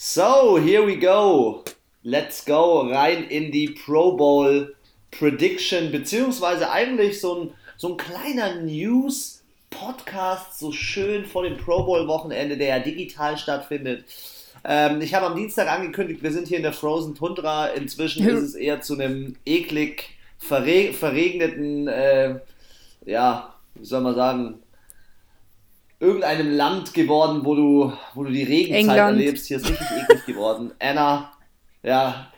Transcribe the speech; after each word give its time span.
So, 0.00 0.58
here 0.58 0.86
we 0.86 0.94
go. 0.94 1.64
Let's 2.04 2.44
go 2.44 2.88
rein 2.88 3.24
in 3.24 3.50
die 3.50 3.70
Pro 3.70 4.16
Bowl 4.16 4.76
Prediction, 5.10 5.90
beziehungsweise 5.90 6.70
eigentlich 6.70 7.20
so 7.20 7.34
ein, 7.34 7.50
so 7.76 7.88
ein 7.88 7.96
kleiner 7.96 8.60
News-Podcast, 8.60 10.56
so 10.56 10.70
schön 10.70 11.26
vor 11.26 11.42
dem 11.42 11.56
Pro 11.56 11.82
Bowl-Wochenende, 11.82 12.56
der 12.56 12.68
ja 12.68 12.78
digital 12.78 13.36
stattfindet. 13.36 14.04
Ähm, 14.62 15.00
ich 15.00 15.14
habe 15.14 15.26
am 15.26 15.34
Dienstag 15.34 15.66
angekündigt, 15.68 16.22
wir 16.22 16.30
sind 16.30 16.46
hier 16.46 16.58
in 16.58 16.62
der 16.62 16.72
Frozen 16.72 17.16
Tundra. 17.16 17.66
Inzwischen 17.66 18.24
ist 18.24 18.40
es 18.40 18.54
eher 18.54 18.80
zu 18.80 18.94
einem 18.94 19.34
eklig 19.44 20.10
verre 20.38 20.92
verregneten, 20.92 21.88
äh, 21.88 22.38
ja, 23.04 23.52
wie 23.74 23.84
soll 23.84 24.02
man 24.02 24.14
sagen, 24.14 24.62
irgendeinem 26.00 26.56
Land 26.56 26.94
geworden, 26.94 27.44
wo 27.44 27.54
du, 27.54 27.92
wo 28.14 28.24
du 28.24 28.30
die 28.30 28.44
Regenzeit 28.44 28.80
England. 28.80 29.18
erlebst. 29.18 29.46
Hier 29.46 29.56
ist 29.56 29.68
richtig 29.68 29.88
eklig 30.02 30.26
geworden. 30.26 30.72
Anna, 30.78 31.32
ja. 31.82 32.30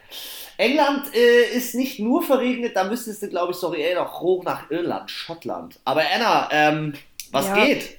England 0.56 1.14
äh, 1.14 1.56
ist 1.56 1.74
nicht 1.74 2.00
nur 2.00 2.22
verregnet, 2.22 2.76
da 2.76 2.84
müsstest 2.84 3.22
du, 3.22 3.28
glaube 3.28 3.52
ich, 3.52 3.58
sorry, 3.58 3.82
ey, 3.82 3.94
noch 3.94 4.20
hoch 4.20 4.44
nach 4.44 4.70
Irland, 4.70 5.10
Schottland. 5.10 5.80
Aber 5.84 6.02
Anna, 6.14 6.48
ähm, 6.52 6.94
was 7.32 7.46
ja. 7.46 7.64
geht? 7.64 7.98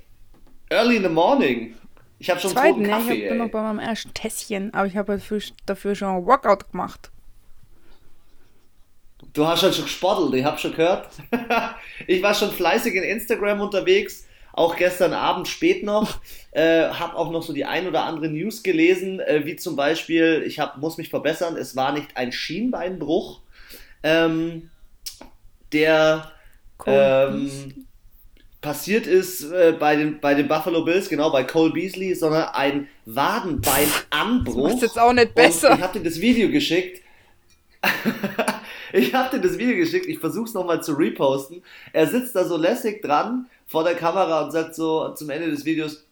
Early 0.70 0.98
in 0.98 1.04
the 1.04 1.10
morning. 1.10 1.76
Ich 2.20 2.30
habe 2.30 2.40
schon 2.40 2.52
Zweiten, 2.52 2.86
einen 2.86 2.92
Kaffee. 2.92 3.24
Ich 3.24 3.30
bin 3.30 3.40
noch 3.40 3.50
bei 3.50 3.62
meinem 3.62 3.80
ersten 3.80 4.14
Tässchen, 4.14 4.74
aber 4.76 4.86
ich 4.86 4.96
habe 4.96 5.14
dafür, 5.14 5.42
dafür 5.66 5.96
schon 5.96 6.10
ein 6.10 6.26
Workout 6.26 6.72
gemacht. 6.72 7.10
Du 9.34 9.48
hast 9.48 9.64
halt 9.64 9.74
schon 9.74 9.86
gesportelt, 9.86 10.34
ich 10.36 10.46
habe 10.46 10.58
schon 10.58 10.72
gehört. 10.72 11.10
ich 12.08 12.22
war 12.22 12.34
schon 12.36 12.52
fleißig 12.52 12.94
in 12.94 13.04
Instagram 13.04 13.62
unterwegs 13.62 14.28
auch 14.54 14.76
gestern 14.76 15.14
Abend 15.14 15.48
spät 15.48 15.84
noch, 15.84 16.20
äh, 16.52 16.90
habe 16.90 17.16
auch 17.16 17.32
noch 17.32 17.44
so 17.44 17.54
die 17.54 17.66
ein 17.66 17.88
oder 17.88 18.04
andere 18.06 18.30
News 18.30 18.64
gelesen, 18.64 19.20
äh, 19.20 19.46
wie 19.46 19.56
zum 19.56 19.76
Beispiel, 19.76 20.44
ich 20.46 20.60
hab, 20.60 20.78
muss 20.78 20.98
mich 20.98 21.10
verbessern, 21.10 21.58
es 21.58 21.76
war 21.76 21.92
nicht 21.92 22.16
ein 22.16 22.32
Schienbeinbruch, 22.32 23.42
ähm, 24.04 24.70
der 25.72 26.32
ähm, 26.86 27.86
passiert 28.62 29.08
ist 29.08 29.44
äh, 29.52 29.76
bei, 29.78 29.96
den, 29.96 30.20
bei 30.20 30.36
den 30.36 30.48
Buffalo 30.48 30.84
Bills, 30.84 31.10
genau, 31.10 31.32
bei 31.32 31.44
Cole 31.44 31.74
Beasley, 31.74 32.14
sondern 32.16 32.50
ein 32.54 32.88
Wadenbeinanbruch. 33.06 34.68
Das 34.68 34.76
ist 34.76 34.82
jetzt 34.82 35.00
auch 35.00 35.14
nicht 35.14 35.34
besser. 35.34 35.72
Und 35.72 35.78
ich 35.78 35.84
habe 35.84 36.00
dir 36.00 36.06
das 36.06 36.22
Video 36.22 36.50
geschickt. 36.50 37.02
ich 38.94 39.14
habe 39.14 39.36
dir 39.36 39.42
das 39.42 39.58
Video 39.58 39.76
geschickt, 39.76 40.06
ich 40.06 40.20
versuche 40.20 40.46
es 40.46 40.54
nochmal 40.54 40.84
zu 40.84 40.94
reposten. 40.94 41.64
Er 41.92 42.08
sitzt 42.08 42.36
da 42.36 42.46
so 42.46 42.58
lässig 42.58 43.02
dran 43.02 43.48
vor 43.72 43.86
der 43.86 43.96
Kamera 43.96 44.42
und 44.42 44.52
sagt 44.52 44.76
so 44.76 45.14
zum 45.14 45.30
Ende 45.30 45.50
des 45.50 45.64
Videos, 45.64 46.06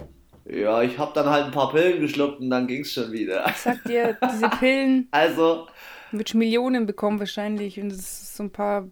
ja, 0.45 0.81
ich 0.81 0.97
habe 0.97 1.11
dann 1.13 1.29
halt 1.29 1.47
ein 1.47 1.52
paar 1.52 1.69
Pillen 1.69 1.99
geschluckt 1.99 2.39
und 2.39 2.49
dann 2.49 2.67
ging 2.67 2.83
es 2.83 2.93
schon 2.93 3.11
wieder. 3.11 3.45
Ich 3.49 3.57
sag 3.57 3.83
dir, 3.83 4.17
diese 4.31 4.47
Pillen. 4.47 5.07
also. 5.11 5.67
Wird 6.13 6.33
Millionen 6.35 6.85
bekommen 6.85 7.19
wahrscheinlich 7.19 7.77
und 7.77 7.91
es 7.91 7.99
ist 7.99 8.37
so 8.37 8.43
ein 8.43 8.49
paar 8.49 8.87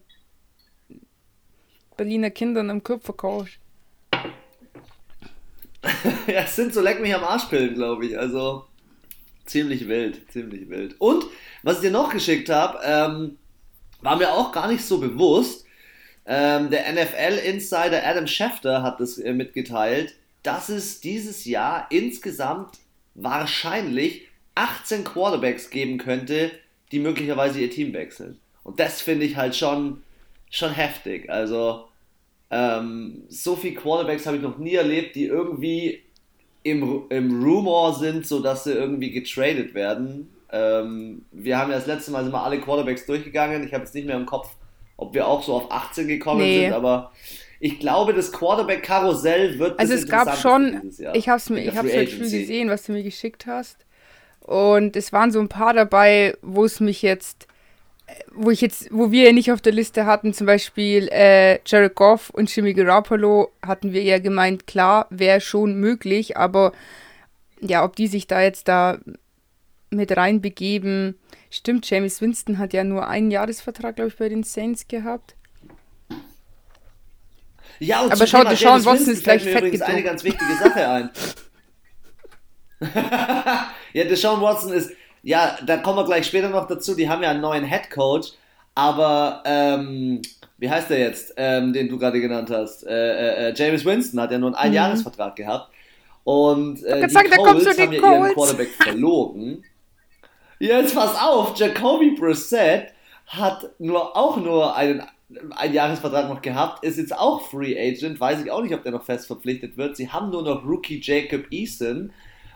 Berliner 1.96 2.28
Kindern 2.28 2.68
im 2.68 2.82
Kopf 2.82 3.06
verkauft. 3.06 3.58
ja, 6.26 6.42
es 6.42 6.54
sind 6.54 6.74
so 6.74 6.82
leck 6.82 7.00
mich 7.00 7.14
am 7.14 7.24
Arschpillen, 7.24 7.72
glaube 7.72 8.04
ich. 8.04 8.18
Also 8.18 8.66
ziemlich 9.46 9.88
wild, 9.88 10.30
ziemlich 10.30 10.68
wild. 10.68 10.94
Und 10.98 11.24
was 11.62 11.76
ich 11.76 11.82
dir 11.84 11.90
noch 11.90 12.12
geschickt 12.12 12.50
habe, 12.50 12.80
ähm, 12.84 13.38
war 14.02 14.16
mir 14.16 14.30
auch 14.30 14.52
gar 14.52 14.68
nicht 14.68 14.84
so 14.84 14.98
bewusst. 14.98 15.64
Ähm, 16.30 16.68
der 16.68 16.92
NFL-Insider 16.92 18.06
Adam 18.06 18.26
Schefter 18.26 18.82
hat 18.82 19.00
es 19.00 19.16
äh, 19.18 19.32
mitgeteilt, 19.32 20.14
dass 20.42 20.68
es 20.68 21.00
dieses 21.00 21.46
Jahr 21.46 21.86
insgesamt 21.88 22.78
wahrscheinlich 23.14 24.28
18 24.54 25.04
Quarterbacks 25.04 25.70
geben 25.70 25.96
könnte, 25.96 26.50
die 26.92 26.98
möglicherweise 26.98 27.60
ihr 27.60 27.70
Team 27.70 27.94
wechseln. 27.94 28.38
Und 28.62 28.78
das 28.78 29.00
finde 29.00 29.24
ich 29.24 29.36
halt 29.36 29.56
schon, 29.56 30.02
schon 30.50 30.72
heftig. 30.72 31.30
Also, 31.30 31.88
ähm, 32.50 33.22
so 33.30 33.56
viele 33.56 33.76
Quarterbacks 33.76 34.26
habe 34.26 34.36
ich 34.36 34.42
noch 34.42 34.58
nie 34.58 34.74
erlebt, 34.74 35.16
die 35.16 35.24
irgendwie 35.24 36.02
im, 36.62 37.04
im 37.08 37.42
Rumor 37.42 37.94
sind, 37.94 38.26
sodass 38.26 38.64
sie 38.64 38.72
irgendwie 38.72 39.12
getradet 39.12 39.72
werden. 39.72 40.28
Ähm, 40.50 41.24
wir 41.32 41.58
haben 41.58 41.70
ja 41.70 41.76
das 41.76 41.86
letzte 41.86 42.10
Mal 42.10 42.24
sind 42.24 42.32
wir 42.32 42.42
alle 42.42 42.60
Quarterbacks 42.60 43.06
durchgegangen. 43.06 43.64
Ich 43.64 43.72
habe 43.72 43.84
jetzt 43.84 43.94
nicht 43.94 44.06
mehr 44.06 44.16
im 44.16 44.26
Kopf, 44.26 44.50
ob 44.98 45.14
wir 45.14 45.26
auch 45.26 45.42
so 45.42 45.54
auf 45.54 45.72
18 45.72 46.06
gekommen 46.06 46.40
nee. 46.40 46.64
sind, 46.64 46.74
aber 46.74 47.12
ich 47.60 47.80
glaube, 47.80 48.12
das 48.12 48.30
Quarterback-Karussell 48.32 49.58
wird 49.58 49.78
Also 49.80 49.94
es 49.94 50.06
gab 50.06 50.36
schon, 50.36 50.92
ich 51.14 51.28
habe 51.28 51.38
es 51.38 51.48
mir, 51.48 51.64
ich 51.64 51.76
habe 51.76 51.90
es 51.90 52.12
früh 52.12 52.20
gesehen, 52.20 52.68
was 52.68 52.82
du 52.84 52.92
mir 52.92 53.02
geschickt 53.02 53.46
hast. 53.46 53.84
Und 54.40 54.96
es 54.96 55.12
waren 55.12 55.30
so 55.30 55.40
ein 55.40 55.48
paar 55.48 55.72
dabei, 55.72 56.36
wo 56.42 56.64
es 56.64 56.80
mich 56.80 57.02
jetzt, 57.02 57.46
wo 58.32 58.50
ich 58.50 58.60
jetzt, 58.60 58.88
wo 58.90 59.10
wir 59.10 59.24
ja 59.24 59.32
nicht 59.32 59.52
auf 59.52 59.60
der 59.60 59.72
Liste 59.72 60.06
hatten, 60.06 60.32
zum 60.32 60.46
Beispiel 60.46 61.08
äh, 61.08 61.58
Jared 61.66 61.94
Goff 61.94 62.30
und 62.30 62.54
Jimmy 62.54 62.74
Garoppolo, 62.74 63.50
hatten 63.64 63.92
wir 63.92 64.02
ja 64.02 64.18
gemeint, 64.18 64.66
klar, 64.66 65.06
wäre 65.10 65.40
schon 65.40 65.74
möglich, 65.74 66.36
aber 66.36 66.72
ja, 67.60 67.84
ob 67.84 67.96
die 67.96 68.06
sich 68.06 68.26
da 68.26 68.40
jetzt 68.40 68.68
da 68.68 68.98
mit 69.90 70.16
reinbegeben. 70.16 71.18
Stimmt, 71.50 71.88
James 71.88 72.20
Winston 72.20 72.58
hat 72.58 72.72
ja 72.72 72.84
nur 72.84 73.08
einen 73.08 73.30
Jahresvertrag, 73.30 73.96
glaube 73.96 74.10
ich, 74.10 74.16
bei 74.16 74.28
den 74.28 74.42
Saints 74.42 74.86
gehabt. 74.86 75.34
Ja, 77.80 78.02
und 78.02 78.12
aber 78.12 78.26
schau, 78.26 78.42
Thema 78.42 78.56
Sean 78.56 78.84
Watson 78.84 79.12
ist 79.12 79.24
gleich 79.24 79.42
fett 79.42 79.58
übrigens 79.58 79.82
eine 79.82 80.02
ganz 80.02 80.24
wichtige 80.24 80.54
Sache 80.54 80.88
ein. 80.88 81.10
ja, 83.92 84.04
der 84.04 84.16
Sean 84.16 84.40
Watson 84.40 84.72
ist, 84.72 84.90
ja, 85.22 85.56
da 85.64 85.78
kommen 85.78 85.98
wir 85.98 86.04
gleich 86.04 86.26
später 86.26 86.48
noch 86.48 86.66
dazu, 86.66 86.94
die 86.94 87.08
haben 87.08 87.22
ja 87.22 87.30
einen 87.30 87.40
neuen 87.40 87.64
Head 87.64 87.90
Coach, 87.90 88.32
aber 88.74 89.42
ähm, 89.44 90.22
wie 90.58 90.68
heißt 90.68 90.90
der 90.90 90.98
jetzt, 90.98 91.34
ähm, 91.36 91.72
den 91.72 91.88
du 91.88 91.98
gerade 91.98 92.20
genannt 92.20 92.50
hast? 92.50 92.84
Äh, 92.84 92.92
äh, 92.92 93.48
äh 93.48 93.54
James 93.56 93.84
Winston 93.84 94.20
hat 94.20 94.32
ja 94.32 94.38
nur 94.38 94.48
einen 94.48 94.56
Einjahresvertrag 94.56 95.38
mhm. 95.38 95.42
gehabt. 95.42 95.72
Und 96.24 96.82
äh, 96.82 97.06
die 97.06 97.12
sagen, 97.12 97.30
Colts 97.30 97.66
haben 97.78 97.92
ja 97.92 98.00
ihren 98.00 98.34
Quarterback 98.34 98.68
verloren. 98.68 99.64
Jetzt 100.58 100.94
pass 100.94 101.14
auf, 101.20 101.58
Jacoby 101.58 102.12
Brissett 102.12 102.92
hat 103.26 103.70
nur 103.78 104.16
auch 104.16 104.36
nur 104.38 104.74
einen 104.74 105.02
einen 105.50 105.74
Jahresvertrag 105.74 106.30
noch 106.30 106.40
gehabt, 106.40 106.82
ist 106.84 106.96
jetzt 106.96 107.14
auch 107.14 107.42
Free 107.50 107.78
Agent, 107.78 108.18
weiß 108.18 108.42
ich 108.42 108.50
auch 108.50 108.62
nicht, 108.62 108.74
ob 108.74 108.82
der 108.82 108.92
noch 108.92 109.04
fest 109.04 109.26
verpflichtet 109.26 109.76
wird. 109.76 109.94
Sie 109.94 110.08
haben 110.08 110.30
nur 110.30 110.42
noch 110.42 110.64
Rookie 110.64 111.00
Jacob 111.02 111.52
Eason 111.52 112.12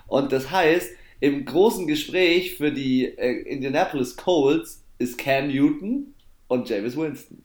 und 0.06 0.32
das 0.32 0.50
heißt, 0.50 0.90
im 1.20 1.44
großen 1.44 1.86
Gespräch 1.86 2.56
für 2.56 2.72
die 2.72 3.04
äh, 3.04 3.42
Indianapolis 3.42 4.16
Colts 4.16 4.84
ist 4.98 5.18
Cam 5.18 5.48
Newton 5.48 6.14
und 6.48 6.68
James 6.68 6.96
Winston. 6.96 7.44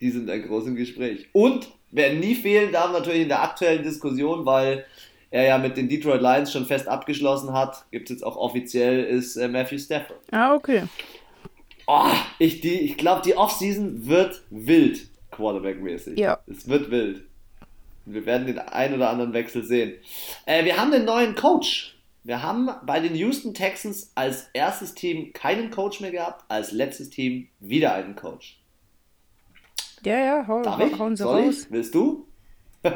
Die 0.00 0.10
sind 0.10 0.28
ein 0.28 0.42
großes 0.42 0.74
Gespräch. 0.74 1.28
Und 1.32 1.68
wer 1.90 2.12
nie 2.12 2.34
fehlen 2.34 2.72
darf, 2.72 2.92
natürlich 2.92 3.22
in 3.22 3.28
der 3.28 3.42
aktuellen 3.42 3.82
Diskussion, 3.82 4.44
weil 4.44 4.84
er 5.34 5.46
ja 5.46 5.58
mit 5.58 5.76
den 5.76 5.88
Detroit 5.88 6.22
Lions 6.22 6.52
schon 6.52 6.64
fest 6.64 6.86
abgeschlossen 6.86 7.52
hat, 7.52 7.86
gibt 7.90 8.08
es 8.08 8.14
jetzt 8.14 8.22
auch 8.22 8.36
offiziell, 8.36 9.02
ist 9.02 9.34
äh, 9.34 9.48
Matthew 9.48 9.78
Stafford. 9.78 10.20
Ah, 10.30 10.54
okay. 10.54 10.84
Oh, 11.88 12.06
ich, 12.38 12.64
ich 12.64 12.96
glaube, 12.96 13.22
die 13.22 13.36
Offseason 13.36 14.06
wird 14.06 14.42
wild, 14.50 15.08
Quarterback-mäßig. 15.32 16.20
Ja. 16.20 16.38
Es 16.46 16.68
wird 16.68 16.88
wild. 16.92 17.24
Wir 18.06 18.24
werden 18.26 18.46
den 18.46 18.60
einen 18.60 18.94
oder 18.94 19.10
anderen 19.10 19.32
Wechsel 19.32 19.64
sehen. 19.64 19.94
Äh, 20.46 20.64
wir 20.64 20.76
haben 20.76 20.92
den 20.92 21.04
neuen 21.04 21.34
Coach. 21.34 21.98
Wir 22.22 22.40
haben 22.40 22.70
bei 22.86 23.00
den 23.00 23.16
Houston 23.16 23.54
Texans 23.54 24.12
als 24.14 24.50
erstes 24.52 24.94
Team 24.94 25.32
keinen 25.32 25.72
Coach 25.72 26.00
mehr 26.00 26.12
gehabt, 26.12 26.44
als 26.46 26.70
letztes 26.70 27.10
Team 27.10 27.48
wieder 27.58 27.92
einen 27.92 28.14
Coach. 28.14 28.60
Ja, 30.04 30.16
ja, 30.16 30.44
hau, 30.46 30.62
Darf 30.62 30.78
ich? 30.78 30.96
hauen 30.96 31.16
Sie 31.16 31.24
Soll 31.24 31.42
raus. 31.42 31.62
Ich? 31.64 31.70
Willst 31.72 31.92
du? 31.92 32.28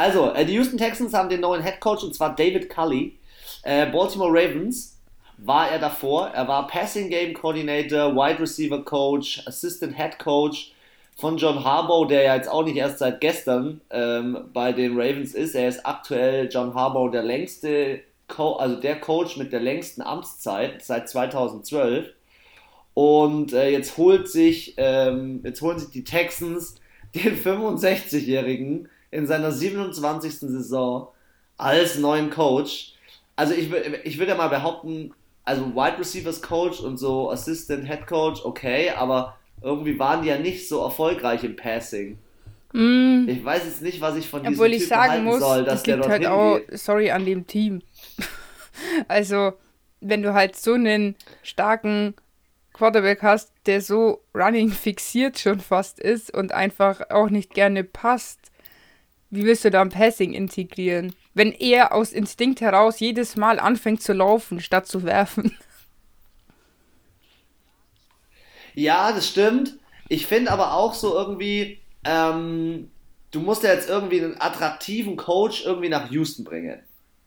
Also, 0.00 0.32
äh, 0.32 0.46
die 0.46 0.54
Houston 0.54 0.78
Texans 0.78 1.12
haben 1.12 1.28
den 1.28 1.42
neuen 1.42 1.62
Head 1.62 1.78
Coach 1.78 2.04
und 2.04 2.14
zwar 2.14 2.34
David 2.34 2.70
Cully. 2.70 3.18
Äh, 3.64 3.84
Baltimore 3.84 4.30
Ravens 4.30 4.98
war 5.36 5.70
er 5.70 5.78
davor. 5.78 6.28
Er 6.28 6.48
war 6.48 6.66
Passing 6.68 7.10
Game 7.10 7.34
Coordinator, 7.34 8.14
Wide 8.14 8.40
Receiver 8.40 8.82
Coach, 8.82 9.46
Assistant 9.46 9.94
Head 9.94 10.18
Coach 10.18 10.72
von 11.16 11.36
John 11.36 11.62
Harbaugh, 11.62 12.06
der 12.06 12.22
ja 12.22 12.34
jetzt 12.34 12.48
auch 12.48 12.64
nicht 12.64 12.78
erst 12.78 13.00
seit 13.00 13.20
gestern 13.20 13.82
ähm, 13.90 14.48
bei 14.54 14.72
den 14.72 14.98
Ravens 14.98 15.34
ist. 15.34 15.54
Er 15.54 15.68
ist 15.68 15.84
aktuell 15.84 16.48
John 16.50 16.72
Harbaugh 16.74 17.10
der 17.10 17.22
längste, 17.22 18.00
Co 18.26 18.54
also 18.54 18.76
der 18.76 18.98
Coach 19.00 19.36
mit 19.36 19.52
der 19.52 19.60
längsten 19.60 20.00
Amtszeit 20.00 20.82
seit 20.82 21.10
2012. 21.10 22.08
Und 22.94 23.52
äh, 23.52 23.68
jetzt 23.68 23.98
holt 23.98 24.30
sich, 24.30 24.72
ähm, 24.78 25.42
jetzt 25.44 25.60
holen 25.60 25.78
sich 25.78 25.90
die 25.90 26.04
Texans 26.04 26.76
den 27.14 27.36
65-jährigen 27.36 28.88
in 29.10 29.26
seiner 29.26 29.52
27. 29.52 30.40
Saison 30.40 31.08
als 31.56 31.98
neuen 31.98 32.30
Coach. 32.30 32.94
Also 33.36 33.54
ich, 33.54 33.72
ich 34.04 34.18
würde 34.18 34.32
ja 34.32 34.36
mal 34.36 34.48
behaupten, 34.48 35.14
also 35.44 35.74
Wide 35.74 35.98
Receivers 35.98 36.42
Coach 36.42 36.80
und 36.80 36.98
so 36.98 37.30
Assistant 37.30 37.86
Head 37.86 38.06
Coach, 38.06 38.44
okay, 38.44 38.90
aber 38.90 39.36
irgendwie 39.62 39.98
waren 39.98 40.22
die 40.22 40.28
ja 40.28 40.38
nicht 40.38 40.68
so 40.68 40.82
erfolgreich 40.82 41.44
im 41.44 41.56
Passing. 41.56 42.18
Mm. 42.72 43.28
Ich 43.28 43.44
weiß 43.44 43.64
jetzt 43.64 43.82
nicht, 43.82 44.00
was 44.00 44.16
ich 44.16 44.28
von 44.28 44.42
diesem 44.42 44.54
Obwohl 44.54 44.72
ich 44.72 44.86
sagen 44.86 45.24
muss, 45.24 45.40
soll, 45.40 45.64
dass 45.64 45.82
das 45.82 45.86
liegt 45.86 46.08
halt 46.08 46.26
auch, 46.26 46.60
sorry, 46.72 47.10
an 47.10 47.24
dem 47.24 47.46
Team. 47.46 47.82
Also, 49.08 49.52
wenn 50.00 50.22
du 50.22 50.32
halt 50.32 50.56
so 50.56 50.72
einen 50.72 51.14
starken 51.42 52.14
Quarterback 52.72 53.22
hast, 53.22 53.52
der 53.66 53.82
so 53.82 54.22
running 54.34 54.70
fixiert 54.70 55.38
schon 55.38 55.60
fast 55.60 56.00
ist 56.00 56.32
und 56.32 56.52
einfach 56.52 57.10
auch 57.10 57.28
nicht 57.28 57.52
gerne 57.52 57.84
passt, 57.84 58.39
wie 59.30 59.44
willst 59.44 59.64
du 59.64 59.70
da 59.70 59.80
ein 59.80 59.90
Passing 59.90 60.32
integrieren? 60.32 61.14
Wenn 61.34 61.52
er 61.52 61.94
aus 61.94 62.12
Instinkt 62.12 62.60
heraus 62.60 63.00
jedes 63.00 63.36
Mal 63.36 63.60
anfängt 63.60 64.02
zu 64.02 64.12
laufen, 64.12 64.60
statt 64.60 64.86
zu 64.86 65.04
werfen. 65.04 65.56
Ja, 68.74 69.12
das 69.12 69.28
stimmt. 69.28 69.78
Ich 70.08 70.26
finde 70.26 70.50
aber 70.50 70.74
auch 70.74 70.94
so 70.94 71.14
irgendwie, 71.14 71.80
ähm, 72.04 72.90
du 73.30 73.40
musst 73.40 73.62
ja 73.62 73.72
jetzt 73.72 73.88
irgendwie 73.88 74.22
einen 74.22 74.40
attraktiven 74.40 75.16
Coach 75.16 75.64
irgendwie 75.64 75.88
nach 75.88 76.10
Houston 76.10 76.44
bringen. 76.44 76.80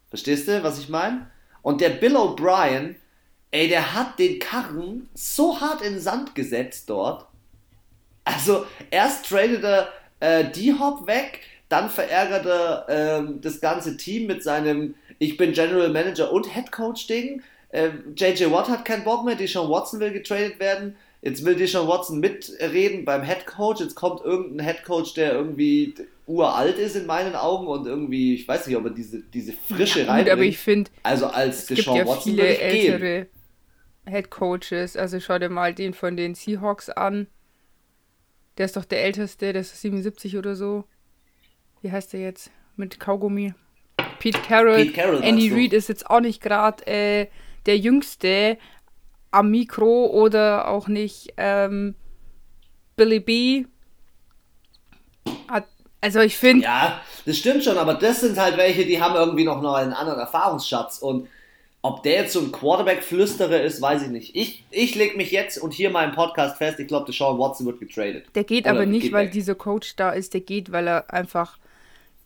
Verstehst 0.08 0.48
du, 0.48 0.62
was 0.62 0.78
ich 0.78 0.88
meine? 0.88 1.30
Und 1.62 1.80
der 1.80 1.90
Bill 1.90 2.16
O'Brien, 2.16 2.96
ey, 3.50 3.68
der 3.68 3.94
hat 3.94 4.18
den 4.18 4.38
Karren 4.38 5.08
so 5.14 5.60
hart 5.60 5.80
in 5.80 5.94
den 5.94 6.02
Sand 6.02 6.34
gesetzt 6.34 6.90
dort. 6.90 7.26
Also, 8.24 8.66
erst 8.90 9.28
tradet 9.28 9.64
er 9.64 9.88
äh, 10.20 10.44
D-Hop 10.50 11.06
weg, 11.06 11.40
dann 11.74 11.90
verärgert 11.90 12.46
er 12.46 12.88
äh, 12.88 13.24
das 13.40 13.60
ganze 13.60 13.96
Team 13.96 14.28
mit 14.28 14.44
seinem 14.44 14.94
Ich 15.18 15.36
bin 15.36 15.52
General 15.52 15.88
Manager 15.88 16.30
und 16.30 16.54
Head 16.54 16.70
Coach 16.70 17.08
Ding. 17.08 17.42
Äh, 17.70 17.90
JJ 18.14 18.52
Watt 18.52 18.68
hat 18.68 18.84
keinen 18.84 19.02
Bock 19.02 19.24
mehr, 19.24 19.34
Deshaun 19.34 19.68
Watson 19.68 19.98
will 19.98 20.12
getradet 20.12 20.60
werden. 20.60 20.94
Jetzt 21.20 21.44
will 21.44 21.56
Deshaun 21.56 21.88
Watson 21.88 22.20
mitreden 22.20 23.04
beim 23.04 23.24
Head 23.24 23.46
Coach. 23.46 23.80
Jetzt 23.80 23.96
kommt 23.96 24.24
irgendein 24.24 24.64
Head 24.64 24.84
Coach, 24.84 25.14
der 25.14 25.32
irgendwie 25.32 25.94
uralt 26.28 26.78
ist 26.78 26.94
in 26.94 27.06
meinen 27.06 27.34
Augen 27.34 27.66
und 27.66 27.86
irgendwie, 27.86 28.36
ich 28.36 28.46
weiß 28.46 28.68
nicht, 28.68 28.76
ob 28.76 28.84
er 28.84 28.90
diese, 28.90 29.18
diese 29.20 29.52
Frische 29.52 30.02
ja, 30.02 30.12
reinbringt. 30.12 30.30
aber 30.30 30.42
ich 30.42 30.58
finde, 30.58 30.92
also 31.02 31.26
als 31.26 31.62
es 31.62 31.66
Deshaun 31.66 31.96
gibt 31.96 32.06
ja 32.06 32.14
Watson 32.14 32.32
viele 32.34 32.56
ältere 32.56 33.26
Head 34.08 34.30
Coaches. 34.30 34.96
Also 34.96 35.18
schau 35.18 35.40
dir 35.40 35.48
mal 35.48 35.74
den 35.74 35.92
von 35.92 36.16
den 36.16 36.36
Seahawks 36.36 36.88
an. 36.88 37.26
Der 38.58 38.66
ist 38.66 38.76
doch 38.76 38.84
der 38.84 39.02
älteste, 39.02 39.52
der 39.52 39.62
ist 39.62 39.80
77 39.80 40.36
oder 40.36 40.54
so. 40.54 40.84
Wie 41.84 41.92
heißt 41.92 42.14
der 42.14 42.20
jetzt? 42.20 42.50
Mit 42.76 42.98
Kaugummi. 42.98 43.52
Pete 44.18 44.38
Carroll. 44.40 44.86
Pete 44.86 44.92
Carroll 44.94 45.22
Andy 45.22 45.52
Reid 45.52 45.74
ist 45.74 45.90
jetzt 45.90 46.08
auch 46.08 46.20
nicht 46.20 46.40
gerade 46.40 46.86
äh, 46.86 47.26
der 47.66 47.76
jüngste 47.76 48.56
am 49.30 49.50
Mikro 49.50 50.06
oder 50.06 50.68
auch 50.68 50.88
nicht 50.88 51.34
ähm, 51.36 51.94
Billy 52.96 53.20
B. 53.20 53.66
Hat 55.46 55.66
also 56.00 56.20
ich 56.20 56.38
finde. 56.38 56.64
Ja, 56.64 57.02
das 57.26 57.36
stimmt 57.36 57.62
schon, 57.62 57.76
aber 57.76 57.92
das 57.92 58.22
sind 58.22 58.38
halt 58.38 58.56
welche, 58.56 58.86
die 58.86 59.02
haben 59.02 59.14
irgendwie 59.14 59.44
noch, 59.44 59.62
einen 59.62 59.92
anderen 59.92 60.20
Erfahrungsschatz. 60.20 61.00
Und 61.00 61.28
ob 61.82 62.02
der 62.02 62.22
jetzt 62.22 62.32
so 62.32 62.40
ein 62.40 62.50
Quarterback-Flüsterer 62.50 63.60
ist, 63.60 63.82
weiß 63.82 64.04
ich 64.04 64.08
nicht. 64.08 64.34
Ich, 64.34 64.64
ich 64.70 64.94
lege 64.94 65.18
mich 65.18 65.32
jetzt 65.32 65.58
und 65.58 65.74
hier 65.74 65.90
mal 65.90 66.08
im 66.08 66.14
Podcast 66.14 66.56
fest, 66.56 66.80
ich 66.80 66.88
glaube, 66.88 67.04
der 67.04 67.14
Sean 67.14 67.38
Watson 67.38 67.66
wird 67.66 67.78
getradet. 67.78 68.24
Der 68.34 68.44
geht 68.44 68.64
Oder 68.64 68.70
aber 68.70 68.86
nicht, 68.86 69.12
weil 69.12 69.26
weg. 69.26 69.32
dieser 69.32 69.54
Coach 69.54 69.96
da 69.96 70.12
ist. 70.12 70.32
Der 70.32 70.40
geht, 70.40 70.72
weil 70.72 70.88
er 70.88 71.12
einfach 71.12 71.58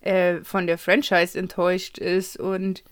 äh, 0.01 0.39
von 0.43 0.67
der 0.67 0.79
Franchise 0.79 1.39
enttäuscht 1.39 1.99
ist 1.99 2.39
und 2.39 2.85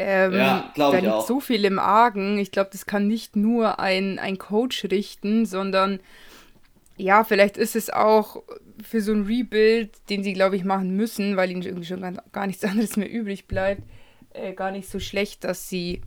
ähm, 0.00 0.34
ja, 0.34 0.72
da 0.76 0.92
liegt 0.92 1.08
auch. 1.08 1.26
so 1.26 1.40
viel 1.40 1.64
im 1.64 1.80
Argen. 1.80 2.38
Ich 2.38 2.52
glaube, 2.52 2.70
das 2.70 2.86
kann 2.86 3.08
nicht 3.08 3.34
nur 3.34 3.80
ein, 3.80 4.20
ein 4.20 4.38
Coach 4.38 4.84
richten, 4.84 5.44
sondern 5.44 5.98
ja, 6.96 7.24
vielleicht 7.24 7.56
ist 7.56 7.74
es 7.74 7.90
auch 7.90 8.42
für 8.82 9.00
so 9.00 9.12
ein 9.12 9.26
Rebuild, 9.26 9.90
den 10.08 10.22
sie, 10.22 10.34
glaube 10.34 10.54
ich, 10.54 10.64
machen 10.64 10.94
müssen, 10.94 11.36
weil 11.36 11.50
ihnen 11.50 11.62
irgendwie 11.62 11.86
schon 11.86 12.00
gar, 12.00 12.12
gar 12.30 12.46
nichts 12.46 12.64
anderes 12.64 12.96
mehr 12.96 13.10
übrig 13.10 13.46
bleibt, 13.46 13.82
äh, 14.34 14.52
gar 14.52 14.70
nicht 14.70 14.88
so 14.88 15.00
schlecht, 15.00 15.42
dass 15.42 15.68
sie 15.68 16.02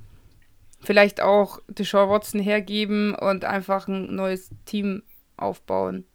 vielleicht 0.80 1.22
auch 1.22 1.60
Deshaun 1.68 2.10
Watson 2.10 2.40
hergeben 2.40 3.14
und 3.14 3.46
einfach 3.46 3.88
ein 3.88 4.16
neues 4.16 4.52
Team 4.66 5.04
aufbauen. 5.38 6.06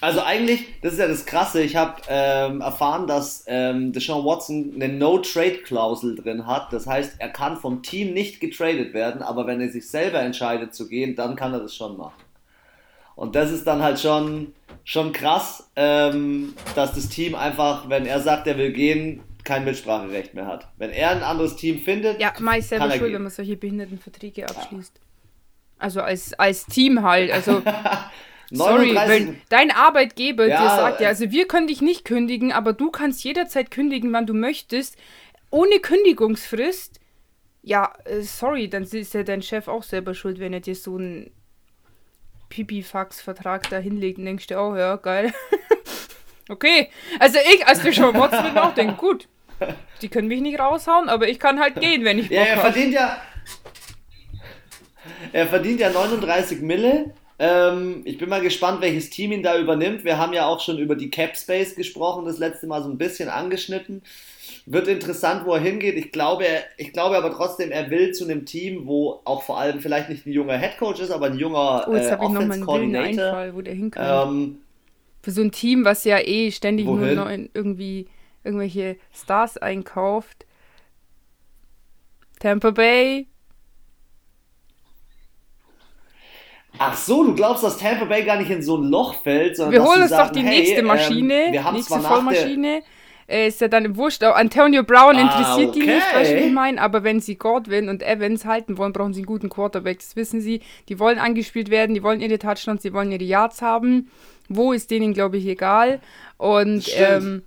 Also 0.00 0.22
eigentlich, 0.22 0.64
das 0.82 0.94
ist 0.94 0.98
ja 0.98 1.06
das 1.06 1.24
Krasse, 1.24 1.62
ich 1.62 1.76
habe 1.76 2.02
ähm, 2.08 2.60
erfahren, 2.60 3.06
dass 3.06 3.44
ähm, 3.46 3.92
Deshaun 3.92 4.24
Watson 4.24 4.72
eine 4.74 4.88
No-Trade-Klausel 4.88 6.16
drin 6.16 6.46
hat. 6.46 6.72
Das 6.72 6.86
heißt, 6.86 7.14
er 7.20 7.28
kann 7.28 7.56
vom 7.56 7.82
Team 7.82 8.12
nicht 8.12 8.40
getradet 8.40 8.92
werden, 8.92 9.22
aber 9.22 9.46
wenn 9.46 9.60
er 9.60 9.70
sich 9.70 9.88
selber 9.88 10.20
entscheidet 10.20 10.74
zu 10.74 10.88
gehen, 10.88 11.14
dann 11.14 11.36
kann 11.36 11.52
er 11.52 11.60
das 11.60 11.74
schon 11.74 11.96
machen. 11.96 12.22
Und 13.14 13.36
das 13.36 13.52
ist 13.52 13.66
dann 13.66 13.82
halt 13.82 14.00
schon, 14.00 14.52
schon 14.82 15.12
krass, 15.12 15.70
ähm, 15.76 16.54
dass 16.74 16.94
das 16.94 17.08
Team 17.08 17.36
einfach, 17.36 17.88
wenn 17.88 18.04
er 18.04 18.20
sagt, 18.20 18.48
er 18.48 18.58
will 18.58 18.72
gehen, 18.72 19.22
kein 19.44 19.64
Mitspracherecht 19.64 20.34
mehr 20.34 20.46
hat. 20.46 20.68
Wenn 20.76 20.90
er 20.90 21.10
ein 21.10 21.22
anderes 21.22 21.54
Team 21.54 21.78
findet, 21.78 22.20
ja, 22.20 22.32
meist 22.40 22.70
selber 22.70 22.90
schuld, 22.90 23.12
wenn 23.12 23.22
man 23.22 23.30
solche 23.30 23.56
Behindertenverträge 23.56 24.48
abschließt. 24.48 24.92
Ja. 24.96 25.02
Also 25.78 26.00
als, 26.00 26.32
als 26.34 26.66
Team 26.66 27.02
halt. 27.02 27.30
Also 27.30 27.62
Sorry, 28.56 28.94
wenn 28.94 29.40
dein 29.48 29.70
Arbeitgeber 29.70 30.46
ja, 30.46 30.62
dir 30.62 30.68
sagt, 30.68 31.00
ja, 31.00 31.08
also 31.08 31.30
wir 31.30 31.48
können 31.48 31.66
dich 31.66 31.80
nicht 31.80 32.04
kündigen, 32.04 32.52
aber 32.52 32.72
du 32.72 32.90
kannst 32.90 33.24
jederzeit 33.24 33.70
kündigen, 33.70 34.12
wann 34.12 34.26
du 34.26 34.34
möchtest, 34.34 34.96
ohne 35.50 35.78
Kündigungsfrist. 35.80 37.00
Ja, 37.62 37.92
äh, 38.04 38.20
sorry, 38.20 38.68
dann 38.68 38.84
ist 38.84 39.14
ja 39.14 39.22
dein 39.22 39.42
Chef 39.42 39.68
auch 39.68 39.82
selber 39.82 40.14
schuld, 40.14 40.38
wenn 40.38 40.52
er 40.52 40.60
dir 40.60 40.74
so 40.74 40.98
ein 40.98 41.30
Pipifax-Vertrag 42.48 43.68
da 43.70 43.78
hinlegt 43.78 44.18
und 44.18 44.26
denkst 44.26 44.46
du, 44.46 44.58
oh 44.60 44.76
ja, 44.76 44.96
geil. 44.96 45.32
okay. 46.48 46.90
Also 47.18 47.38
ich, 47.54 47.66
als 47.66 47.84
Watson 47.84 48.44
bin, 48.44 48.58
auch 48.58 48.74
denke, 48.74 48.94
gut, 48.94 49.28
die 50.02 50.08
können 50.08 50.28
mich 50.28 50.40
nicht 50.40 50.60
raushauen, 50.60 51.08
aber 51.08 51.28
ich 51.28 51.38
kann 51.38 51.60
halt 51.60 51.80
gehen, 51.80 52.04
wenn 52.04 52.18
ich 52.18 52.28
Bock 52.28 52.36
Ja, 52.36 52.44
er 52.44 52.58
verdient 52.58 52.92
ja. 52.92 53.22
Er 55.32 55.46
verdient 55.46 55.80
ja 55.80 55.90
39 55.90 56.60
Mille. 56.60 57.14
Ähm, 57.38 58.02
ich 58.04 58.18
bin 58.18 58.28
mal 58.28 58.40
gespannt, 58.40 58.80
welches 58.80 59.10
Team 59.10 59.32
ihn 59.32 59.42
da 59.42 59.58
übernimmt. 59.58 60.04
Wir 60.04 60.18
haben 60.18 60.32
ja 60.32 60.46
auch 60.46 60.60
schon 60.60 60.78
über 60.78 60.94
die 60.94 61.10
Cap 61.10 61.36
Space 61.36 61.74
gesprochen, 61.74 62.24
das 62.24 62.38
letzte 62.38 62.66
Mal 62.66 62.82
so 62.82 62.88
ein 62.88 62.98
bisschen 62.98 63.28
angeschnitten. 63.28 64.02
Wird 64.66 64.88
interessant, 64.88 65.44
wo 65.44 65.54
er 65.54 65.60
hingeht. 65.60 65.96
Ich 65.96 66.12
glaube, 66.12 66.46
ich 66.76 66.92
glaube 66.92 67.16
aber 67.16 67.32
trotzdem, 67.32 67.70
er 67.70 67.90
will 67.90 68.12
zu 68.12 68.24
einem 68.24 68.46
Team, 68.46 68.86
wo 68.86 69.20
auch 69.24 69.42
vor 69.42 69.58
allem 69.58 69.80
vielleicht 69.80 70.08
nicht 70.08 70.26
ein 70.26 70.32
junger 70.32 70.56
Headcoach 70.56 71.00
ist, 71.00 71.10
aber 71.10 71.26
ein 71.26 71.38
junger 71.38 71.86
oh, 71.88 71.94
jetzt 71.94 72.10
äh, 72.10 72.16
Offense 72.16 72.60
Coordinator. 72.60 73.26
Einfall, 73.26 73.54
wo 73.54 73.62
der 73.62 73.74
hinkommt. 73.74 74.06
Ähm, 74.06 74.58
Für 75.22 75.30
so 75.32 75.42
ein 75.42 75.50
Team, 75.50 75.84
was 75.84 76.04
ja 76.04 76.18
eh 76.20 76.50
ständig 76.50 76.86
wohin? 76.86 77.16
nur 77.16 77.30
irgendwie 77.30 78.06
irgendwelche 78.44 78.96
Stars 79.12 79.56
einkauft. 79.58 80.46
Tampa 82.38 82.70
Bay. 82.70 83.26
Ach 86.78 86.96
so, 86.96 87.24
du 87.24 87.34
glaubst, 87.34 87.62
dass 87.62 87.78
Tampa 87.78 88.04
Bay 88.04 88.24
gar 88.24 88.36
nicht 88.36 88.50
in 88.50 88.62
so 88.62 88.76
ein 88.76 88.84
Loch 88.84 89.14
fällt, 89.22 89.56
sondern 89.56 89.72
wir 89.72 89.84
holen 89.84 90.02
uns 90.02 90.10
sagen, 90.10 90.28
doch 90.28 90.32
die 90.32 90.46
hey, 90.46 90.58
nächste 90.58 90.82
Maschine, 90.82 91.46
ähm, 91.46 91.52
wir 91.52 91.64
haben 91.64 91.76
nächste 91.76 92.00
Vollmaschine. 92.00 92.82
Äh, 93.26 93.48
ist 93.48 93.60
ja 93.60 93.68
dann 93.68 93.96
Wurscht. 93.96 94.22
Auch 94.22 94.34
Antonio 94.34 94.82
Brown 94.82 95.16
ah, 95.16 95.20
interessiert 95.20 95.70
okay. 95.70 95.80
die 95.80 95.86
nicht, 95.86 96.14
weißt 96.14 96.32
du, 96.32 96.36
ich 96.36 96.52
meine. 96.52 96.80
Aber 96.80 97.04
wenn 97.04 97.20
sie 97.20 97.36
Godwin 97.36 97.88
und 97.88 98.02
Evans 98.02 98.44
halten 98.44 98.76
wollen, 98.76 98.92
brauchen 98.92 99.14
sie 99.14 99.20
einen 99.20 99.26
guten 99.26 99.48
Quarterback. 99.48 99.98
Das 99.98 100.16
wissen 100.16 100.40
sie. 100.40 100.60
Die 100.88 100.98
wollen 100.98 101.18
angespielt 101.18 101.70
werden, 101.70 101.94
die 101.94 102.02
wollen 102.02 102.20
ihre 102.20 102.38
Touchdowns, 102.38 102.82
die 102.82 102.92
wollen 102.92 103.10
ihre 103.10 103.24
Yards 103.24 103.62
haben. 103.62 104.10
Wo 104.48 104.72
ist 104.72 104.90
denen, 104.90 105.14
glaube 105.14 105.38
ich, 105.38 105.46
egal. 105.46 106.00
Und 106.36 106.86
ähm, 106.96 107.42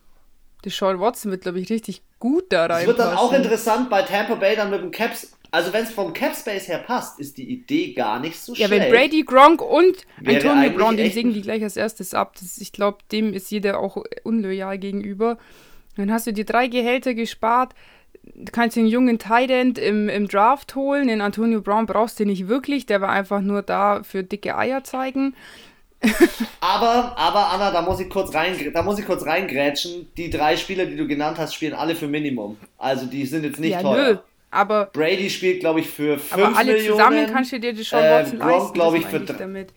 Sean 0.66 1.00
Watson 1.00 1.32
wird, 1.32 1.42
glaube 1.44 1.60
ich, 1.60 1.70
richtig 1.70 2.02
gut 2.20 2.46
da 2.50 2.66
rein. 2.66 2.82
Es 2.82 2.88
wird 2.88 3.00
dann 3.00 3.16
auch 3.16 3.32
interessant 3.32 3.90
bei 3.90 4.02
Tampa 4.02 4.36
Bay 4.36 4.56
dann 4.56 4.72
mit 4.72 4.82
dem 4.82 4.92
Caps. 4.92 5.37
Also 5.52 5.74
wenn 5.74 5.84
es 5.84 5.92
vom 5.92 6.14
Cap 6.14 6.36
Space 6.36 6.68
her 6.68 6.80
passt, 6.80 7.20
ist 7.20 7.38
die 7.38 7.50
Idee 7.50 7.94
gar 7.94 8.20
nicht 8.20 8.40
so 8.40 8.54
schlecht. 8.54 8.72
Ja, 8.72 8.78
wenn 8.78 8.92
Brady, 8.92 9.24
Gronk 9.24 9.62
und 9.62 10.06
Antonio 10.26 10.70
Brown, 10.72 10.98
den 10.98 11.12
singen 11.12 11.34
die 11.34 11.42
gleich 11.42 11.64
als 11.64 11.78
erstes 11.78 12.14
ab. 12.14 12.36
Das, 12.40 12.58
ich 12.58 12.72
glaube, 12.72 13.00
dem 13.12 13.34
ist 13.34 13.50
jeder 13.52 13.80
auch 13.80 14.04
unloyal 14.24 14.78
gegenüber. 14.78 15.38
Dann 15.96 16.12
hast 16.12 16.28
du 16.28 16.34
die 16.34 16.46
drei 16.46 16.68
Gehälter 16.68 17.14
gespart. 17.14 17.74
Du 18.24 18.52
kannst 18.52 18.76
den 18.76 18.88
jungen 18.88 19.20
Tident 19.20 19.78
im, 19.78 20.10
im 20.10 20.28
Draft 20.28 20.76
holen. 20.76 21.08
Den 21.08 21.22
Antonio 21.22 21.62
Brown 21.62 21.86
brauchst 21.86 22.20
du 22.20 22.26
nicht 22.26 22.48
wirklich. 22.48 22.86
Der 22.86 23.02
war 23.02 23.10
einfach 23.10 23.42
nur 23.42 23.62
da 23.62 24.04
für 24.04 24.24
dicke 24.24 24.58
Eier 24.58 24.84
zeigen. 24.84 25.34
aber, 26.62 27.18
aber 27.18 27.52
Anna, 27.52 27.72
da 27.72 27.82
muss 27.82 28.00
ich 28.00 28.10
kurz 28.10 28.34
rein, 28.36 28.54
da 28.72 28.84
muss 28.84 29.00
ich 29.00 29.06
kurz 29.06 29.26
reingrätschen. 29.26 30.08
Die 30.16 30.30
drei 30.30 30.56
Spieler, 30.58 30.86
die 30.86 30.96
du 30.96 31.08
genannt 31.08 31.38
hast, 31.40 31.56
spielen 31.56 31.74
alle 31.74 31.96
für 31.96 32.08
Minimum. 32.08 32.58
Also 32.78 33.08
die 33.08 33.26
sind 33.26 33.44
jetzt 33.46 33.60
nicht 33.60 33.72
ja, 33.72 33.82
teuer. 33.82 34.14
Nö. 34.14 34.18
Aber 34.50 34.86
Brady 34.88 35.30
spielt, 35.30 35.60
glaube 35.60 35.82
ich, 35.82 35.90
für 35.90 36.18
5 36.18 36.32
Millionen. 36.32 36.54
Aber 36.54 36.58
alle 36.58 36.74
Millionen, 36.74 36.98
zusammen 36.98 37.28
kannst 37.28 37.52
du 37.52 37.60
dir 37.60 37.74
die 37.74 37.86
schon 37.86 38.00
äh, 38.00 38.24
leisten. 38.24 38.74
glaube 38.74 38.98
ich, 38.98 39.06
für 39.06 39.20
damit. 39.20 39.70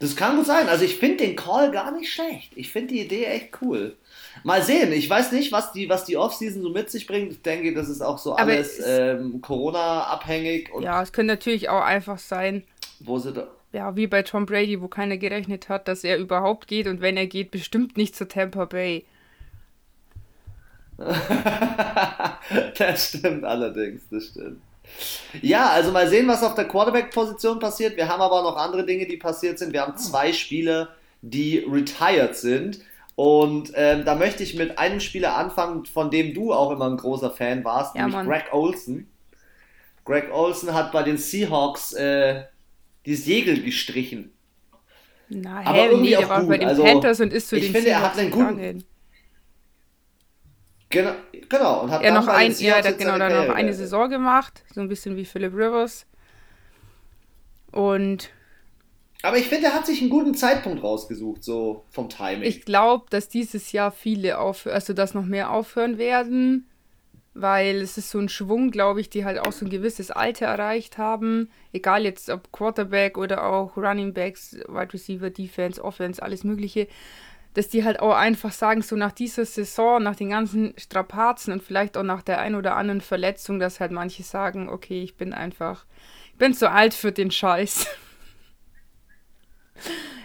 Das 0.00 0.14
kann 0.14 0.36
gut 0.36 0.46
sein. 0.46 0.68
Also 0.68 0.84
ich 0.84 0.96
finde 0.96 1.24
den 1.24 1.34
Call 1.34 1.72
gar 1.72 1.90
nicht 1.90 2.12
schlecht. 2.12 2.52
Ich 2.54 2.70
finde 2.70 2.94
die 2.94 3.00
Idee 3.00 3.24
echt 3.24 3.58
cool. 3.62 3.96
Mal 4.44 4.62
sehen. 4.62 4.92
Ich 4.92 5.10
weiß 5.10 5.32
nicht, 5.32 5.50
was 5.50 5.72
die, 5.72 5.88
was 5.88 6.04
die 6.04 6.16
Offseason 6.16 6.62
so 6.62 6.70
mit 6.70 6.88
sich 6.88 7.06
bringt. 7.06 7.32
Ich 7.32 7.42
denke, 7.42 7.74
das 7.74 7.88
ist 7.88 8.00
auch 8.00 8.18
so 8.18 8.32
Aber 8.32 8.52
alles 8.52 8.80
ähm, 8.84 9.40
Corona-abhängig. 9.40 10.70
Ja, 10.80 11.02
es 11.02 11.12
könnte 11.12 11.32
natürlich 11.32 11.68
auch 11.68 11.82
einfach 11.82 12.18
sein. 12.18 12.62
Wo 13.00 13.18
sie 13.18 13.32
da 13.32 13.48
ja, 13.72 13.96
wie 13.96 14.06
bei 14.06 14.22
Tom 14.22 14.46
Brady, 14.46 14.80
wo 14.80 14.88
keiner 14.88 15.18
gerechnet 15.18 15.68
hat, 15.68 15.88
dass 15.88 16.04
er 16.04 16.16
überhaupt 16.16 16.68
geht 16.68 16.86
und 16.86 17.00
wenn 17.00 17.16
er 17.16 17.26
geht, 17.26 17.50
bestimmt 17.50 17.96
nicht 17.96 18.16
zu 18.16 18.26
Tampa 18.26 18.64
Bay. 18.64 19.04
das 22.78 23.08
stimmt 23.08 23.44
allerdings, 23.44 24.02
das 24.10 24.26
stimmt. 24.26 24.60
Ja, 25.42 25.70
also 25.70 25.92
mal 25.92 26.08
sehen, 26.08 26.26
was 26.26 26.42
auf 26.42 26.54
der 26.54 26.66
Quarterback-Position 26.66 27.58
passiert. 27.58 27.96
Wir 27.96 28.08
haben 28.08 28.20
aber 28.20 28.42
noch 28.42 28.56
andere 28.56 28.84
Dinge, 28.84 29.06
die 29.06 29.16
passiert 29.16 29.58
sind. 29.58 29.72
Wir 29.72 29.82
haben 29.82 29.96
zwei 29.96 30.32
Spieler, 30.32 30.88
die 31.22 31.58
retired 31.58 32.36
sind. 32.36 32.80
Und 33.14 33.72
ähm, 33.74 34.04
da 34.04 34.14
möchte 34.14 34.42
ich 34.42 34.54
mit 34.54 34.78
einem 34.78 35.00
Spieler 35.00 35.36
anfangen, 35.36 35.84
von 35.86 36.10
dem 36.10 36.34
du 36.34 36.52
auch 36.52 36.70
immer 36.70 36.88
ein 36.88 36.96
großer 36.96 37.30
Fan 37.30 37.64
warst, 37.64 37.94
ja, 37.94 38.02
nämlich 38.02 38.16
Mann. 38.16 38.26
Greg 38.26 38.52
Olson. 38.52 39.08
Greg 40.04 40.32
Olson 40.32 40.72
hat 40.72 40.92
bei 40.92 41.02
den 41.02 41.18
Seahawks 41.18 41.92
äh, 41.92 42.44
die 43.06 43.14
Segel 43.16 43.62
gestrichen. 43.62 44.32
Na, 45.28 45.62
aber 45.64 45.90
irgendwie 45.90 46.10
nee, 46.10 46.16
auch 46.16 46.38
gut. 46.40 46.48
bei 46.48 46.58
den 46.58 46.68
also, 46.68 46.82
Panthers 46.82 47.20
und 47.20 47.32
ist 47.32 47.48
zu 47.48 47.56
ich 47.56 47.64
den 47.64 47.72
finde, 47.72 47.88
Seahawks 47.90 48.04
er 48.04 48.10
hat 48.10 48.18
einen 48.18 48.30
guten. 48.30 48.84
Genau, 50.90 51.12
genau. 51.48 51.82
Und 51.82 51.90
hat 51.90 52.02
er 52.02 52.12
noch 52.12 52.28
ein, 52.28 52.52
ja, 52.58 52.80
der, 52.80 52.94
genau, 52.94 53.18
dann 53.18 53.46
noch 53.46 53.54
eine 53.54 53.74
Saison 53.74 54.08
gemacht, 54.08 54.64
so 54.72 54.80
ein 54.80 54.88
bisschen 54.88 55.16
wie 55.16 55.24
Philip 55.24 55.52
Rivers. 55.52 56.06
Und 57.72 58.30
aber 59.22 59.36
ich 59.36 59.46
finde, 59.46 59.66
er 59.66 59.74
hat 59.74 59.86
sich 59.86 60.00
einen 60.00 60.10
guten 60.10 60.34
Zeitpunkt 60.34 60.82
rausgesucht, 60.82 61.42
so 61.42 61.84
vom 61.90 62.08
Timing. 62.08 62.42
Ich 62.42 62.64
glaube, 62.64 63.06
dass 63.10 63.28
dieses 63.28 63.72
Jahr 63.72 63.90
viele 63.90 64.38
aufhören, 64.38 64.74
also 64.74 64.92
dass 64.92 65.12
noch 65.12 65.24
mehr 65.24 65.50
aufhören 65.50 65.98
werden, 65.98 66.68
weil 67.34 67.76
es 67.80 67.98
ist 67.98 68.10
so 68.10 68.18
ein 68.20 68.28
Schwung, 68.28 68.70
glaube 68.70 69.00
ich, 69.00 69.10
die 69.10 69.24
halt 69.24 69.40
auch 69.40 69.50
so 69.52 69.64
ein 69.64 69.70
gewisses 69.70 70.12
Alter 70.12 70.46
erreicht 70.46 70.98
haben. 70.98 71.50
Egal 71.72 72.04
jetzt 72.04 72.30
ob 72.30 72.52
Quarterback 72.52 73.18
oder 73.18 73.44
auch 73.44 73.76
Running 73.76 74.14
Backs, 74.14 74.54
Wide 74.68 74.92
Receiver, 74.92 75.30
Defense, 75.30 75.82
Offense, 75.82 76.22
alles 76.22 76.44
Mögliche. 76.44 76.86
Dass 77.58 77.68
die 77.68 77.82
halt 77.82 77.98
auch 77.98 78.14
einfach 78.14 78.52
sagen, 78.52 78.82
so 78.82 78.94
nach 78.94 79.10
dieser 79.10 79.44
Saison, 79.44 80.00
nach 80.00 80.14
den 80.14 80.30
ganzen 80.30 80.74
Strapazen 80.78 81.52
und 81.52 81.60
vielleicht 81.60 81.96
auch 81.96 82.04
nach 82.04 82.22
der 82.22 82.38
ein 82.38 82.54
oder 82.54 82.76
anderen 82.76 83.00
Verletzung, 83.00 83.58
dass 83.58 83.80
halt 83.80 83.90
manche 83.90 84.22
sagen, 84.22 84.68
okay, 84.68 85.02
ich 85.02 85.16
bin 85.16 85.32
einfach, 85.32 85.84
ich 86.30 86.38
bin 86.38 86.54
zu 86.54 86.70
alt 86.70 86.94
für 86.94 87.10
den 87.10 87.32
Scheiß. 87.32 87.88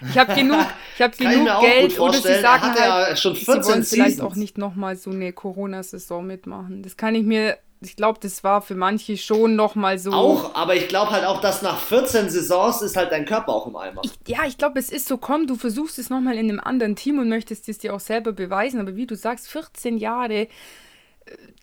Ich 0.10 0.18
habe 0.18 0.34
genug, 0.34 0.66
ich 0.96 1.02
hab 1.02 1.18
genug 1.18 1.48
Geld 1.62 2.00
oder 2.00 2.20
sie 2.20 2.42
sagen 2.42 2.74
halt, 2.74 2.78
ja 2.78 3.16
schon 3.16 3.36
14 3.36 3.64
sie 3.64 3.70
wollen 3.70 3.84
vielleicht 3.84 4.22
auch 4.22 4.36
nicht 4.36 4.58
nochmal 4.58 4.96
so 4.96 5.12
eine 5.12 5.32
Corona-Saison 5.32 6.26
mitmachen. 6.26 6.82
Das 6.82 6.98
kann 6.98 7.14
ich 7.14 7.24
mir, 7.24 7.58
ich 7.86 7.96
glaube, 7.96 8.20
das 8.22 8.44
war 8.44 8.62
für 8.62 8.76
manche 8.76 9.18
schon 9.18 9.56
nochmal 9.56 10.00
so. 10.00 10.12
Auch, 10.12 10.56
aber 10.56 10.76
ich 10.76 10.88
glaube 10.88 11.12
halt 11.12 11.26
auch, 11.26 11.42
dass 11.42 11.62
nach 11.62 11.80
14 11.80 12.30
Saisons 12.30 12.82
ist 12.82 12.98
halt 12.98 13.12
dein 13.12 13.26
Körper 13.26 13.54
auch 13.54 13.68
im 13.68 13.76
Eimer. 13.76 14.02
Ich, 14.04 14.12
ja, 14.28 14.46
ich 14.46 14.58
glaube, 14.58 14.80
es 14.80 14.92
ist 14.92 15.08
so, 15.08 15.18
komm, 15.18 15.48
du 15.48 15.56
versuchst 15.56 16.00
es 16.00 16.10
nochmal 16.10 16.36
in 16.36 16.50
einem 16.50 16.60
anderen 16.60 16.96
Team 16.96 17.20
und 17.20 17.30
möchtest 17.30 17.70
es 17.70 17.78
dir 17.78 17.94
auch 17.94 18.00
selber 18.00 18.34
beweisen, 18.34 18.80
aber 18.80 18.96
wie 18.96 19.08
du 19.08 19.16
sagst, 19.16 19.48
14 19.48 19.98
Jahre 19.98 20.34
äh, 20.42 20.48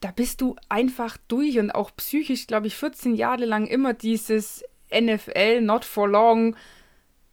da 0.01 0.11
bist 0.11 0.41
du 0.41 0.57
einfach 0.69 1.17
durch 1.29 1.59
und 1.59 1.71
auch 1.71 1.91
psychisch, 1.97 2.47
glaube 2.47 2.67
ich, 2.67 2.77
14 2.77 3.15
Jahre 3.15 3.45
lang 3.45 3.67
immer 3.67 3.93
dieses 3.93 4.65
NFL, 4.93 5.61
not 5.61 5.85
for 5.85 6.09
long, 6.09 6.57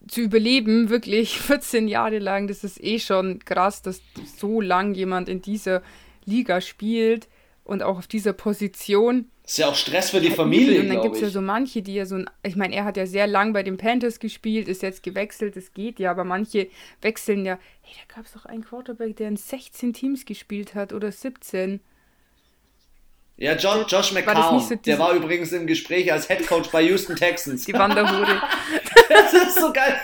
zu 0.07 0.21
überleben, 0.21 0.89
wirklich 0.89 1.39
14 1.39 1.87
Jahre 1.87 2.19
lang, 2.19 2.47
das 2.47 2.63
ist 2.63 2.83
eh 2.83 2.99
schon 2.99 3.39
krass, 3.39 3.81
dass 3.81 4.01
so 4.37 4.61
lang 4.61 4.93
jemand 4.93 5.29
in 5.29 5.41
dieser 5.41 5.81
Liga 6.25 6.61
spielt 6.61 7.27
und 7.67 7.83
auch 7.83 7.97
auf 7.97 8.07
dieser 8.07 8.33
Position. 8.33 9.29
Ist 9.45 9.57
ja 9.57 9.67
auch 9.67 9.75
Stress 9.75 10.09
für 10.09 10.21
die 10.21 10.31
Familie. 10.31 10.81
Und 10.81 10.89
dann 10.89 11.01
gibt 11.01 11.15
es 11.15 11.21
ja 11.21 11.29
so 11.29 11.41
manche, 11.41 11.81
die 11.81 11.95
ja 11.95 12.05
so 12.05 12.15
ein, 12.15 12.29
ich 12.43 12.55
meine, 12.55 12.75
er 12.75 12.85
hat 12.85 12.97
ja 12.97 13.05
sehr 13.05 13.27
lang 13.27 13.53
bei 13.53 13.63
den 13.63 13.77
Panthers 13.77 14.19
gespielt, 14.19 14.67
ist 14.67 14.81
jetzt 14.81 15.03
gewechselt, 15.03 15.55
das 15.55 15.73
geht 15.73 15.99
ja, 15.99 16.11
aber 16.11 16.23
manche 16.23 16.69
wechseln 17.01 17.45
ja. 17.45 17.59
Hey, 17.81 17.95
da 18.07 18.15
gab 18.15 18.25
es 18.25 18.33
doch 18.33 18.45
einen 18.45 18.63
Quarterback, 18.63 19.17
der 19.17 19.27
in 19.27 19.37
16 19.37 19.93
Teams 19.93 20.25
gespielt 20.25 20.75
hat 20.75 20.93
oder 20.93 21.11
17. 21.11 21.81
Ja, 23.35 23.55
John, 23.55 23.85
Josh 23.87 24.13
McCown, 24.13 24.59
so 24.59 24.75
der 24.75 24.97
war 24.97 25.13
übrigens 25.13 25.51
im 25.51 25.67
Gespräch 25.67 26.11
als 26.11 26.27
Head 26.27 26.47
Coach 26.47 26.69
bei 26.69 26.81
Houston 26.81 27.15
Texans. 27.15 27.65
Die 27.65 27.73
Wanderhure. 27.73 28.41
das 29.09 29.33
ist 29.33 29.59
so 29.59 29.71
geil. 29.71 29.95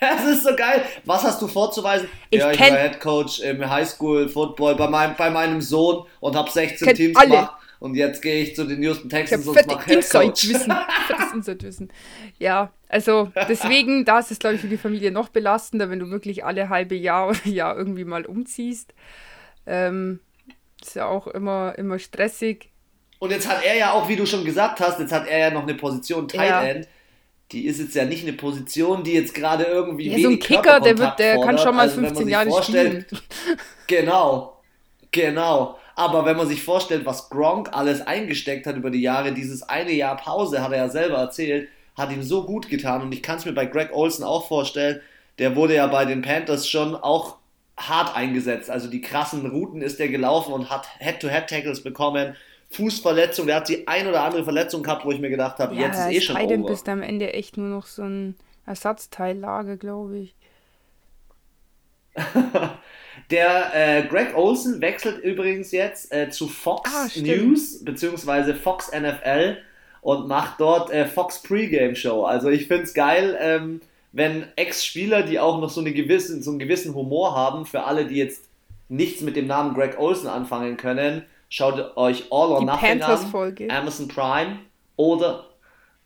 Das 0.00 0.24
ist 0.24 0.44
so 0.44 0.54
geil. 0.54 0.84
Was 1.04 1.24
hast 1.24 1.42
du 1.42 1.48
vorzuweisen? 1.48 2.08
Ich 2.30 2.38
ja, 2.38 2.52
ich 2.52 2.60
war 2.60 2.76
Head 2.76 3.00
Coach 3.00 3.40
im 3.40 3.68
Highschool 3.68 4.28
Football 4.28 4.76
bei 4.76 4.86
meinem, 4.88 5.16
bei 5.16 5.30
meinem 5.30 5.60
Sohn 5.60 6.06
und 6.20 6.36
habe 6.36 6.50
16 6.50 6.94
Teams 6.94 7.16
alle. 7.16 7.28
gemacht. 7.28 7.52
Und 7.80 7.96
jetzt 7.96 8.22
gehe 8.22 8.42
ich 8.42 8.54
zu 8.54 8.64
den 8.64 8.82
Houston 8.82 9.10
Texans 9.10 9.46
und 9.46 9.66
mache 9.66 9.90
Head 9.90 10.08
Coach. 10.08 10.48
Wissen. 10.48 10.74
Inside-Wissen. 11.34 11.92
Ja, 12.38 12.72
also 12.88 13.30
deswegen, 13.48 14.04
da 14.04 14.20
ist 14.20 14.30
es, 14.30 14.38
glaube 14.38 14.54
ich, 14.54 14.60
für 14.60 14.68
die 14.68 14.78
Familie 14.78 15.10
noch 15.10 15.28
belastender, 15.28 15.90
wenn 15.90 15.98
du 15.98 16.08
wirklich 16.10 16.44
alle 16.44 16.68
halbe 16.68 16.94
Jahr 16.94 17.28
oder 17.28 17.46
Jahr 17.46 17.76
irgendwie 17.76 18.04
mal 18.04 18.24
umziehst. 18.24 18.94
Ähm, 19.66 20.20
ist 20.80 20.96
ja 20.96 21.06
auch 21.06 21.26
immer, 21.26 21.74
immer 21.76 21.98
stressig. 21.98 22.70
Und 23.18 23.30
jetzt 23.30 23.48
hat 23.48 23.64
er 23.64 23.76
ja 23.76 23.92
auch, 23.92 24.08
wie 24.08 24.16
du 24.16 24.26
schon 24.26 24.44
gesagt 24.44 24.80
hast, 24.80 25.00
jetzt 25.00 25.12
hat 25.12 25.26
er 25.26 25.38
ja 25.38 25.50
noch 25.50 25.62
eine 25.62 25.74
Position 25.74 26.28
Tight 26.28 26.48
ja. 26.48 26.86
Die 27.54 27.66
ist 27.66 27.78
jetzt 27.78 27.94
ja 27.94 28.04
nicht 28.04 28.24
eine 28.24 28.32
Position, 28.32 29.04
die 29.04 29.12
jetzt 29.12 29.32
gerade 29.32 29.64
irgendwie 29.64 30.10
ja, 30.10 30.18
so 30.18 30.28
ein 30.28 30.38
Kicker, 30.40 30.80
der 30.80 30.98
wird, 30.98 31.18
der 31.18 31.40
kann 31.40 31.56
schon 31.56 31.76
mal 31.76 31.82
also, 31.82 32.00
15 32.00 32.28
Jahre 32.28 32.62
spielen. 32.62 33.06
Genau, 33.86 34.62
genau. 35.10 35.78
Aber 35.94 36.24
wenn 36.24 36.36
man 36.36 36.48
sich 36.48 36.62
vorstellt, 36.62 37.04
was 37.04 37.28
Gronk 37.28 37.68
alles 37.72 38.00
eingesteckt 38.00 38.66
hat 38.66 38.76
über 38.76 38.90
die 38.90 39.02
Jahre, 39.02 39.32
dieses 39.32 39.62
eine 39.62 39.92
Jahr 39.92 40.16
Pause, 40.16 40.62
hat 40.62 40.72
er 40.72 40.78
ja 40.78 40.88
selber 40.88 41.18
erzählt, 41.18 41.68
hat 41.96 42.10
ihm 42.10 42.22
so 42.22 42.44
gut 42.44 42.68
getan. 42.68 43.02
Und 43.02 43.12
ich 43.12 43.22
kann 43.22 43.36
es 43.36 43.44
mir 43.44 43.52
bei 43.52 43.66
Greg 43.66 43.90
Olson 43.92 44.24
auch 44.24 44.48
vorstellen, 44.48 45.00
der 45.38 45.54
wurde 45.54 45.74
ja 45.74 45.86
bei 45.86 46.04
den 46.06 46.22
Panthers 46.22 46.68
schon 46.68 46.96
auch 46.96 47.36
hart 47.76 48.16
eingesetzt. 48.16 48.70
Also 48.70 48.88
die 48.88 49.00
krassen 49.00 49.46
Routen 49.46 49.82
ist 49.82 49.98
der 49.98 50.08
gelaufen 50.08 50.52
und 50.52 50.70
hat 50.70 50.88
Head-to-Head-Tackles 50.98 51.82
bekommen. 51.82 52.36
Fußverletzung, 52.74 53.46
der 53.46 53.56
hat 53.56 53.68
die 53.68 53.86
ein 53.86 54.06
oder 54.06 54.22
andere 54.22 54.44
Verletzung 54.44 54.82
gehabt, 54.82 55.04
wo 55.04 55.12
ich 55.12 55.20
mir 55.20 55.30
gedacht 55.30 55.58
habe, 55.58 55.74
ja, 55.74 55.86
jetzt 55.86 55.98
ist 55.98 56.10
eh 56.10 56.20
schon 56.20 56.36
over. 56.36 56.54
Ja, 56.54 56.62
bist 56.62 56.88
am 56.88 57.02
Ende 57.02 57.32
echt 57.32 57.56
nur 57.56 57.68
noch 57.68 57.86
so 57.86 58.02
ein 58.02 58.36
Ersatzteillager, 58.66 59.76
glaube 59.76 60.18
ich. 60.18 60.34
der 63.30 63.74
äh, 63.74 64.06
Greg 64.06 64.36
Olson 64.36 64.80
wechselt 64.80 65.22
übrigens 65.24 65.72
jetzt 65.72 66.12
äh, 66.12 66.30
zu 66.30 66.48
Fox 66.48 66.90
ah, 66.94 67.08
News 67.20 67.84
bzw. 67.84 68.54
Fox 68.54 68.90
NFL 68.92 69.58
und 70.00 70.28
macht 70.28 70.60
dort 70.60 70.90
äh, 70.90 71.06
Fox 71.06 71.42
Pregame 71.42 71.96
Show. 71.96 72.24
Also 72.24 72.50
ich 72.50 72.68
finde 72.68 72.84
es 72.84 72.94
geil. 72.94 73.36
Ähm, 73.40 73.80
wenn 74.12 74.46
Ex-Spieler, 74.54 75.22
die 75.22 75.40
auch 75.40 75.60
noch 75.60 75.70
so, 75.70 75.80
eine 75.80 75.92
gewisse, 75.92 76.40
so 76.40 76.50
einen 76.50 76.60
gewissen 76.60 76.94
Humor 76.94 77.34
haben, 77.34 77.66
für 77.66 77.82
alle, 77.82 78.06
die 78.06 78.16
jetzt 78.16 78.44
nichts 78.88 79.22
mit 79.22 79.34
dem 79.34 79.48
Namen 79.48 79.74
Greg 79.74 79.98
Olson 79.98 80.28
anfangen 80.28 80.76
können, 80.76 81.24
schaut 81.54 81.96
euch 81.96 82.24
All 82.32 82.50
or 82.50 82.58
die 82.58 82.66
Nothing 82.66 83.02
an, 83.02 83.70
Amazon 83.70 84.08
Prime 84.08 84.58
oder, 84.96 85.50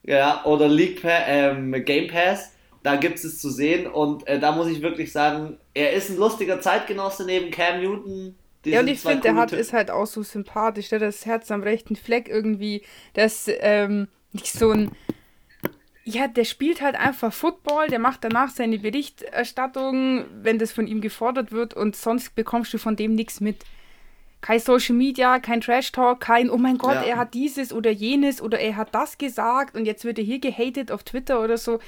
ja, 0.02 0.45
oder 0.45 0.69
League 0.69 1.00
pa 1.00 1.09
ähm, 1.26 1.73
Game 1.85 2.09
Pass. 2.09 2.52
Da 2.83 2.97
gibt 2.97 3.17
es 3.17 3.40
zu 3.40 3.50
sehen 3.50 3.87
und 3.87 4.26
äh, 4.28 4.38
da 4.38 4.52
muss 4.52 4.69
ich 4.69 4.83
wirklich 4.83 5.11
sagen, 5.11 5.59
er 5.75 5.93
ist 5.93 6.11
ein 6.11 6.17
lustiger 6.17 6.61
Zeitgenosse 6.61 7.25
neben 7.25 7.50
Cam 7.50 7.81
Newton. 7.81 8.37
Ja, 8.64 8.81
und 8.81 8.88
ich 8.88 9.00
finde, 9.00 9.21
der 9.21 9.37
hat 9.37 9.52
ist 9.52 9.73
halt 9.73 9.90
auch 9.90 10.07
so 10.07 10.23
sympathisch. 10.23 10.90
Der 10.90 11.00
hat 11.00 11.09
das 11.09 11.25
Herz 11.25 11.50
am 11.50 11.62
rechten 11.62 11.97
Fleck 11.97 12.28
irgendwie. 12.28 12.83
Der 13.17 13.25
ist 13.26 13.50
ähm, 13.61 14.09
nicht 14.33 14.52
so 14.52 14.71
ein 14.71 14.90
ja, 16.05 16.26
der 16.26 16.45
spielt 16.45 16.81
halt 16.81 16.95
einfach 16.95 17.33
Football, 17.33 17.88
der 17.88 17.99
macht 17.99 18.25
danach 18.25 18.49
seine 18.49 18.78
Berichterstattung, 18.78 20.25
wenn 20.43 20.59
das 20.59 20.73
von 20.73 20.87
ihm 20.87 21.02
gefordert 21.02 21.52
wird 21.52 21.75
und 21.75 21.97
sonst 21.97 22.35
bekommst 22.35 22.73
du 22.73 22.78
von 22.78 22.97
dem 22.97 23.14
nichts 23.14 23.40
mit. 23.40 23.64
Kein 24.40 24.61
Social 24.61 24.95
Media, 24.95 25.40
kein 25.40 25.61
Trash 25.61 25.92
Talk, 25.92 26.21
kein, 26.21 26.49
oh 26.50 26.59
mein 26.59 26.78
Gott, 26.78 26.95
ja. 26.95 27.02
er 27.02 27.16
hat 27.16 27.35
dieses 27.35 27.73
oder 27.73 27.90
jenes 27.90 28.40
oder 28.40 28.61
er 28.61 28.76
hat 28.76 28.95
das 28.95 29.18
gesagt 29.18 29.76
und 29.76 29.85
jetzt 29.85 30.04
wird 30.04 30.18
er 30.18 30.25
hier 30.25 30.38
gehatet 30.38 30.92
auf 30.92 31.02
Twitter 31.02 31.42
oder 31.42 31.59
so. 31.59 31.80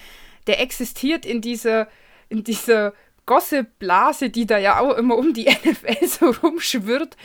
Der 0.46 0.60
existiert 0.60 1.24
in 1.24 1.40
dieser, 1.40 1.88
in 2.28 2.42
dieser 2.42 2.92
Gossip-Blase, 3.26 4.30
die 4.30 4.46
da 4.46 4.58
ja 4.58 4.80
auch 4.80 4.96
immer 4.96 5.16
um 5.16 5.32
die 5.32 5.44
NFL 5.64 6.06
so 6.06 6.30
rumschwirrt, 6.30 7.16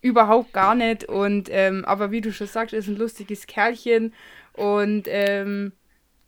überhaupt 0.00 0.52
gar 0.52 0.74
nicht. 0.74 1.04
Und, 1.04 1.48
ähm, 1.50 1.84
aber 1.84 2.10
wie 2.10 2.22
du 2.22 2.32
schon 2.32 2.46
sagst, 2.46 2.72
ist 2.72 2.88
ein 2.88 2.96
lustiges 2.96 3.46
Kerlchen 3.46 4.14
und, 4.54 5.04
ähm, 5.08 5.72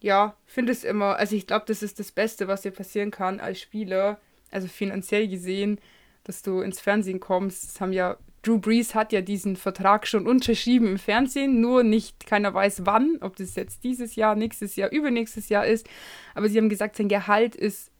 ja, 0.04 0.36
finde 0.44 0.70
es 0.70 0.84
immer, 0.84 1.16
also 1.16 1.34
ich 1.34 1.46
glaube, 1.46 1.64
das 1.66 1.82
ist 1.82 1.98
das 1.98 2.12
Beste, 2.12 2.46
was 2.46 2.60
dir 2.60 2.72
passieren 2.72 3.10
kann 3.10 3.40
als 3.40 3.58
Spieler, 3.58 4.20
also 4.50 4.68
finanziell 4.68 5.28
gesehen, 5.28 5.80
dass 6.24 6.42
du 6.42 6.60
ins 6.60 6.78
Fernsehen 6.78 7.20
kommst. 7.20 7.64
Das 7.64 7.80
haben 7.80 7.94
ja, 7.94 8.18
Drew 8.44 8.58
Brees 8.58 8.94
hat 8.94 9.12
ja 9.12 9.20
diesen 9.20 9.56
Vertrag 9.56 10.06
schon 10.06 10.26
unterschrieben 10.26 10.86
im 10.86 10.98
Fernsehen, 10.98 11.60
nur 11.60 11.82
nicht, 11.82 12.26
keiner 12.26 12.52
weiß 12.52 12.82
wann, 12.84 13.18
ob 13.20 13.36
das 13.36 13.56
jetzt 13.56 13.84
dieses 13.84 14.16
Jahr, 14.16 14.34
nächstes 14.34 14.76
Jahr, 14.76 14.90
übernächstes 14.90 15.48
Jahr 15.48 15.66
ist. 15.66 15.86
Aber 16.34 16.48
sie 16.48 16.58
haben 16.58 16.68
gesagt, 16.68 16.96
sein 16.96 17.08
Gehalt 17.08 17.54
ist 17.54 17.90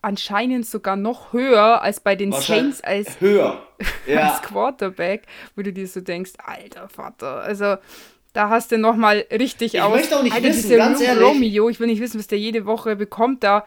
anscheinend 0.00 0.66
sogar 0.66 0.96
noch 0.96 1.32
höher 1.32 1.82
als 1.82 2.00
bei 2.00 2.16
den 2.16 2.32
Saints 2.32 2.80
als, 2.80 3.20
höher. 3.20 3.66
Ja. 4.06 4.30
als 4.30 4.42
Quarterback, 4.42 5.26
wo 5.56 5.62
du 5.62 5.72
dir 5.72 5.88
so 5.88 6.00
denkst, 6.00 6.32
alter 6.38 6.88
Vater, 6.88 7.40
also 7.40 7.76
da 8.32 8.48
hast 8.48 8.70
du 8.70 8.78
nochmal 8.78 9.24
richtig 9.30 9.74
ich 9.74 9.82
aus. 9.82 9.90
Ich 9.90 10.02
möchte 10.02 10.16
auch 10.18 10.22
nicht 10.22 10.34
Alter, 10.34 10.48
wissen, 10.48 10.76
ganz 10.76 11.00
Rom 11.00 11.06
ehrlich. 11.06 11.24
Romeo, 11.24 11.68
ich 11.68 11.80
will 11.80 11.88
nicht 11.88 12.00
wissen, 12.00 12.18
was 12.18 12.28
der 12.28 12.38
jede 12.38 12.64
Woche 12.64 12.96
bekommt 12.96 13.42
da. 13.42 13.66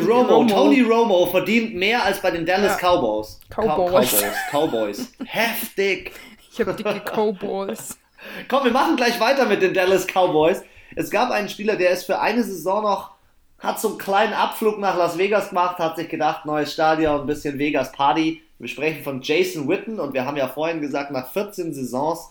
Romo, 0.00 0.36
Romo, 0.36 0.48
Tony 0.48 0.80
Romo 0.80 1.26
verdient 1.26 1.74
mehr 1.74 2.04
als 2.04 2.20
bei 2.20 2.30
den 2.30 2.46
Dallas 2.46 2.80
ja. 2.80 2.88
Cowboys. 2.88 3.40
Cowboys. 3.50 4.10
Cowboys. 4.10 4.34
Cowboys. 4.50 5.12
Heftig. 5.24 6.12
Ich 6.50 6.60
habe 6.60 6.74
dicke 6.74 7.00
Cowboys. 7.00 7.98
Komm, 8.48 8.64
wir 8.64 8.72
machen 8.72 8.96
gleich 8.96 9.18
weiter 9.20 9.46
mit 9.46 9.62
den 9.62 9.74
Dallas 9.74 10.06
Cowboys. 10.06 10.62
Es 10.96 11.10
gab 11.10 11.30
einen 11.30 11.48
Spieler, 11.48 11.76
der 11.76 11.90
ist 11.90 12.04
für 12.04 12.20
eine 12.20 12.42
Saison 12.42 12.82
noch, 12.82 13.10
hat 13.58 13.80
so 13.80 13.88
einen 13.88 13.98
kleinen 13.98 14.32
Abflug 14.32 14.78
nach 14.78 14.96
Las 14.96 15.18
Vegas 15.18 15.48
gemacht, 15.48 15.78
hat 15.78 15.96
sich 15.96 16.08
gedacht, 16.08 16.46
neues 16.46 16.72
Stadion, 16.72 17.22
ein 17.22 17.26
bisschen 17.26 17.58
Vegas 17.58 17.92
Party. 17.92 18.42
Wir 18.58 18.68
sprechen 18.68 19.02
von 19.02 19.20
Jason 19.20 19.68
Witten 19.68 19.98
und 19.98 20.14
wir 20.14 20.24
haben 20.24 20.36
ja 20.36 20.48
vorhin 20.48 20.80
gesagt, 20.80 21.10
nach 21.10 21.32
14 21.32 21.74
Saisons 21.74 22.30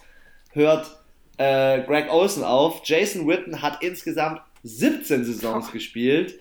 hört 0.52 0.90
äh, 1.38 1.82
Greg 1.82 2.12
Olsen 2.12 2.44
auf. 2.44 2.82
Jason 2.86 3.28
Witten 3.28 3.62
hat 3.62 3.84
insgesamt 3.84 4.42
17 4.64 5.26
Saisons 5.26 5.68
oh. 5.70 5.72
gespielt 5.74 6.40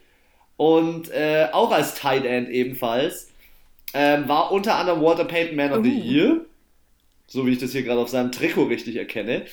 und 0.57 1.11
äh, 1.11 1.49
auch 1.53 1.71
als 1.73 1.95
Tight 1.95 2.25
End 2.25 2.49
ebenfalls. 2.49 3.29
Ähm, 3.95 4.27
war 4.27 4.53
unter 4.53 4.77
anderem 4.77 5.03
Walter 5.03 5.25
Payton 5.25 5.55
Man 5.55 5.73
of 5.73 5.81
uh. 5.81 5.83
the 5.83 5.99
Year, 5.99 6.41
so 7.27 7.47
wie 7.47 7.53
ich 7.53 7.59
das 7.59 7.73
hier 7.73 7.83
gerade 7.83 8.01
auf 8.01 8.09
seinem 8.09 8.33
Trikot 8.33 8.65
richtig 8.65 8.97
erkenne. 8.97 9.45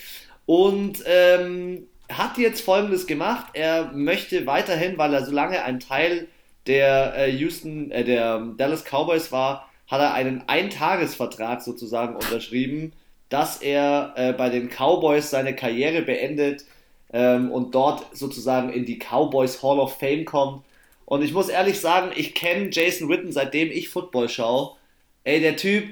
Und 0.45 1.03
ähm, 1.05 1.87
hat 2.09 2.37
jetzt 2.37 2.61
folgendes 2.61 3.05
gemacht: 3.05 3.47
Er 3.53 3.91
möchte 3.93 4.45
weiterhin, 4.45 4.97
weil 4.97 5.13
er 5.13 5.25
so 5.25 5.31
lange 5.31 5.63
ein 5.63 5.79
Teil 5.79 6.27
der 6.67 7.15
äh, 7.17 7.31
Houston, 7.31 7.91
äh, 7.91 8.03
der 8.03 8.39
Dallas 8.57 8.83
Cowboys 8.85 9.31
war, 9.31 9.69
hat 9.87 9.99
er 9.99 10.13
einen 10.13 10.43
Eintagesvertrag 10.47 11.61
sozusagen 11.61 12.15
unterschrieben, 12.15 12.93
dass 13.29 13.61
er 13.61 14.13
äh, 14.15 14.33
bei 14.33 14.49
den 14.49 14.69
Cowboys 14.69 15.29
seine 15.29 15.55
Karriere 15.55 16.01
beendet 16.01 16.65
ähm, 17.11 17.51
und 17.51 17.75
dort 17.75 18.05
sozusagen 18.15 18.71
in 18.71 18.85
die 18.85 18.99
Cowboys 18.99 19.63
Hall 19.63 19.79
of 19.79 19.97
Fame 19.97 20.25
kommt 20.25 20.63
und 21.09 21.23
ich 21.23 21.33
muss 21.33 21.49
ehrlich 21.49 21.79
sagen, 21.79 22.11
ich 22.15 22.35
kenne 22.35 22.69
Jason 22.71 23.09
Witten, 23.09 23.31
seitdem 23.31 23.71
ich 23.71 23.89
Football 23.89 24.29
schaue. 24.29 24.75
Ey, 25.23 25.41
der 25.41 25.55
Typ, 25.55 25.85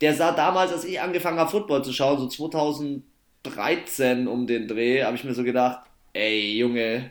der 0.00 0.14
sah 0.14 0.32
damals, 0.32 0.72
als 0.72 0.86
ich 0.86 1.02
angefangen 1.02 1.38
habe, 1.38 1.50
Football 1.50 1.84
zu 1.84 1.92
schauen, 1.92 2.18
so 2.18 2.26
2013 2.26 4.26
um 4.26 4.46
den 4.46 4.66
Dreh, 4.66 5.04
habe 5.04 5.16
ich 5.16 5.24
mir 5.24 5.34
so 5.34 5.44
gedacht, 5.44 5.80
ey, 6.14 6.56
Junge, 6.56 7.10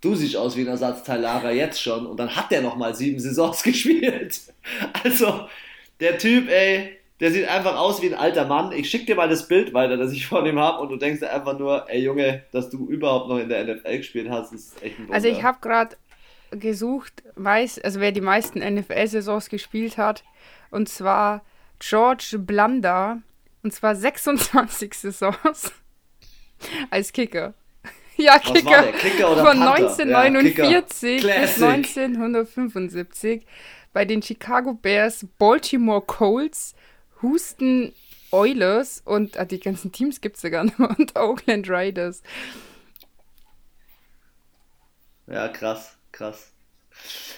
du 0.00 0.16
siehst 0.16 0.36
aus 0.36 0.56
wie 0.56 0.62
ein 0.62 0.66
Ersatzteil 0.66 1.20
Lara 1.20 1.52
jetzt 1.52 1.80
schon. 1.80 2.06
Und 2.06 2.18
dann 2.18 2.34
hat 2.34 2.50
der 2.50 2.60
nochmal 2.60 2.96
sieben 2.96 3.20
Saisons 3.20 3.62
gespielt. 3.62 4.40
Also, 5.04 5.46
der 6.00 6.18
Typ, 6.18 6.48
ey, 6.48 6.98
der 7.20 7.30
sieht 7.30 7.46
einfach 7.46 7.78
aus 7.78 8.02
wie 8.02 8.06
ein 8.06 8.14
alter 8.14 8.46
Mann. 8.46 8.72
Ich 8.72 8.90
schicke 8.90 9.06
dir 9.06 9.14
mal 9.14 9.28
das 9.28 9.46
Bild 9.46 9.72
weiter, 9.72 9.96
das 9.96 10.12
ich 10.12 10.26
von 10.26 10.44
ihm 10.44 10.58
habe, 10.58 10.82
und 10.82 10.88
du 10.88 10.96
denkst 10.96 11.20
dir 11.20 11.32
einfach 11.32 11.56
nur, 11.56 11.88
ey 11.88 12.02
Junge, 12.02 12.42
dass 12.50 12.68
du 12.68 12.88
überhaupt 12.88 13.28
noch 13.28 13.38
in 13.38 13.48
der 13.48 13.64
NFL 13.64 13.98
gespielt 13.98 14.28
hast, 14.28 14.52
ist 14.52 14.82
echt 14.82 14.98
ein 14.98 15.04
Wunder. 15.04 15.14
Also 15.14 15.28
ich 15.28 15.44
habe 15.44 15.58
gerade 15.60 15.96
gesucht, 16.56 17.22
meist, 17.36 17.84
also 17.84 18.00
wer 18.00 18.12
die 18.12 18.20
meisten 18.20 18.60
NFL-Saisons 18.60 19.48
gespielt 19.48 19.98
hat. 19.98 20.24
Und 20.70 20.88
zwar 20.88 21.44
George 21.78 22.38
Blunder. 22.38 23.22
Und 23.62 23.72
zwar 23.72 23.94
26 23.94 24.94
Saisons 24.94 25.72
als 26.90 27.12
Kicker. 27.12 27.54
Ja, 28.16 28.38
Kicker, 28.38 28.92
Kicker 28.92 29.34
von 29.34 29.58
Panther? 29.58 29.74
1949 29.74 31.24
ja, 31.24 31.40
bis 31.40 31.60
1975 31.60 33.44
bei 33.92 34.04
den 34.04 34.22
Chicago 34.22 34.72
Bears, 34.72 35.26
Baltimore 35.36 36.00
Colts, 36.00 36.76
Houston 37.22 37.92
Oilers 38.30 39.02
und 39.04 39.36
ah, 39.36 39.44
die 39.44 39.58
ganzen 39.58 39.90
Teams 39.90 40.20
gibt 40.20 40.36
es 40.36 40.44
ja 40.44 40.50
gar 40.50 40.62
nicht 40.62 40.78
mehr 40.78 40.94
und 40.96 41.16
Oakland 41.16 41.68
Riders. 41.68 42.22
Ja, 45.26 45.48
krass 45.48 45.98
krass. 46.14 46.52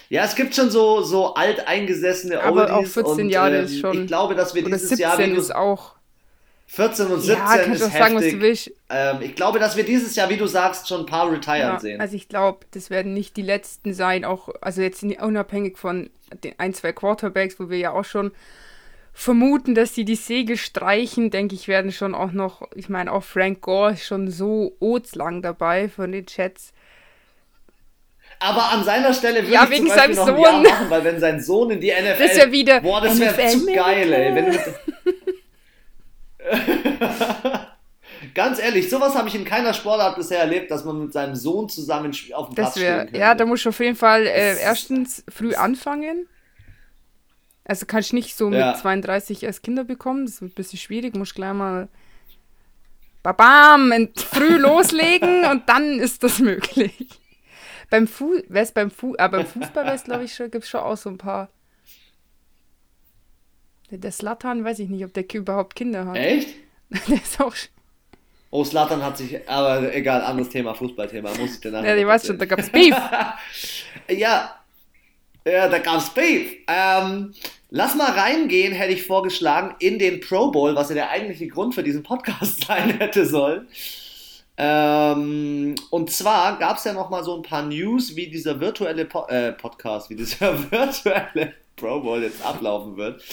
Ja, 0.09 0.23
es 0.23 0.35
gibt 0.35 0.55
schon 0.55 0.69
so, 0.69 1.01
so 1.01 1.33
alteingesessene 1.33 2.41
Aber 2.41 2.73
auch 2.73 2.85
14 2.85 3.25
und, 3.25 3.29
Jahre 3.29 3.57
ähm, 3.57 3.65
ist 3.65 3.79
schon. 3.79 4.01
Ich 4.01 4.07
glaube, 4.07 4.35
dass 4.35 4.55
wir 4.55 4.63
dieses 4.63 4.89
17 4.89 4.99
Jahr. 4.99 5.19
ist 5.19 5.53
auch. 5.53 5.97
14 6.67 7.07
und 7.07 7.21
17 7.21 7.37
ja, 7.37 7.57
kannst 7.57 7.81
ist 7.81 7.93
sagen, 7.93 7.95
heftig. 7.95 8.15
was 8.15 8.31
du 8.31 8.41
willst. 8.41 8.71
Ähm, 8.89 9.21
ich 9.21 9.35
glaube, 9.35 9.59
dass 9.59 9.77
wir 9.77 9.85
dieses 9.85 10.15
Jahr, 10.15 10.29
wie 10.29 10.37
du 10.37 10.47
sagst, 10.47 10.87
schon 10.87 11.01
ein 11.01 11.05
paar 11.05 11.31
retiren 11.31 11.59
ja, 11.59 11.79
sehen. 11.79 12.01
Also 12.01 12.15
ich 12.15 12.27
glaube, 12.27 12.65
das 12.71 12.89
werden 12.89 13.13
nicht 13.13 13.37
die 13.37 13.41
letzten 13.41 13.93
sein, 13.93 14.25
auch 14.25 14.49
also 14.61 14.81
jetzt 14.81 15.03
unabhängig 15.03 15.77
von 15.77 16.09
den 16.43 16.53
ein, 16.57 16.73
zwei 16.73 16.91
Quarterbacks, 16.91 17.57
wo 17.59 17.69
wir 17.69 17.77
ja 17.77 17.91
auch 17.91 18.03
schon 18.03 18.31
vermuten, 19.13 19.75
dass 19.75 19.95
sie 19.95 20.03
die 20.03 20.15
Segel 20.15 20.57
streichen, 20.57 21.31
denke 21.31 21.55
ich, 21.55 21.67
werden 21.69 21.91
schon 21.91 22.13
auch 22.13 22.33
noch, 22.33 22.67
ich 22.75 22.89
meine, 22.89 23.13
auch 23.13 23.23
Frank 23.23 23.61
Gore 23.61 23.93
ist 23.93 24.05
schon 24.05 24.29
so 24.29 24.75
otslang 24.79 25.41
dabei 25.41 25.89
von 25.89 26.11
den 26.11 26.25
Chats. 26.25 26.73
Aber 28.39 28.71
an 28.71 28.83
seiner 28.83 29.13
Stelle 29.13 29.41
würde 29.41 29.53
ja, 29.53 29.63
ich 29.63 29.69
wegen 29.69 29.87
zum 29.87 29.95
Beispiel 29.95 30.15
noch 30.15 30.27
ein 30.27 30.39
Jahr 30.39 30.61
machen, 30.61 30.89
weil 30.89 31.03
wenn 31.03 31.19
sein 31.19 31.41
Sohn 31.41 31.71
in 31.71 31.81
die 31.81 31.91
NFL... 31.91 32.27
Das 32.27 32.37
wäre 32.37 32.51
wieder... 32.51 32.81
Boah, 32.81 33.01
das 33.01 33.19
wäre 33.19 33.47
zu 33.47 33.65
geil, 33.65 34.13
ey. 34.13 34.35
Wenn 34.35 34.51
du 34.51 34.59
Ganz 38.33 38.59
ehrlich, 38.59 38.89
sowas 38.89 39.15
habe 39.15 39.27
ich 39.27 39.35
in 39.35 39.45
keiner 39.45 39.73
Sportart 39.73 40.15
bisher 40.15 40.39
erlebt, 40.39 40.69
dass 40.71 40.85
man 40.85 40.99
mit 40.99 41.13
seinem 41.13 41.35
Sohn 41.35 41.69
zusammen 41.69 42.15
auf 42.33 42.49
dem 42.49 42.55
das 42.55 42.73
Platz 42.73 42.77
wär, 42.77 43.07
Ja, 43.13 43.33
da 43.35 43.45
musst 43.45 43.65
du 43.65 43.69
auf 43.69 43.79
jeden 43.79 43.95
Fall 43.95 44.27
äh, 44.27 44.59
erstens 44.59 45.23
früh 45.29 45.55
anfangen. 45.55 46.27
Also 47.65 47.85
kannst 47.85 48.11
du 48.11 48.15
nicht 48.15 48.35
so 48.37 48.49
mit 48.49 48.59
ja. 48.59 48.75
32 48.75 49.43
erst 49.43 49.63
Kinder 49.63 49.83
bekommen, 49.83 50.25
das 50.25 50.41
wird 50.41 50.51
ein 50.51 50.55
bisschen 50.55 50.79
schwierig, 50.79 51.15
musst 51.15 51.35
gleich 51.35 51.53
mal 51.53 51.89
babam, 53.23 53.91
früh 54.15 54.55
loslegen 54.57 55.43
und 55.45 55.67
dann 55.67 55.99
ist 55.99 56.23
das 56.23 56.39
möglich. 56.39 57.09
Beim, 57.89 58.07
Fu 58.07 58.41
wär's 58.49 58.71
beim, 58.71 58.91
Fu 58.91 59.15
ah, 59.17 59.27
beim 59.27 59.45
Fußball 59.45 59.97
glaube 60.03 60.25
ich, 60.25 60.33
schon, 60.33 60.51
gibt 60.51 60.65
es 60.65 60.69
schon 60.69 60.81
auch 60.81 60.97
so 60.97 61.09
ein 61.09 61.17
paar. 61.17 61.49
Der, 63.89 64.11
Slatan, 64.11 64.65
weiß 64.65 64.79
ich 64.79 64.89
nicht, 64.89 65.05
ob 65.05 65.13
der 65.13 65.23
überhaupt 65.33 65.75
Kinder 65.75 66.05
hat. 66.05 66.17
Echt? 66.17 66.49
der 67.07 67.15
ist 67.15 67.39
auch. 67.39 67.55
Oh, 68.49 68.63
Slatan 68.63 69.03
hat 69.03 69.17
sich, 69.17 69.47
aber 69.47 69.93
egal, 69.93 70.21
anderes 70.21 70.49
Thema, 70.49 70.73
Fußballthema, 70.73 71.31
muss 71.37 71.55
ich 71.55 71.61
dir 71.61 71.71
nachher. 71.71 71.95
Ja, 71.95 72.01
ich 72.01 72.07
weiß 72.07 72.27
schon, 72.27 72.37
da 72.37 72.45
gab 72.45 72.59
es 72.59 72.69
Beef. 72.69 72.95
ja, 74.09 74.57
ja, 75.45 75.69
da 75.69 75.79
gab 75.79 75.97
es 75.97 76.09
Beef. 76.09 76.57
Ähm, 76.67 77.33
lass 77.69 77.95
mal 77.95 78.11
reingehen, 78.11 78.73
hätte 78.73 78.93
ich 78.93 79.03
vorgeschlagen, 79.03 79.75
in 79.79 79.99
den 79.99 80.19
Pro 80.19 80.51
Bowl, 80.51 80.75
was 80.75 80.89
ja 80.89 80.95
der 80.95 81.09
eigentliche 81.09 81.47
Grund 81.47 81.75
für 81.75 81.83
diesen 81.83 82.03
Podcast 82.03 82.63
sein 82.67 82.97
hätte 82.99 83.25
sollen. 83.25 83.67
Ähm, 84.59 85.75
und 85.91 86.11
zwar 86.11 86.57
gab 86.57 86.77
es 86.77 86.83
ja 86.83 86.93
noch 86.93 87.09
mal 87.09 87.23
so 87.23 87.35
ein 87.35 87.43
paar 87.43 87.61
News, 87.61 88.15
wie 88.15 88.27
dieser 88.27 88.59
virtuelle 88.59 89.05
po 89.05 89.25
äh, 89.27 89.51
Podcast, 89.53 90.09
wie 90.09 90.15
dieser 90.15 90.71
virtuelle 90.71 91.53
Pro 91.75 91.99
Bowl 91.99 92.23
jetzt 92.23 92.43
ablaufen 92.43 92.97
wird. 92.97 93.23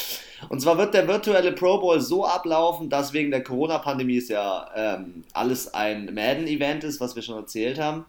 Und 0.50 0.60
zwar 0.60 0.76
wird 0.76 0.92
der 0.92 1.08
virtuelle 1.08 1.52
Pro 1.52 1.78
Bowl 1.78 2.00
so 2.00 2.26
ablaufen, 2.26 2.90
dass 2.90 3.14
wegen 3.14 3.30
der 3.30 3.42
Corona-Pandemie 3.42 4.18
es 4.18 4.28
ja 4.28 4.68
ähm, 4.76 5.24
alles 5.32 5.72
ein 5.72 6.06
Madden-Event 6.14 6.84
ist, 6.84 7.00
was 7.00 7.16
wir 7.16 7.22
schon 7.22 7.38
erzählt 7.38 7.80
haben. 7.80 8.04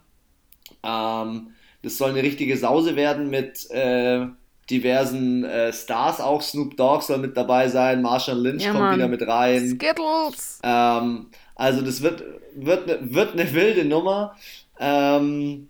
Ähm, 0.84 1.51
das 1.84 1.97
soll 1.97 2.10
eine 2.10 2.23
richtige 2.23 2.58
Sause 2.58 2.97
werden 2.97 3.30
mit 3.30 3.69
äh, 3.71 4.25
diversen 4.69 5.43
äh, 5.45 5.71
Stars, 5.71 6.19
auch 6.19 6.41
Snoop 6.41 6.75
Dogg 6.75 7.04
soll 7.04 7.19
mit 7.19 7.38
dabei 7.38 7.69
sein, 7.69 8.01
Marshall 8.01 8.39
Lynch 8.39 8.63
ja, 8.63 8.71
kommt 8.71 8.84
Mann. 8.84 8.95
wieder 8.95 9.08
mit 9.08 9.21
rein. 9.25 9.69
Skittles! 9.69 10.60
Ähm, 10.63 11.28
also 11.55 11.81
das 11.81 12.01
wird, 12.01 12.23
wird, 12.55 12.87
ne, 12.87 12.99
wird 13.01 13.33
eine 13.33 13.53
wilde 13.53 13.85
Nummer. 13.85 14.35
Ähm, 14.79 15.69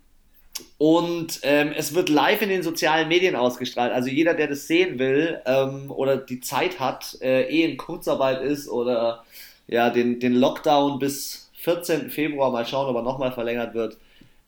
und 0.77 1.39
ähm, 1.43 1.73
es 1.75 1.93
wird 1.93 2.09
live 2.09 2.41
in 2.41 2.49
den 2.49 2.63
sozialen 2.63 3.07
Medien 3.07 3.35
ausgestrahlt. 3.35 3.93
Also 3.93 4.09
jeder, 4.09 4.33
der 4.33 4.47
das 4.47 4.67
sehen 4.67 4.99
will 4.99 5.39
ähm, 5.45 5.91
oder 5.91 6.17
die 6.17 6.41
Zeit 6.41 6.79
hat, 6.79 7.17
äh, 7.21 7.43
eh 7.43 7.63
in 7.63 7.77
Kurzarbeit 7.77 8.41
ist 8.41 8.69
oder 8.69 9.23
ja, 9.67 9.89
den, 9.89 10.19
den 10.19 10.33
Lockdown 10.33 10.99
bis 10.99 11.51
14. 11.55 12.09
Februar 12.09 12.51
mal 12.51 12.65
schauen, 12.65 12.87
ob 12.87 12.95
er 12.95 13.01
nochmal 13.01 13.31
verlängert 13.31 13.73
wird, 13.73 13.97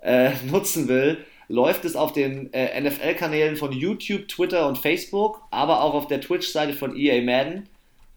äh, 0.01 0.31
nutzen 0.51 0.87
will, 0.87 1.17
läuft 1.49 1.85
es 1.85 1.95
auf 1.95 2.13
den 2.13 2.53
äh, 2.53 2.79
NFL-Kanälen 2.79 3.55
von 3.55 3.71
YouTube, 3.71 4.27
Twitter 4.27 4.67
und 4.67 4.77
Facebook, 4.77 5.41
aber 5.49 5.81
auch 5.81 5.93
auf 5.93 6.07
der 6.07 6.21
Twitch-Seite 6.21 6.73
von 6.73 6.95
EA 6.95 7.21
Madden. 7.21 7.67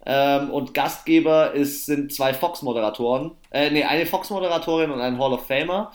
Ähm, 0.06 0.50
und 0.50 0.72
Gastgeber 0.74 1.52
ist, 1.52 1.86
sind 1.86 2.12
zwei 2.12 2.32
Fox-Moderatoren. 2.32 3.32
Äh, 3.50 3.70
nee, 3.70 3.84
eine 3.84 4.06
Fox-Moderatorin 4.06 4.90
und 4.90 5.00
ein 5.00 5.18
Hall 5.18 5.32
of 5.32 5.46
Famer. 5.46 5.92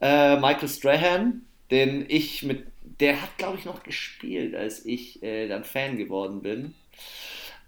Äh, 0.00 0.36
Michael 0.36 0.68
Strahan, 0.68 1.42
den 1.70 2.04
ich 2.08 2.42
mit. 2.42 2.66
Der 3.00 3.22
hat, 3.22 3.38
glaube 3.38 3.58
ich, 3.58 3.64
noch 3.64 3.84
gespielt, 3.84 4.56
als 4.56 4.84
ich 4.84 5.22
äh, 5.22 5.46
dann 5.46 5.62
Fan 5.62 5.96
geworden 5.96 6.42
bin. 6.42 6.74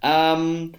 Ähm, 0.02 0.72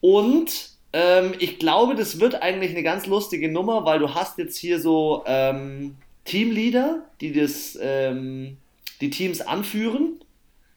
und 0.00 0.70
ähm, 0.92 1.34
ich 1.38 1.58
glaube, 1.58 1.94
das 1.94 2.18
wird 2.18 2.42
eigentlich 2.42 2.72
eine 2.72 2.82
ganz 2.82 3.06
lustige 3.06 3.50
Nummer, 3.50 3.84
weil 3.84 3.98
du 3.98 4.14
hast 4.14 4.38
jetzt 4.38 4.56
hier 4.56 4.80
so 4.80 5.22
ähm, 5.26 5.96
Teamleader, 6.24 7.04
die 7.20 7.32
das, 7.32 7.78
ähm, 7.80 8.56
die 9.00 9.10
Teams 9.10 9.40
anführen. 9.40 10.20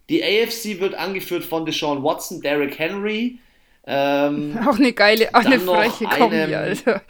Die 0.10 0.24
AFC 0.24 0.80
wird 0.80 0.96
angeführt 0.96 1.46
von 1.46 1.66
Deshaun 1.66 2.04
Watson, 2.04 2.42
Derrick 2.42 2.78
Henry. 2.78 3.40
Ähm, 3.86 4.60
auch 4.68 4.78
eine 4.78 4.94
geile, 4.94 5.30
auch 5.34 5.46
eine 5.46 5.60
freche 5.60 6.06
Kombi, 6.06 6.54
Alter. 6.54 7.02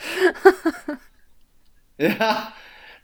ja, 1.97 2.53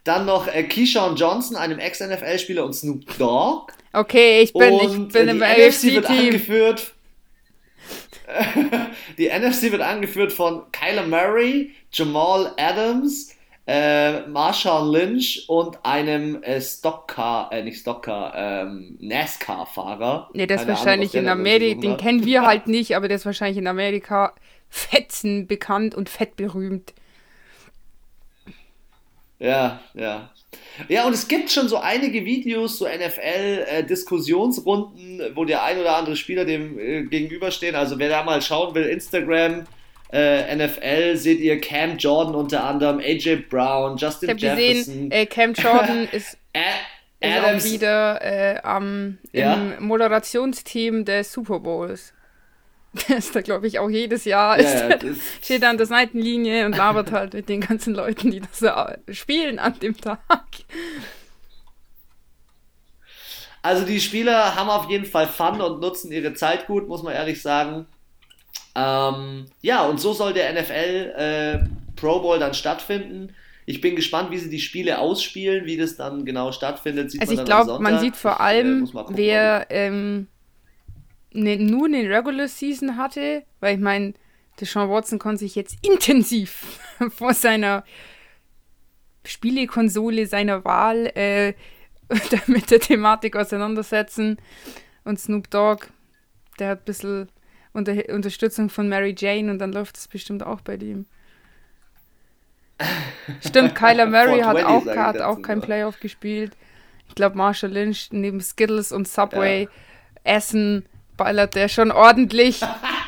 Dann 0.04 0.26
noch 0.26 0.46
äh, 0.46 0.62
Keyshawn 0.62 1.16
Johnson, 1.16 1.56
einem 1.56 1.78
Ex-NFL-Spieler 1.78 2.64
und 2.64 2.74
Snoop 2.74 3.18
Dogg. 3.18 3.72
Okay, 3.92 4.42
ich 4.42 4.52
bin, 4.52 4.72
und, 4.74 5.08
ich 5.08 5.12
bin 5.12 5.28
im 5.28 5.40
wird 5.40 6.06
angeführt. 6.08 6.92
die 9.18 9.28
NFC 9.28 9.72
wird 9.72 9.82
angeführt 9.82 10.32
von 10.32 10.70
Kyler 10.72 11.06
Murray, 11.06 11.72
Jamal 11.92 12.52
Adams, 12.56 13.35
äh, 13.66 14.20
Marshawn 14.28 14.92
Lynch 14.92 15.44
und 15.48 15.84
einem 15.84 16.40
äh, 16.42 16.60
Stockcar, 16.60 17.52
äh, 17.52 17.64
nicht 17.64 17.80
Stockcar, 17.80 18.32
ähm, 18.36 18.96
NASCAR-Fahrer. 19.00 20.30
Ne, 20.34 20.46
das 20.46 20.62
ist 20.62 20.68
wahrscheinlich 20.68 21.14
Ahnung, 21.14 21.24
in 21.24 21.30
Amerika, 21.30 21.80
den 21.80 21.96
kennen 21.96 22.24
wir 22.24 22.42
halt 22.46 22.68
nicht, 22.68 22.94
aber 22.94 23.08
der 23.08 23.16
ist 23.16 23.26
wahrscheinlich 23.26 23.58
in 23.58 23.66
Amerika 23.66 24.34
fetzen 24.68 25.48
bekannt 25.48 25.96
und 25.96 26.08
fett 26.08 26.36
berühmt. 26.36 26.94
Ja, 29.38 29.80
ja. 29.94 30.30
Ja, 30.88 31.06
und 31.06 31.12
es 31.12 31.28
gibt 31.28 31.50
schon 31.50 31.68
so 31.68 31.76
einige 31.76 32.24
Videos, 32.24 32.78
so 32.78 32.86
NFL-Diskussionsrunden, 32.86 35.20
äh, 35.20 35.32
wo 35.34 35.44
der 35.44 35.62
ein 35.64 35.78
oder 35.78 35.94
andere 35.96 36.16
Spieler 36.16 36.46
dem 36.46 36.78
äh, 36.78 37.02
gegenüberstehen. 37.02 37.74
Also 37.74 37.98
wer 37.98 38.08
da 38.08 38.22
mal 38.22 38.40
schauen 38.40 38.74
will, 38.74 38.84
Instagram, 38.84 39.64
äh, 40.12 40.54
NFL 40.54 41.16
seht 41.16 41.40
ihr 41.40 41.60
Cam 41.60 41.96
Jordan 41.98 42.34
unter 42.34 42.64
anderem, 42.64 42.98
AJ 42.98 43.46
Brown, 43.48 43.96
Justin 43.96 44.30
ich 44.30 44.42
Jefferson. 44.42 44.68
Gesehen, 44.68 45.10
äh, 45.10 45.26
Cam 45.26 45.52
Jordan 45.52 46.08
ist, 46.12 46.38
ist 47.20 47.44
auch 47.44 47.64
wieder 47.64 48.22
äh, 48.22 48.60
am, 48.62 49.18
ja? 49.32 49.54
im 49.54 49.86
Moderationsteam 49.86 51.04
des 51.04 51.32
Super 51.32 51.60
Bowls. 51.60 52.12
Der 53.08 53.18
ist 53.18 53.34
da, 53.34 53.40
glaube 53.40 53.66
ich, 53.66 53.78
auch 53.78 53.90
jedes 53.90 54.24
Jahr. 54.24 54.60
Ja, 54.60 54.88
ja, 54.88 54.98
steht 55.42 55.62
da 55.62 55.70
an 55.70 55.76
der 55.76 55.86
Seitenlinie 55.86 56.64
und 56.66 56.76
labert 56.76 57.12
halt 57.12 57.34
mit 57.34 57.48
den 57.48 57.60
ganzen 57.60 57.94
Leuten, 57.94 58.30
die 58.30 58.40
das 58.40 58.64
spielen 59.16 59.58
an 59.58 59.78
dem 59.80 60.00
Tag. 60.00 60.18
Also 63.62 63.84
die 63.84 64.00
Spieler 64.00 64.54
haben 64.54 64.70
auf 64.70 64.88
jeden 64.88 65.04
Fall 65.04 65.26
Fun 65.26 65.60
und 65.60 65.80
nutzen 65.80 66.12
ihre 66.12 66.34
Zeit 66.34 66.66
gut, 66.66 66.88
muss 66.88 67.02
man 67.02 67.12
ehrlich 67.14 67.42
sagen. 67.42 67.86
Ähm, 68.76 69.46
ja, 69.62 69.86
und 69.86 69.98
so 69.98 70.12
soll 70.12 70.34
der 70.34 70.52
NFL 70.52 71.12
äh, 71.16 71.58
Pro 71.96 72.20
Bowl 72.20 72.38
dann 72.38 72.52
stattfinden. 72.52 73.34
Ich 73.64 73.80
bin 73.80 73.96
gespannt, 73.96 74.30
wie 74.30 74.38
sie 74.38 74.50
die 74.50 74.60
Spiele 74.60 74.98
ausspielen, 74.98 75.64
wie 75.64 75.76
das 75.76 75.96
dann 75.96 76.24
genau 76.24 76.52
stattfindet. 76.52 77.12
also 77.18 77.32
ich 77.32 77.44
glaube, 77.44 77.80
man 77.80 77.98
sieht 77.98 78.14
vor 78.14 78.40
allem, 78.40 78.84
äh, 78.84 78.92
gucken, 78.92 79.16
wer 79.16 79.66
ähm, 79.70 80.28
ne, 81.32 81.56
nur 81.56 81.86
eine 81.86 82.08
Regular 82.08 82.48
Season 82.48 82.96
hatte, 82.96 83.42
weil 83.60 83.76
ich 83.76 83.80
meine, 83.80 84.14
der 84.60 84.66
Sean 84.66 84.88
Watson 84.88 85.18
konnte 85.18 85.40
sich 85.40 85.54
jetzt 85.54 85.76
intensiv 85.84 86.78
vor 87.10 87.34
seiner 87.34 87.82
Spielekonsole 89.24 90.26
seiner 90.26 90.64
Wahl 90.64 91.06
äh, 91.14 91.54
mit 92.46 92.70
der 92.70 92.80
Thematik 92.80 93.36
auseinandersetzen. 93.36 94.36
Und 95.04 95.18
Snoop 95.18 95.50
Dogg, 95.50 95.86
der 96.58 96.70
hat 96.70 96.82
ein 96.82 96.84
bisschen 96.84 97.28
unter 97.76 97.94
Unterstützung 98.12 98.68
von 98.70 98.88
Mary 98.88 99.14
Jane 99.16 99.50
und 99.50 99.58
dann 99.58 99.72
läuft 99.72 99.96
es 99.96 100.08
bestimmt 100.08 100.42
auch 100.42 100.60
bei 100.60 100.76
ihm. 100.76 101.06
Stimmt, 103.46 103.74
Kyler 103.74 104.06
Murray 104.06 104.40
hat 104.40 104.62
auch, 104.64 104.86
hat 104.86 105.20
auch 105.20 105.40
kein 105.42 105.60
Playoff 105.60 106.00
gespielt. 106.00 106.56
Ich 107.08 107.14
glaube, 107.14 107.36
Marshall 107.36 107.70
Lynch 107.70 108.08
neben 108.10 108.40
Skittles 108.40 108.92
und 108.92 109.08
Subway 109.08 109.62
ja. 109.62 109.68
Essen 110.24 110.86
ballert 111.16 111.54
der 111.54 111.68
schon 111.68 111.90
ordentlich 111.90 112.60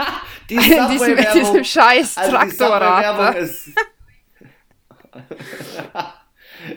die 0.50 0.54
in 0.56 0.88
diesem, 0.90 1.16
diesem 1.34 1.64
scheiß 1.64 2.16
also 2.16 2.32
Traktorrad. 2.32 3.36
ist 3.36 3.70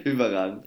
überragend. 0.04 0.65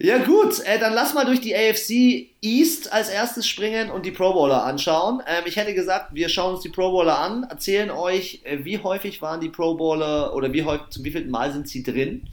Ja 0.00 0.18
gut, 0.18 0.60
äh, 0.60 0.78
dann 0.78 0.94
lass 0.94 1.14
mal 1.14 1.24
durch 1.24 1.40
die 1.40 1.56
AFC 1.56 2.28
East 2.40 2.92
als 2.92 3.08
erstes 3.08 3.48
springen 3.48 3.90
und 3.90 4.06
die 4.06 4.12
Pro 4.12 4.32
Bowler 4.32 4.64
anschauen. 4.64 5.20
Ähm, 5.26 5.42
ich 5.46 5.56
hätte 5.56 5.74
gesagt, 5.74 6.14
wir 6.14 6.28
schauen 6.28 6.54
uns 6.54 6.62
die 6.62 6.68
Pro 6.68 6.92
Bowler 6.92 7.18
an, 7.18 7.44
erzählen 7.44 7.90
euch, 7.90 8.42
äh, 8.44 8.58
wie 8.62 8.78
häufig 8.78 9.20
waren 9.22 9.40
die 9.40 9.48
Pro 9.48 9.74
Bowler 9.74 10.34
oder 10.34 10.52
wie 10.52 10.62
häufig, 10.62 10.90
zum 10.90 11.04
wievielten 11.04 11.32
Mal 11.32 11.52
sind 11.52 11.68
sie 11.68 11.82
drin. 11.82 12.28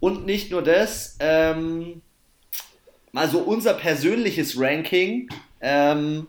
Und 0.00 0.24
nicht 0.24 0.50
nur 0.50 0.62
das, 0.62 1.16
ähm, 1.20 2.00
mal 3.12 3.28
so 3.28 3.38
unser 3.40 3.74
persönliches 3.74 4.58
Ranking. 4.58 5.28
Ähm, 5.60 6.26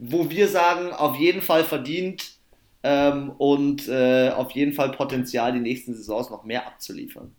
wo 0.00 0.30
wir 0.30 0.48
sagen, 0.48 0.92
auf 0.92 1.16
jeden 1.16 1.42
Fall 1.42 1.62
verdient 1.62 2.32
ähm, 2.82 3.30
und 3.36 3.86
äh, 3.86 4.30
auf 4.30 4.52
jeden 4.52 4.72
Fall 4.72 4.92
Potenzial, 4.92 5.52
die 5.52 5.60
nächsten 5.60 5.94
Saisons 5.94 6.30
noch 6.30 6.44
mehr 6.44 6.66
abzuliefern. 6.66 7.32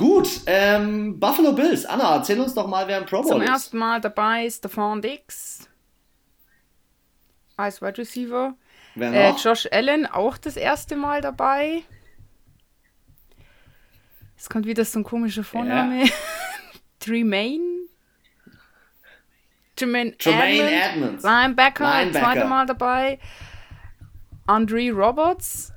Gut, 0.00 0.40
ähm, 0.46 1.20
Buffalo 1.20 1.52
Bills. 1.52 1.84
Anna, 1.84 2.16
erzähl 2.16 2.40
uns 2.40 2.54
doch 2.54 2.66
mal, 2.66 2.88
wer 2.88 2.98
im 2.98 3.04
Pro 3.04 3.18
Bowl 3.18 3.28
Zum 3.28 3.40
ist. 3.42 3.46
Zum 3.46 3.54
ersten 3.54 3.78
Mal 3.78 4.00
dabei 4.00 4.46
ist 4.46 4.58
Stephon 4.58 5.02
Dix 5.02 5.68
als 7.56 7.82
Wide 7.82 7.98
Receiver. 7.98 8.54
Wer 8.94 9.12
äh, 9.12 9.30
noch? 9.30 9.38
Äh, 9.38 9.42
Josh 9.42 9.68
Allen 9.70 10.06
auch 10.06 10.38
das 10.38 10.56
erste 10.56 10.96
Mal 10.96 11.20
dabei. 11.20 11.82
Es 14.38 14.48
kommt 14.48 14.64
wieder 14.64 14.86
so 14.86 15.00
ein 15.00 15.04
komischer 15.04 15.44
Vorname. 15.44 16.04
Ja. 16.04 16.10
Tremaine 16.98 17.70
Jermaine, 19.78 20.14
Jermaine 20.18 20.70
Edmonds, 20.70 20.94
Edmonds. 20.94 21.24
Linebacker, 21.24 21.84
Linebacker, 21.84 22.24
zweite 22.24 22.44
Mal 22.46 22.66
dabei. 22.66 23.18
Andre 24.46 24.90
Roberts. 24.90 25.72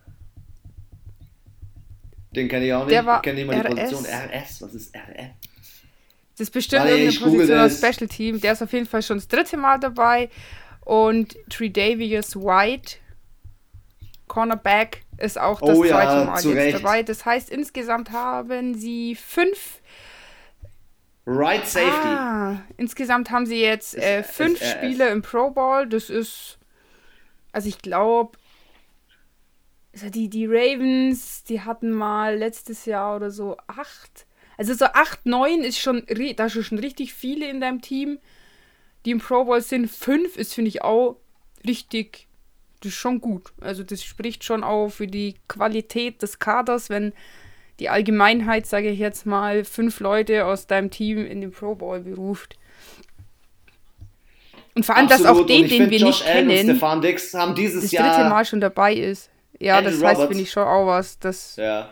Den 2.35 2.47
kenne 2.47 2.65
ich 2.65 2.73
auch 2.73 2.85
nicht. 2.85 2.91
Der 2.91 3.05
war 3.05 3.17
ich 3.17 3.23
kenne 3.23 3.35
nicht 3.35 3.47
mal 3.47 3.61
die 3.61 3.75
Position. 3.75 4.05
RS, 4.05 4.61
was 4.61 4.73
ist 4.73 4.95
RS? 4.95 5.25
Das 6.33 6.47
ist 6.47 6.51
bestimmt 6.51 6.83
Warte, 6.83 6.97
irgendeine 6.97 7.31
Position 7.31 7.59
aus 7.59 7.77
Special 7.77 8.07
Team. 8.07 8.41
Der 8.41 8.53
ist 8.53 8.63
auf 8.63 8.73
jeden 8.73 8.87
Fall 8.87 9.03
schon 9.03 9.17
das 9.17 9.27
dritte 9.27 9.57
Mal 9.57 9.79
dabei. 9.79 10.29
Und 10.81 11.37
Tredavious 11.49 12.35
White, 12.35 12.97
Cornerback, 14.27 15.03
ist 15.17 15.39
auch 15.39 15.61
das 15.61 15.77
oh, 15.77 15.83
zweite 15.83 16.11
ja, 16.11 16.25
Mal 16.25 16.35
jetzt 16.35 16.55
Recht. 16.55 16.77
dabei. 16.77 17.03
Das 17.03 17.25
heißt, 17.25 17.49
insgesamt 17.49 18.11
haben 18.11 18.73
sie 18.73 19.15
fünf 19.15 19.79
Right 21.25 21.65
Safety. 21.65 22.07
Ah, 22.07 22.61
insgesamt 22.77 23.31
haben 23.31 23.45
sie 23.45 23.61
jetzt 23.61 23.95
äh, 23.95 24.23
fünf 24.23 24.59
SRS. 24.59 24.71
Spiele 24.71 25.09
im 25.09 25.21
Pro 25.21 25.51
Bowl. 25.51 25.87
Das 25.87 26.09
ist, 26.09 26.57
also 27.53 27.69
ich 27.69 27.77
glaube, 27.77 28.37
also 29.93 30.09
die, 30.09 30.27
die 30.27 30.47
Ravens, 30.47 31.43
die 31.43 31.61
hatten 31.61 31.91
mal 31.91 32.35
letztes 32.35 32.85
Jahr 32.85 33.15
oder 33.15 33.29
so 33.29 33.57
acht. 33.67 34.25
Also 34.57 34.73
so 34.73 34.85
acht, 34.85 35.25
neun 35.25 35.63
ist 35.63 35.79
schon, 35.79 36.03
da 36.35 36.45
ist 36.45 36.65
schon 36.65 36.79
richtig 36.79 37.13
viele 37.13 37.47
in 37.49 37.61
deinem 37.61 37.81
Team, 37.81 38.19
die 39.05 39.11
im 39.11 39.19
Pro 39.19 39.45
Bowl 39.45 39.61
sind. 39.61 39.89
Fünf 39.89 40.35
ist, 40.35 40.53
finde 40.53 40.69
ich, 40.69 40.81
auch 40.81 41.17
richtig, 41.65 42.27
das 42.81 42.91
ist 42.91 42.97
schon 42.97 43.21
gut. 43.21 43.53
Also 43.61 43.83
das 43.83 44.03
spricht 44.03 44.43
schon 44.43 44.63
auch 44.63 44.89
für 44.89 45.07
die 45.07 45.35
Qualität 45.47 46.21
des 46.21 46.39
Kaders, 46.39 46.89
wenn 46.89 47.13
die 47.79 47.89
Allgemeinheit, 47.89 48.65
sage 48.65 48.89
ich 48.89 48.99
jetzt 48.99 49.25
mal, 49.25 49.63
fünf 49.63 49.99
Leute 49.99 50.45
aus 50.45 50.67
deinem 50.67 50.89
Team 50.89 51.25
in 51.25 51.41
den 51.41 51.51
Pro 51.51 51.75
Bowl 51.75 51.99
beruft. 51.99 52.57
Und 54.75 54.85
vor 54.85 54.95
allem, 54.95 55.05
Absolut. 55.05 55.29
dass 55.29 55.37
auch 55.37 55.45
den, 55.45 55.67
den 55.67 55.89
wir 55.91 55.99
Josh 55.99 56.21
nicht 56.21 56.27
Allen 56.27 56.47
kennen, 56.47 56.69
Stefan 56.69 57.01
Dix 57.01 57.33
haben 57.33 57.53
dieses 57.53 57.83
das 57.83 57.91
Jahr 57.91 58.15
dritte 58.15 58.29
Mal 58.29 58.45
schon 58.45 58.59
dabei 58.59 58.95
ist. 58.95 59.29
Ja, 59.59 59.77
Andrew 59.77 59.91
das 59.91 60.03
heißt, 60.03 60.21
finde 60.27 60.43
ich 60.43 60.51
schon 60.51 60.63
auch 60.63 60.87
was. 60.87 61.19
Das, 61.19 61.55
ja. 61.55 61.89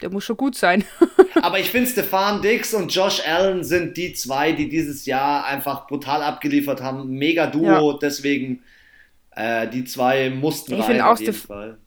Der 0.00 0.10
muss 0.10 0.24
schon 0.24 0.36
gut 0.36 0.56
sein. 0.56 0.84
Aber 1.42 1.58
ich 1.58 1.70
finde, 1.70 1.88
Stefan 1.88 2.42
Dix 2.42 2.74
und 2.74 2.94
Josh 2.94 3.22
Allen 3.26 3.64
sind 3.64 3.96
die 3.96 4.12
zwei, 4.12 4.52
die 4.52 4.68
dieses 4.68 5.06
Jahr 5.06 5.44
einfach 5.46 5.86
brutal 5.86 6.22
abgeliefert 6.22 6.82
haben. 6.82 7.10
Mega 7.10 7.46
Duo, 7.46 7.92
ja. 7.92 7.98
deswegen 8.00 8.62
äh, 9.36 9.68
die 9.68 9.84
zwei 9.84 10.30
mussten 10.30 10.74
ich 10.74 10.80
rein, 10.80 11.00
auch 11.00 11.12
auf 11.12 11.20
jeden 11.20 11.32
Fall. 11.32 11.78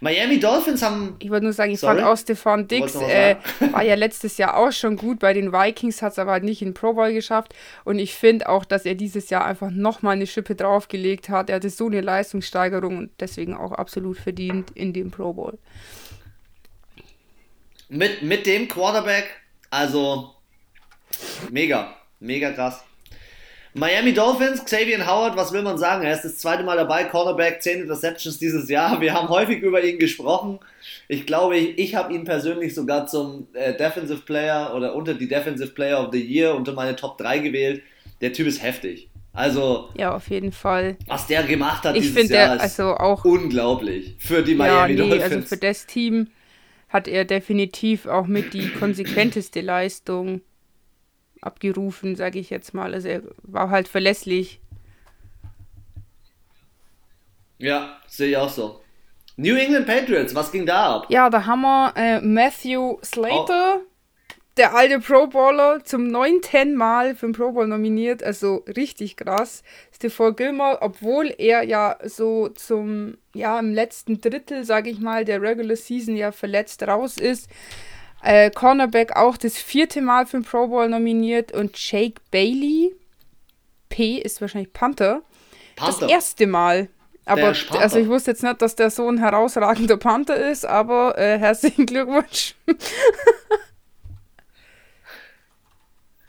Miami 0.00 0.38
Dolphins 0.38 0.82
haben. 0.82 1.16
Ich 1.18 1.30
wollte 1.30 1.44
nur 1.44 1.52
sagen, 1.52 1.72
ich 1.72 1.80
Sorry? 1.80 1.96
fand 1.96 2.06
auch 2.06 2.16
Stefan 2.16 2.68
Dix 2.68 2.94
äh, 2.96 3.36
war 3.72 3.82
ja 3.82 3.94
letztes 3.94 4.38
Jahr 4.38 4.56
auch 4.56 4.72
schon 4.72 4.96
gut 4.96 5.18
bei 5.18 5.32
den 5.32 5.52
Vikings, 5.52 6.02
hat 6.02 6.12
es 6.12 6.18
aber 6.18 6.32
halt 6.32 6.44
nicht 6.44 6.62
in 6.62 6.74
Pro 6.74 6.94
Bowl 6.94 7.12
geschafft. 7.12 7.54
Und 7.84 7.98
ich 7.98 8.14
finde 8.14 8.48
auch, 8.48 8.64
dass 8.64 8.84
er 8.84 8.94
dieses 8.94 9.30
Jahr 9.30 9.44
einfach 9.44 9.70
nochmal 9.70 10.14
eine 10.14 10.26
Schippe 10.26 10.54
draufgelegt 10.54 11.28
hat. 11.28 11.50
Er 11.50 11.56
hatte 11.56 11.70
so 11.70 11.86
eine 11.86 12.00
Leistungssteigerung 12.00 12.98
und 12.98 13.10
deswegen 13.20 13.54
auch 13.54 13.72
absolut 13.72 14.18
verdient 14.18 14.70
in 14.74 14.92
dem 14.92 15.10
Pro 15.10 15.32
Bowl. 15.32 15.58
Mit, 17.88 18.22
mit 18.22 18.46
dem 18.46 18.66
Quarterback, 18.66 19.28
also 19.70 20.34
mega, 21.50 21.94
mega 22.18 22.50
krass. 22.50 22.82
Miami 23.76 24.14
Dolphins, 24.14 24.64
Xavier 24.64 25.04
Howard, 25.04 25.36
was 25.36 25.52
will 25.52 25.62
man 25.62 25.76
sagen? 25.78 26.04
Er 26.04 26.14
ist 26.14 26.24
das 26.24 26.38
zweite 26.38 26.62
Mal 26.62 26.76
dabei, 26.76 27.04
Cornerback, 27.04 27.60
10 27.60 27.82
Interceptions 27.82 28.38
dieses 28.38 28.68
Jahr. 28.68 29.00
Wir 29.00 29.12
haben 29.12 29.28
häufig 29.28 29.62
über 29.62 29.82
ihn 29.82 29.98
gesprochen. 29.98 30.60
Ich 31.08 31.26
glaube, 31.26 31.56
ich, 31.56 31.76
ich 31.76 31.94
habe 31.96 32.14
ihn 32.14 32.22
persönlich 32.22 32.72
sogar 32.72 33.08
zum 33.08 33.48
äh, 33.52 33.76
Defensive 33.76 34.20
Player 34.20 34.72
oder 34.76 34.94
unter 34.94 35.14
die 35.14 35.26
Defensive 35.26 35.70
Player 35.70 36.00
of 36.00 36.12
the 36.12 36.22
Year 36.24 36.54
unter 36.54 36.72
meine 36.72 36.94
Top 36.94 37.18
3 37.18 37.38
gewählt. 37.38 37.82
Der 38.20 38.32
Typ 38.32 38.46
ist 38.46 38.62
heftig. 38.62 39.10
Also. 39.32 39.88
Ja, 39.98 40.14
auf 40.14 40.30
jeden 40.30 40.52
Fall. 40.52 40.96
Was 41.08 41.26
der 41.26 41.42
gemacht 41.42 41.82
hat 41.82 41.96
ich 41.96 42.14
dieses 42.14 42.30
Jahr 42.30 42.54
der, 42.54 42.62
also 42.62 42.94
auch, 42.94 43.24
unglaublich. 43.24 44.14
Für 44.18 44.44
die 44.44 44.54
Miami 44.54 44.94
ja, 44.94 45.02
nee, 45.04 45.10
Dolphins. 45.10 45.32
Also 45.34 45.48
für 45.48 45.56
das 45.56 45.86
Team 45.86 46.28
hat 46.88 47.08
er 47.08 47.24
definitiv 47.24 48.06
auch 48.06 48.28
mit 48.28 48.54
die 48.54 48.68
konsequenteste 48.68 49.62
Leistung 49.62 50.42
abgerufen, 51.44 52.16
sage 52.16 52.38
ich 52.38 52.50
jetzt 52.50 52.74
mal. 52.74 52.94
Also 52.94 53.08
er 53.08 53.22
war 53.42 53.70
halt 53.70 53.88
verlässlich. 53.88 54.60
Ja, 57.58 57.98
sehe 58.08 58.30
ich 58.30 58.36
auch 58.36 58.48
so. 58.48 58.80
New 59.36 59.56
England 59.56 59.86
Patriots, 59.86 60.34
was 60.34 60.52
ging 60.52 60.66
da 60.66 60.96
ab? 60.96 61.06
Ja, 61.08 61.28
da 61.28 61.44
haben 61.46 61.62
wir 61.62 61.92
äh, 61.96 62.20
Matthew 62.20 62.98
Slater, 63.02 63.80
oh. 63.80 64.34
der 64.56 64.74
alte 64.74 65.00
Pro 65.00 65.26
Bowler, 65.26 65.84
zum 65.84 66.06
neunten 66.06 66.76
Mal 66.76 67.16
für 67.16 67.26
den 67.26 67.32
Pro 67.32 67.50
Bowl 67.50 67.66
nominiert. 67.66 68.22
Also 68.22 68.64
richtig 68.76 69.16
krass. 69.16 69.64
Stephon 69.92 70.36
Gilmore, 70.36 70.78
obwohl 70.82 71.34
er 71.36 71.64
ja 71.64 71.96
so 72.04 72.48
zum, 72.48 73.16
ja, 73.34 73.58
im 73.58 73.74
letzten 73.74 74.20
Drittel, 74.20 74.64
sage 74.64 74.90
ich 74.90 75.00
mal, 75.00 75.24
der 75.24 75.42
Regular 75.42 75.76
Season 75.76 76.14
ja 76.16 76.30
verletzt 76.30 76.82
raus 76.84 77.18
ist. 77.18 77.48
Äh, 78.24 78.50
Cornerback 78.50 79.16
auch 79.16 79.36
das 79.36 79.58
vierte 79.58 80.00
Mal 80.00 80.24
für 80.24 80.38
den 80.38 80.44
Pro 80.44 80.68
Bowl 80.68 80.88
nominiert 80.88 81.52
und 81.52 81.76
Jake 81.76 82.22
Bailey, 82.30 82.94
P 83.90 84.16
ist 84.16 84.40
wahrscheinlich 84.40 84.72
Panther, 84.72 85.20
Panther. 85.76 86.00
das 86.00 86.10
erste 86.10 86.46
Mal. 86.46 86.88
Aber 87.26 87.54
also 87.78 87.98
ich 87.98 88.08
wusste 88.08 88.30
jetzt 88.30 88.42
nicht, 88.42 88.62
dass 88.62 88.76
der 88.76 88.88
so 88.88 89.06
ein 89.08 89.18
herausragender 89.18 89.98
Panther 89.98 90.36
ist, 90.36 90.64
aber 90.64 91.18
äh, 91.18 91.38
herzlichen 91.38 91.84
Glückwunsch. 91.84 92.54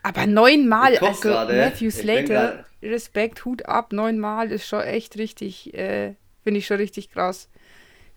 aber 0.04 0.28
neunmal, 0.28 0.98
also 0.98 1.30
grade. 1.30 1.54
Matthew 1.54 1.92
Slater, 1.92 2.66
Respekt, 2.84 3.46
Hut 3.46 3.66
ab, 3.68 3.94
neunmal 3.94 4.52
ist 4.52 4.68
schon 4.68 4.82
echt 4.82 5.18
richtig, 5.18 5.74
äh, 5.74 6.16
finde 6.44 6.60
ich 6.60 6.68
schon 6.68 6.78
richtig 6.78 7.10
krass. 7.10 7.48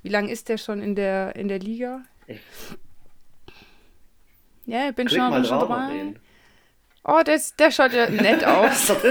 Wie 0.03 0.09
lange 0.09 0.33
ist 0.33 0.49
der 0.49 0.59
schon 0.59 0.83
in 0.83 0.97
der, 0.97 1.37
in 1.37 1.47
der 1.47 1.61
Liga? 1.61 2.03
Ja, 4.69 4.91
ich 4.91 4.95
bin 4.95 5.07
Klick 5.07 5.19
schon, 5.19 5.45
schon 5.47 5.61
dabei. 5.61 6.15
Oh, 7.03 7.23
das, 7.25 7.57
der 7.57 7.71
schaut 7.71 7.93
ja 7.95 8.09
nett 8.11 8.45
aus. 8.45 8.93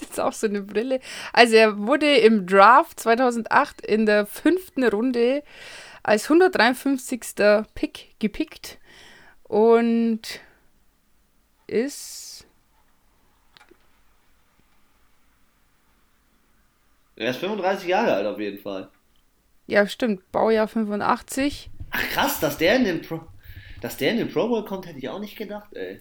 Das 0.00 0.08
ist 0.12 0.20
auch 0.20 0.32
so 0.32 0.46
eine 0.46 0.62
Brille. 0.62 0.98
Also 1.34 1.56
er 1.56 1.76
wurde 1.76 2.16
im 2.16 2.46
Draft 2.46 2.98
2008 2.98 3.84
in 3.84 4.06
der 4.06 4.24
fünften 4.24 4.82
Runde 4.84 5.42
als 6.02 6.24
153. 6.24 7.20
Pick 7.74 8.18
gepickt 8.18 8.78
und 9.42 10.40
ist 11.66 12.46
Er 17.16 17.30
ist 17.30 17.40
35 17.40 17.86
Jahre 17.88 18.14
alt 18.14 18.26
auf 18.26 18.38
jeden 18.38 18.58
Fall. 18.58 18.88
Ja, 19.66 19.86
stimmt. 19.86 20.32
Baujahr 20.32 20.66
85. 20.66 21.70
Ach 21.90 22.02
krass, 22.10 22.40
dass 22.40 22.56
der 22.56 22.76
in 22.76 22.84
den 22.84 23.02
Pro, 23.02 23.20
dass 23.80 23.96
der 23.96 24.12
in 24.12 24.18
den 24.18 24.32
Pro 24.32 24.48
Bowl 24.48 24.64
kommt, 24.64 24.86
hätte 24.86 24.98
ich 24.98 25.08
auch 25.08 25.20
nicht 25.20 25.36
gedacht, 25.36 25.72
ey. 25.74 26.00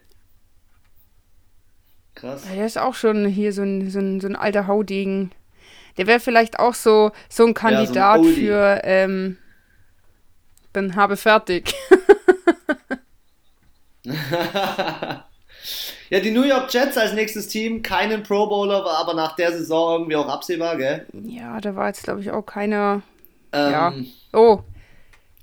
Krass. 2.15 2.45
Ja, 2.49 2.55
der 2.55 2.65
ist 2.65 2.77
auch 2.77 2.95
schon 2.95 3.25
hier 3.25 3.53
so 3.53 3.61
ein, 3.61 3.89
so 3.89 3.99
ein, 3.99 4.19
so 4.19 4.27
ein 4.27 4.35
alter 4.35 4.67
Haudegen. 4.67 5.31
Der 5.97 6.07
wäre 6.07 6.19
vielleicht 6.19 6.59
auch 6.59 6.73
so, 6.73 7.11
so 7.29 7.45
ein 7.45 7.53
Kandidat 7.53 8.17
ja, 8.17 8.23
so 8.23 8.29
ein 8.29 8.35
für 8.35 8.81
ähm, 8.83 9.37
dann 10.73 10.95
habe 10.95 11.17
fertig. 11.17 11.73
ja, 16.09 16.19
die 16.19 16.31
New 16.31 16.43
York 16.43 16.73
Jets 16.73 16.97
als 16.97 17.13
nächstes 17.13 17.47
Team, 17.47 17.81
keinen 17.81 18.23
Pro 18.23 18.47
Bowler, 18.47 18.83
war 18.85 18.97
aber 18.97 19.13
nach 19.13 19.35
der 19.35 19.51
Saison 19.51 19.93
irgendwie 19.93 20.15
auch 20.15 20.27
absehbar, 20.27 20.77
gell? 20.77 21.05
Ja, 21.13 21.59
da 21.59 21.75
war 21.75 21.87
jetzt, 21.87 22.03
glaube 22.03 22.21
ich, 22.21 22.31
auch 22.31 22.45
keiner. 22.45 23.01
Ähm, 23.51 23.71
ja. 23.71 23.93
Oh. 24.33 24.63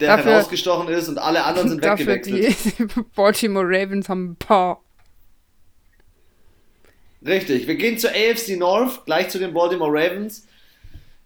Der 0.00 0.16
dafür, 0.16 0.32
herausgestochen 0.32 0.88
ist 0.88 1.08
und 1.08 1.18
alle 1.18 1.44
anderen 1.44 1.70
sind 1.70 1.82
weggewechselt. 1.82 2.78
Die 2.78 2.84
Baltimore 3.14 3.64
Ravens 3.66 4.08
haben 4.08 4.32
ein 4.32 4.36
paar 4.36 4.82
Richtig, 7.26 7.66
wir 7.66 7.74
gehen 7.74 7.98
zur 7.98 8.10
AFC 8.10 8.56
North, 8.56 9.04
gleich 9.04 9.30
zu 9.30 9.38
den 9.38 9.52
Baltimore 9.52 9.90
Ravens. 9.90 10.46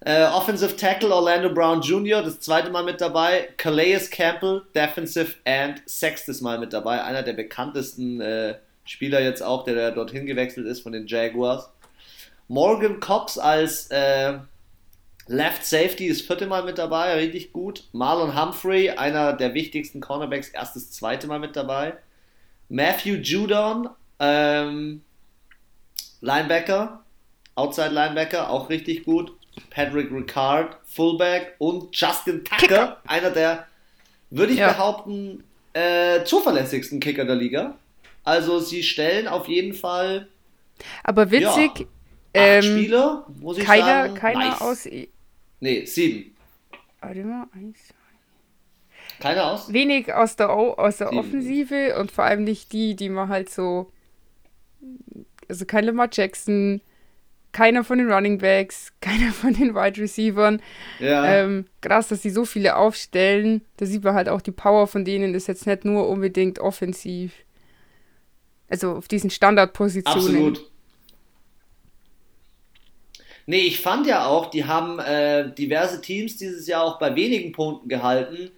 Äh, 0.00 0.24
Offensive 0.24 0.76
Tackle 0.76 1.14
Orlando 1.14 1.52
Brown 1.52 1.82
Jr., 1.82 2.22
das 2.22 2.40
zweite 2.40 2.70
Mal 2.70 2.84
mit 2.84 3.02
dabei. 3.02 3.50
Calais 3.58 4.08
Campbell, 4.10 4.62
Defensive 4.74 5.34
End, 5.44 5.82
sechstes 5.84 6.40
Mal 6.40 6.58
mit 6.58 6.72
dabei. 6.72 7.04
Einer 7.04 7.22
der 7.22 7.34
bekanntesten 7.34 8.20
äh, 8.22 8.54
Spieler 8.84 9.20
jetzt 9.20 9.42
auch, 9.42 9.64
der, 9.64 9.74
der 9.74 9.90
dorthin 9.90 10.24
gewechselt 10.24 10.66
ist 10.66 10.80
von 10.80 10.92
den 10.92 11.06
Jaguars. 11.06 11.68
Morgan 12.48 12.98
Cox 12.98 13.36
als 13.36 13.88
äh, 13.90 14.38
Left 15.30 15.64
Safety, 15.64 16.08
das 16.08 16.22
vierte 16.22 16.48
Mal 16.48 16.64
mit 16.64 16.76
dabei, 16.76 17.14
richtig 17.14 17.52
gut. 17.52 17.84
Marlon 17.92 18.34
Humphrey, 18.34 18.90
einer 18.90 19.32
der 19.32 19.54
wichtigsten 19.54 20.00
Cornerbacks, 20.00 20.48
erstes, 20.48 20.90
zweite 20.90 21.28
Mal 21.28 21.38
mit 21.38 21.54
dabei. 21.54 21.92
Matthew 22.68 23.14
Judon, 23.22 23.90
ähm, 24.18 25.02
Linebacker, 26.20 27.04
Outside 27.54 27.90
Linebacker, 27.90 28.50
auch 28.50 28.70
richtig 28.70 29.04
gut. 29.04 29.32
Patrick 29.70 30.10
Ricard, 30.10 30.76
Fullback 30.84 31.54
und 31.58 31.96
Justin 31.96 32.42
Tucker, 32.42 32.56
Kicker. 32.56 32.96
einer 33.06 33.30
der, 33.30 33.68
würde 34.30 34.52
ich 34.52 34.58
ja. 34.58 34.72
behaupten, 34.72 35.44
äh, 35.74 36.24
zuverlässigsten 36.24 36.98
Kicker 36.98 37.24
der 37.24 37.36
Liga. 37.36 37.76
Also 38.24 38.58
sie 38.58 38.82
stellen 38.82 39.28
auf 39.28 39.46
jeden 39.46 39.74
Fall. 39.74 40.26
Aber 41.04 41.30
witzig. 41.30 41.70
Ja, 41.78 41.86
ähm, 42.34 42.62
Spieler, 42.62 43.26
muss 43.38 43.58
ich 43.58 43.64
keiner, 43.64 43.84
sagen. 43.84 44.14
Keiner 44.16 44.48
nice. 44.50 44.60
aus. 44.60 44.88
Nee, 45.60 45.84
sieben. 45.84 46.34
Warte 47.00 47.24
mal, 47.24 47.46
eins. 47.54 47.78
Keiner 49.20 49.52
aus? 49.52 49.72
Wenig 49.72 50.12
aus 50.12 50.36
der, 50.36 50.56
o 50.56 50.72
aus 50.72 50.98
der 50.98 51.12
Offensive 51.12 51.98
und 51.98 52.10
vor 52.10 52.24
allem 52.24 52.44
nicht 52.44 52.72
die, 52.72 52.96
die 52.96 53.08
man 53.08 53.28
halt 53.28 53.50
so 53.50 53.92
also 55.50 55.66
kein 55.66 55.84
Lamar 55.84 56.08
Jackson, 56.10 56.80
keiner 57.52 57.84
von 57.84 57.98
den 57.98 58.10
Running 58.10 58.38
Backs, 58.38 58.92
keiner 59.00 59.32
von 59.32 59.52
den 59.52 59.74
Wide 59.74 60.00
Receivers. 60.00 60.60
Ja. 60.98 61.26
Ähm, 61.26 61.66
krass, 61.82 62.08
dass 62.08 62.22
sie 62.22 62.30
so 62.30 62.44
viele 62.44 62.76
aufstellen. 62.76 63.62
Da 63.76 63.86
sieht 63.86 64.04
man 64.04 64.14
halt 64.14 64.28
auch 64.28 64.40
die 64.40 64.52
Power 64.52 64.86
von 64.86 65.04
denen, 65.04 65.34
ist 65.34 65.48
jetzt 65.48 65.66
nicht 65.66 65.84
nur 65.84 66.08
unbedingt 66.08 66.58
offensiv. 66.60 67.32
Also 68.68 68.92
auf 68.92 69.08
diesen 69.08 69.30
Standardpositionen. 69.30 70.22
Absolut. 70.22 70.69
Nee, 73.46 73.62
ich 73.62 73.80
fand 73.80 74.06
ja 74.06 74.26
auch, 74.26 74.50
die 74.50 74.64
haben 74.64 74.98
äh, 74.98 75.52
diverse 75.54 76.00
Teams 76.00 76.36
dieses 76.36 76.66
Jahr 76.66 76.84
auch 76.84 76.98
bei 76.98 77.14
wenigen 77.16 77.52
Punkten 77.52 77.88
gehalten, 77.88 78.50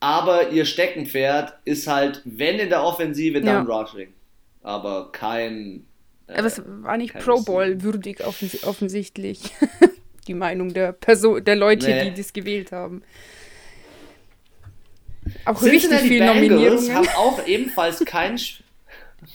aber 0.00 0.50
ihr 0.50 0.64
Steckenpferd 0.64 1.54
ist 1.64 1.86
halt, 1.86 2.22
wenn 2.24 2.58
in 2.58 2.68
der 2.68 2.82
Offensive, 2.82 3.40
dann 3.40 3.66
ja. 3.66 3.80
Rushing. 3.80 4.12
Aber 4.62 5.12
kein 5.12 5.84
aber 6.28 6.46
es 6.46 6.62
war 6.64 6.96
nicht 6.96 7.14
Pro 7.14 7.42
Bowl 7.42 7.82
würdig 7.82 8.26
offens 8.26 8.64
offensichtlich. 8.64 9.40
die 10.26 10.34
Meinung 10.34 10.72
der 10.72 10.92
Person, 10.92 11.44
der 11.44 11.56
Leute, 11.56 11.86
nee. 11.86 12.10
die 12.10 12.14
das 12.14 12.32
gewählt 12.32 12.72
haben. 12.72 13.02
Auch 15.44 15.58
Cincinnati 15.58 15.94
richtig 15.94 16.00
viele 16.08 16.32
Bengals 16.32 16.48
Nominierungen. 16.48 16.94
haben 16.94 17.08
auch 17.16 17.46
ebenfalls 17.46 18.04
keinen 18.04 18.38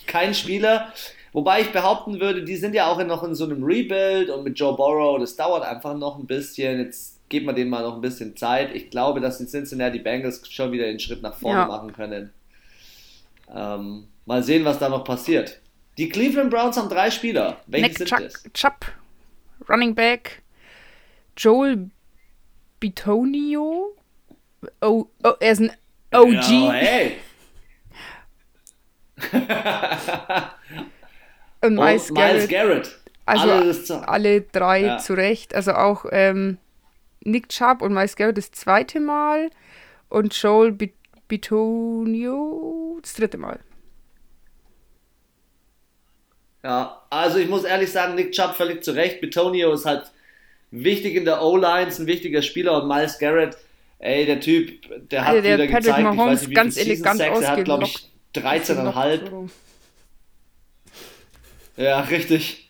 kein 0.08 0.34
Spieler, 0.34 0.93
wobei 1.39 1.62
ich 1.62 1.71
behaupten 1.71 2.19
würde, 2.19 2.43
die 2.43 2.58
sind 2.58 2.75
ja 2.75 2.88
auch 2.88 3.02
noch 3.06 3.23
in 3.23 3.34
so 3.34 3.45
einem 3.45 3.63
Rebuild 3.63 4.30
und 4.30 4.43
mit 4.43 4.60
Joe 4.60 4.75
Burrow, 4.75 5.17
das 5.19 5.38
dauert 5.38 5.63
einfach 5.63 5.95
noch 5.95 6.19
ein 6.19 6.28
bisschen. 6.28 6.80
Jetzt 6.80 7.17
geben 7.30 7.45
wir 7.45 7.54
denen 7.54 7.69
mal 7.69 7.82
noch 7.82 7.95
ein 7.95 8.02
bisschen 8.02 8.36
Zeit. 8.36 8.75
Ich 8.75 8.89
glaube, 8.89 9.21
dass 9.21 9.38
die 9.38 9.45
Cincinnati 9.45 9.99
Bengals 9.99 10.41
schon 10.52 10.73
wieder 10.73 10.84
den 10.84 10.99
Schritt 10.99 11.21
nach 11.21 11.36
vorne 11.36 11.62
ja. 11.62 11.65
machen 11.65 11.93
können. 11.93 12.34
Ähm, 13.56 14.10
mal 14.25 14.43
sehen, 14.43 14.65
was 14.65 14.80
da 14.80 14.89
noch 14.89 15.06
passiert. 15.06 15.62
Die 15.97 16.10
Cleveland 16.10 16.49
Browns 16.49 16.75
haben 16.75 16.89
drei 16.89 17.10
Spieler. 17.10 17.62
Welche 17.67 17.88
Nick 17.88 17.97
sind 17.97 18.10
Chuck, 18.10 18.19
das? 18.19 18.43
Chubb, 18.54 18.86
Running 19.69 19.95
Back, 19.95 20.41
Joel 21.38 21.89
Bitonio. 22.82 23.95
Oh, 24.82 25.06
oh, 25.23 25.34
er 25.39 25.52
ist 25.54 25.62
ein 25.62 25.71
OG. 26.12 26.49
Ja, 26.49 26.71
hey. 26.73 27.17
Und 31.62 31.76
Miles, 31.76 32.13
Garrett. 32.13 32.50
Garrett. 32.50 33.00
Also 33.26 33.50
alle, 33.50 34.08
alle 34.08 34.41
drei 34.41 34.82
ja. 34.82 34.98
zu 34.98 35.13
Recht. 35.13 35.54
Also 35.54 35.74
auch 35.74 36.06
ähm, 36.12 36.58
Nick 37.22 37.50
Chubb 37.50 37.82
und 37.82 37.93
Miles 37.93 38.15
Garrett 38.15 38.38
das 38.38 38.52
zweite 38.52 39.00
Mal 39.00 39.50
und 40.10 40.34
Joel 40.34 40.76
Bitonio 41.28 43.00
das 43.02 43.13
dritte 43.13 43.38
Mal. 43.38 43.60
Ja, 46.63 47.04
also 47.10 47.38
ich 47.38 47.48
muss 47.48 47.63
ehrlich 47.63 47.91
sagen, 47.91 48.15
Nick 48.15 48.34
Chubb 48.34 48.56
völlig 48.56 48.84
zu 48.84 48.91
Recht. 48.91 49.22
Betonio 49.22 49.72
ist 49.74 49.86
halt 49.86 50.12
wichtig 50.72 51.15
in 51.15 51.26
der 51.26 51.41
O-Line, 51.41 51.88
ein 51.88 52.08
wichtiger 52.08 52.41
Spieler 52.41 52.82
und 52.82 52.88
Miles 52.88 53.17
Garrett, 53.17 53.58
ey, 54.00 54.26
der 54.26 54.39
Typ, 54.39 55.10
der 55.10 55.22
hat 55.22 55.30
also 55.30 55.41
der 55.41 55.58
wieder 55.58 55.67
Patrick 55.67 55.84
gezeigt, 55.86 56.04
Mahomes 56.04 56.17
ich 56.17 56.30
weiß 56.32 56.41
nicht, 56.41 56.50
wie 56.50 56.54
ganz 56.54 56.78
elegant 56.78 57.17
Sex, 57.19 57.41
er 57.41 57.52
hat, 57.52 57.65
glaube 57.65 57.84
ich, 57.86 58.10
13,5. 58.36 59.50
Ja, 61.80 62.02
richtig. 62.02 62.70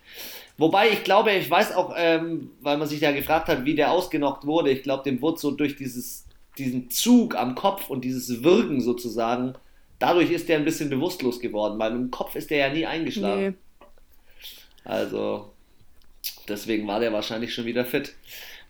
Wobei 0.56 0.90
ich 0.90 1.04
glaube, 1.04 1.32
ich 1.32 1.50
weiß 1.50 1.74
auch, 1.74 1.94
ähm, 1.96 2.50
weil 2.60 2.76
man 2.76 2.86
sich 2.86 3.00
ja 3.00 3.12
gefragt 3.12 3.48
hat, 3.48 3.64
wie 3.64 3.74
der 3.74 3.90
ausgenockt 3.90 4.46
wurde. 4.46 4.70
Ich 4.70 4.82
glaube, 4.82 5.04
dem 5.04 5.20
wurde 5.20 5.38
so 5.38 5.50
durch 5.50 5.76
dieses 5.76 6.26
diesen 6.58 6.90
Zug 6.90 7.34
am 7.36 7.54
Kopf 7.54 7.90
und 7.90 8.04
dieses 8.04 8.42
Wirken 8.42 8.80
sozusagen, 8.80 9.54
dadurch 9.98 10.30
ist 10.30 10.48
er 10.50 10.58
ein 10.58 10.64
bisschen 10.64 10.90
bewusstlos 10.90 11.40
geworden, 11.40 11.78
weil 11.78 11.92
im 11.92 12.10
Kopf 12.10 12.36
ist 12.36 12.50
er 12.52 12.58
ja 12.68 12.72
nie 12.72 12.86
eingeschlafen. 12.86 13.42
Nee. 13.44 13.86
Also, 14.84 15.50
deswegen 16.48 16.86
war 16.86 17.00
der 17.00 17.12
wahrscheinlich 17.12 17.54
schon 17.54 17.66
wieder 17.66 17.84
fit. 17.84 18.14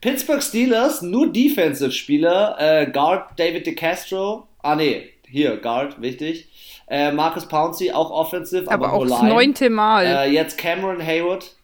Pittsburgh 0.01 0.43
Steelers, 0.43 1.03
nur 1.03 1.33
Defensive-Spieler, 1.33 2.57
äh, 2.59 2.91
Guard 2.91 3.39
David 3.39 3.67
DeCastro, 3.67 4.47
ah 4.61 4.75
nee, 4.75 5.11
hier, 5.31 5.57
Guard, 5.57 6.01
wichtig. 6.01 6.49
Äh, 6.89 7.13
Marcus 7.13 7.47
Pouncey, 7.47 7.93
auch 7.93 8.11
offensive, 8.11 8.71
aber, 8.71 8.89
aber 8.89 8.97
auch 8.97 9.07
das 9.07 9.23
neunte 9.23 9.71
Mal. 9.71 10.05
Äh, 10.05 10.31
jetzt 10.33 10.59
Cameron 10.59 11.01
Haywood. 11.01 11.55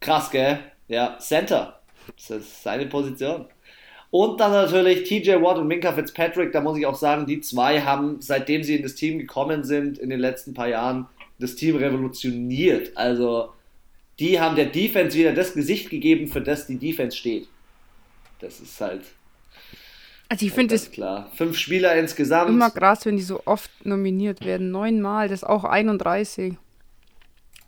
Krass, 0.00 0.30
gell? 0.30 0.58
Ja, 0.88 1.18
Center. 1.18 1.80
Das 2.16 2.30
ist 2.30 2.62
seine 2.62 2.86
Position. 2.86 3.46
Und 4.10 4.40
dann 4.40 4.52
natürlich 4.52 5.04
TJ 5.04 5.42
Watt 5.42 5.58
und 5.58 5.66
Minka 5.66 5.92
Fitzpatrick. 5.92 6.52
Da 6.52 6.60
muss 6.60 6.78
ich 6.78 6.86
auch 6.86 6.94
sagen, 6.94 7.26
die 7.26 7.40
zwei 7.40 7.80
haben, 7.80 8.20
seitdem 8.20 8.62
sie 8.62 8.76
in 8.76 8.82
das 8.82 8.94
Team 8.94 9.18
gekommen 9.18 9.64
sind, 9.64 9.98
in 9.98 10.10
den 10.10 10.20
letzten 10.20 10.54
paar 10.54 10.68
Jahren, 10.68 11.06
das 11.38 11.56
Team 11.56 11.76
revolutioniert. 11.76 12.96
Also, 12.96 13.50
die 14.18 14.40
haben 14.40 14.56
der 14.56 14.66
Defense 14.66 15.18
wieder 15.18 15.32
das 15.32 15.54
Gesicht 15.54 15.90
gegeben, 15.90 16.28
für 16.28 16.40
das 16.40 16.66
die 16.66 16.78
Defense 16.78 17.16
steht. 17.16 17.48
Das 18.40 18.60
ist 18.60 18.80
halt. 18.80 19.02
Also 20.28 20.44
ich 20.44 20.52
finde 20.52 20.74
es 20.74 20.90
klar. 20.90 21.30
Fünf 21.34 21.56
Spieler 21.56 21.94
insgesamt. 21.94 22.50
Immer 22.50 22.70
krass, 22.70 23.06
wenn 23.06 23.16
die 23.16 23.22
so 23.22 23.42
oft 23.44 23.70
nominiert 23.84 24.44
werden. 24.44 24.70
Neunmal, 24.70 25.28
das 25.28 25.42
ist 25.42 25.48
auch 25.48 25.64
31. 25.64 26.56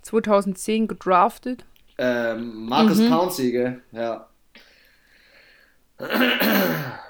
2010 0.03 0.89
gedraftet. 0.89 1.65
Ähm, 1.99 2.67
Marcus 2.67 2.99
mhm. 2.99 3.11
Pouncey, 3.11 3.53
gell? 3.53 3.83
Ja. 3.93 4.29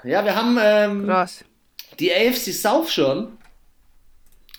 ja, 0.03 0.25
wir 0.25 0.35
haben 0.35 0.57
ähm, 0.61 1.05
Krass. 1.05 1.45
die 1.99 2.11
AFC 2.11 2.51
South 2.53 2.91
schon. 2.91 3.37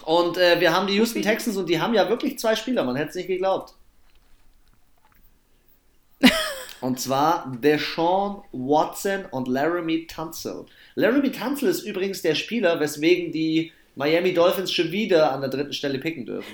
Und 0.04 0.38
äh, 0.38 0.60
wir 0.60 0.74
haben 0.74 0.86
die 0.86 0.94
Houston 0.94 1.22
Texans 1.22 1.56
und 1.56 1.68
die 1.68 1.80
haben 1.80 1.94
ja 1.94 2.08
wirklich 2.08 2.38
zwei 2.38 2.56
Spieler, 2.56 2.84
man 2.84 2.96
hätte 2.96 3.10
es 3.10 3.14
nicht 3.16 3.26
geglaubt. 3.26 3.74
Und 6.80 6.98
zwar 6.98 7.52
Deshaun 7.62 8.42
Watson 8.52 9.26
und 9.30 9.48
Laramie 9.48 10.06
Tunsil. 10.06 10.66
Laramie 10.94 11.30
Tunsil 11.30 11.68
ist 11.68 11.82
übrigens 11.82 12.22
der 12.22 12.34
Spieler, 12.34 12.80
weswegen 12.80 13.32
die 13.32 13.72
Miami 13.94 14.32
Dolphins 14.32 14.72
schon 14.72 14.90
wieder 14.92 15.32
an 15.32 15.40
der 15.40 15.50
dritten 15.50 15.72
Stelle 15.72 15.98
picken 15.98 16.26
dürfen. 16.26 16.52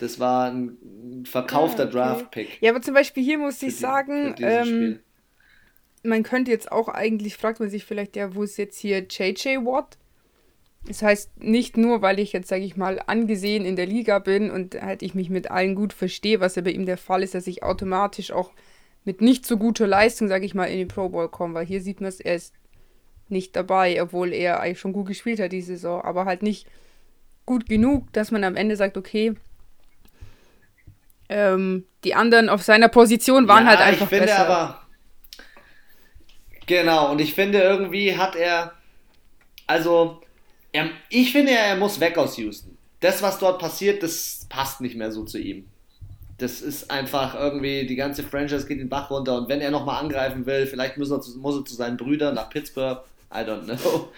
Das 0.00 0.18
war 0.18 0.50
ein 0.50 1.24
verkaufter 1.24 1.84
ah, 1.84 1.86
okay. 1.86 1.92
Draft-Pick. 1.92 2.58
Ja, 2.60 2.72
aber 2.72 2.82
zum 2.82 2.94
Beispiel 2.94 3.22
hier 3.22 3.38
muss 3.38 3.62
ich 3.62 3.68
die, 3.68 3.70
sagen, 3.70 4.34
ähm, 4.40 4.98
man 6.02 6.24
könnte 6.24 6.50
jetzt 6.50 6.72
auch 6.72 6.88
eigentlich, 6.88 7.36
fragt 7.36 7.60
man 7.60 7.70
sich 7.70 7.84
vielleicht, 7.84 8.16
ja, 8.16 8.34
wo 8.34 8.42
ist 8.42 8.56
jetzt 8.56 8.78
hier 8.80 9.06
JJ 9.08 9.58
Watt? 9.64 9.98
Das 10.86 11.02
heißt, 11.02 11.42
nicht 11.42 11.76
nur, 11.76 12.02
weil 12.02 12.18
ich 12.18 12.32
jetzt, 12.32 12.48
sage 12.48 12.64
ich 12.64 12.76
mal, 12.76 13.00
angesehen 13.06 13.64
in 13.64 13.76
der 13.76 13.86
Liga 13.86 14.18
bin 14.18 14.50
und 14.50 14.80
halt 14.80 15.02
ich 15.02 15.14
mich 15.14 15.30
mit 15.30 15.50
allen 15.50 15.74
gut 15.74 15.92
verstehe, 15.92 16.40
was 16.40 16.56
ja 16.56 16.62
bei 16.62 16.70
ihm 16.70 16.86
der 16.86 16.98
Fall 16.98 17.22
ist, 17.22 17.34
dass 17.34 17.46
ich 17.46 17.62
automatisch 17.62 18.32
auch 18.32 18.50
mit 19.04 19.20
nicht 19.20 19.46
so 19.46 19.56
guter 19.56 19.86
Leistung, 19.86 20.28
sage 20.28 20.44
ich 20.44 20.54
mal, 20.54 20.66
in 20.66 20.78
den 20.78 20.88
Pro 20.88 21.08
Bowl 21.08 21.28
komme, 21.28 21.54
weil 21.54 21.66
hier 21.66 21.80
sieht 21.80 22.00
man 22.00 22.08
es, 22.08 22.20
er 22.20 22.34
ist 22.34 22.54
nicht 23.28 23.54
dabei, 23.54 24.02
obwohl 24.02 24.32
er 24.32 24.60
eigentlich 24.60 24.80
schon 24.80 24.92
gut 24.92 25.06
gespielt 25.06 25.40
hat 25.40 25.52
diese 25.52 25.74
Saison, 25.74 26.02
aber 26.02 26.24
halt 26.24 26.42
nicht 26.42 26.66
gut 27.46 27.68
genug, 27.68 28.12
dass 28.12 28.30
man 28.30 28.44
am 28.44 28.56
Ende 28.56 28.76
sagt, 28.76 28.96
okay, 28.96 29.34
ähm, 31.28 31.86
die 32.04 32.14
anderen 32.14 32.48
auf 32.48 32.62
seiner 32.62 32.88
Position 32.88 33.48
waren 33.48 33.64
ja, 33.64 33.70
halt 33.70 33.80
einfach 33.80 34.02
ich 34.02 34.08
finde 34.08 34.26
besser. 34.26 34.46
aber 34.46 34.82
genau 36.66 37.10
und 37.10 37.20
ich 37.20 37.34
finde 37.34 37.60
irgendwie 37.60 38.16
hat 38.16 38.36
er 38.36 38.72
also 39.66 40.20
er, 40.72 40.90
ich 41.08 41.32
finde 41.32 41.52
er 41.52 41.76
muss 41.76 42.00
weg 42.00 42.18
aus 42.18 42.36
Houston. 42.38 42.76
Das 43.00 43.22
was 43.22 43.38
dort 43.38 43.60
passiert, 43.60 44.02
das 44.02 44.46
passt 44.48 44.80
nicht 44.80 44.96
mehr 44.96 45.12
so 45.12 45.24
zu 45.24 45.38
ihm. 45.38 45.66
Das 46.38 46.60
ist 46.60 46.90
einfach 46.90 47.34
irgendwie, 47.34 47.86
die 47.86 47.96
ganze 47.96 48.22
Franchise 48.22 48.66
geht 48.66 48.80
den 48.80 48.88
Bach 48.88 49.10
runter 49.10 49.36
und 49.36 49.48
wenn 49.48 49.60
er 49.60 49.70
nochmal 49.70 50.02
angreifen 50.02 50.46
will, 50.46 50.66
vielleicht 50.66 50.96
muss 50.98 51.10
er, 51.10 51.20
zu, 51.20 51.38
muss 51.38 51.56
er 51.56 51.64
zu 51.64 51.74
seinen 51.74 51.96
Brüdern 51.96 52.34
nach 52.34 52.50
Pittsburgh. 52.50 53.00
I 53.32 53.38
don't 53.38 53.64
know. 53.64 54.08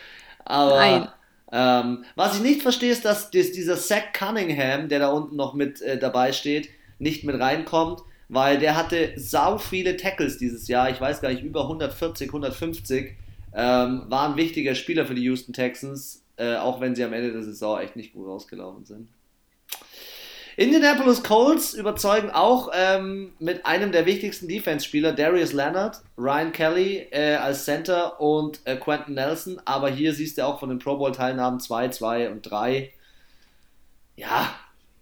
Aber 0.44 1.12
ähm, 1.52 2.04
was 2.16 2.36
ich 2.36 2.42
nicht 2.42 2.62
verstehe, 2.62 2.90
ist, 2.90 3.04
dass 3.04 3.30
dieser 3.30 3.76
Zach 3.76 4.12
Cunningham, 4.12 4.88
der 4.88 4.98
da 4.98 5.08
unten 5.08 5.36
noch 5.36 5.54
mit 5.54 5.80
äh, 5.82 5.98
dabei 5.98 6.32
steht, 6.32 6.68
nicht 6.98 7.24
mit 7.24 7.38
reinkommt, 7.38 8.00
weil 8.28 8.58
der 8.58 8.76
hatte 8.76 9.12
sau 9.16 9.58
viele 9.58 9.96
Tackles 9.96 10.38
dieses 10.38 10.66
Jahr. 10.68 10.90
Ich 10.90 11.00
weiß 11.00 11.20
gar 11.20 11.30
nicht, 11.30 11.42
über 11.42 11.62
140, 11.62 12.28
150. 12.28 13.16
Ähm, 13.54 14.02
war 14.08 14.30
ein 14.30 14.36
wichtiger 14.36 14.74
Spieler 14.74 15.06
für 15.06 15.14
die 15.14 15.22
Houston 15.22 15.52
Texans, 15.52 16.23
äh, 16.36 16.56
auch 16.56 16.80
wenn 16.80 16.94
sie 16.94 17.04
am 17.04 17.12
Ende 17.12 17.32
der 17.32 17.42
Saison 17.42 17.80
echt 17.80 17.96
nicht 17.96 18.12
gut 18.12 18.26
rausgelaufen 18.26 18.84
sind. 18.84 19.08
Indianapolis 20.56 21.24
Colts 21.24 21.74
überzeugen 21.74 22.30
auch 22.30 22.70
ähm, 22.72 23.32
mit 23.40 23.66
einem 23.66 23.90
der 23.90 24.06
wichtigsten 24.06 24.46
Defense-Spieler, 24.46 25.12
Darius 25.12 25.52
Leonard, 25.52 26.02
Ryan 26.16 26.52
Kelly 26.52 27.08
äh, 27.10 27.34
als 27.34 27.64
Center 27.64 28.20
und 28.20 28.60
äh, 28.64 28.76
Quentin 28.76 29.14
Nelson. 29.14 29.60
Aber 29.64 29.90
hier 29.90 30.14
siehst 30.14 30.38
du 30.38 30.46
auch 30.46 30.60
von 30.60 30.68
den 30.68 30.78
Pro 30.78 30.96
Bowl-Teilnahmen 30.96 31.58
2, 31.58 31.88
2 31.88 32.30
und 32.30 32.42
3. 32.42 32.92
Ja, 34.14 34.54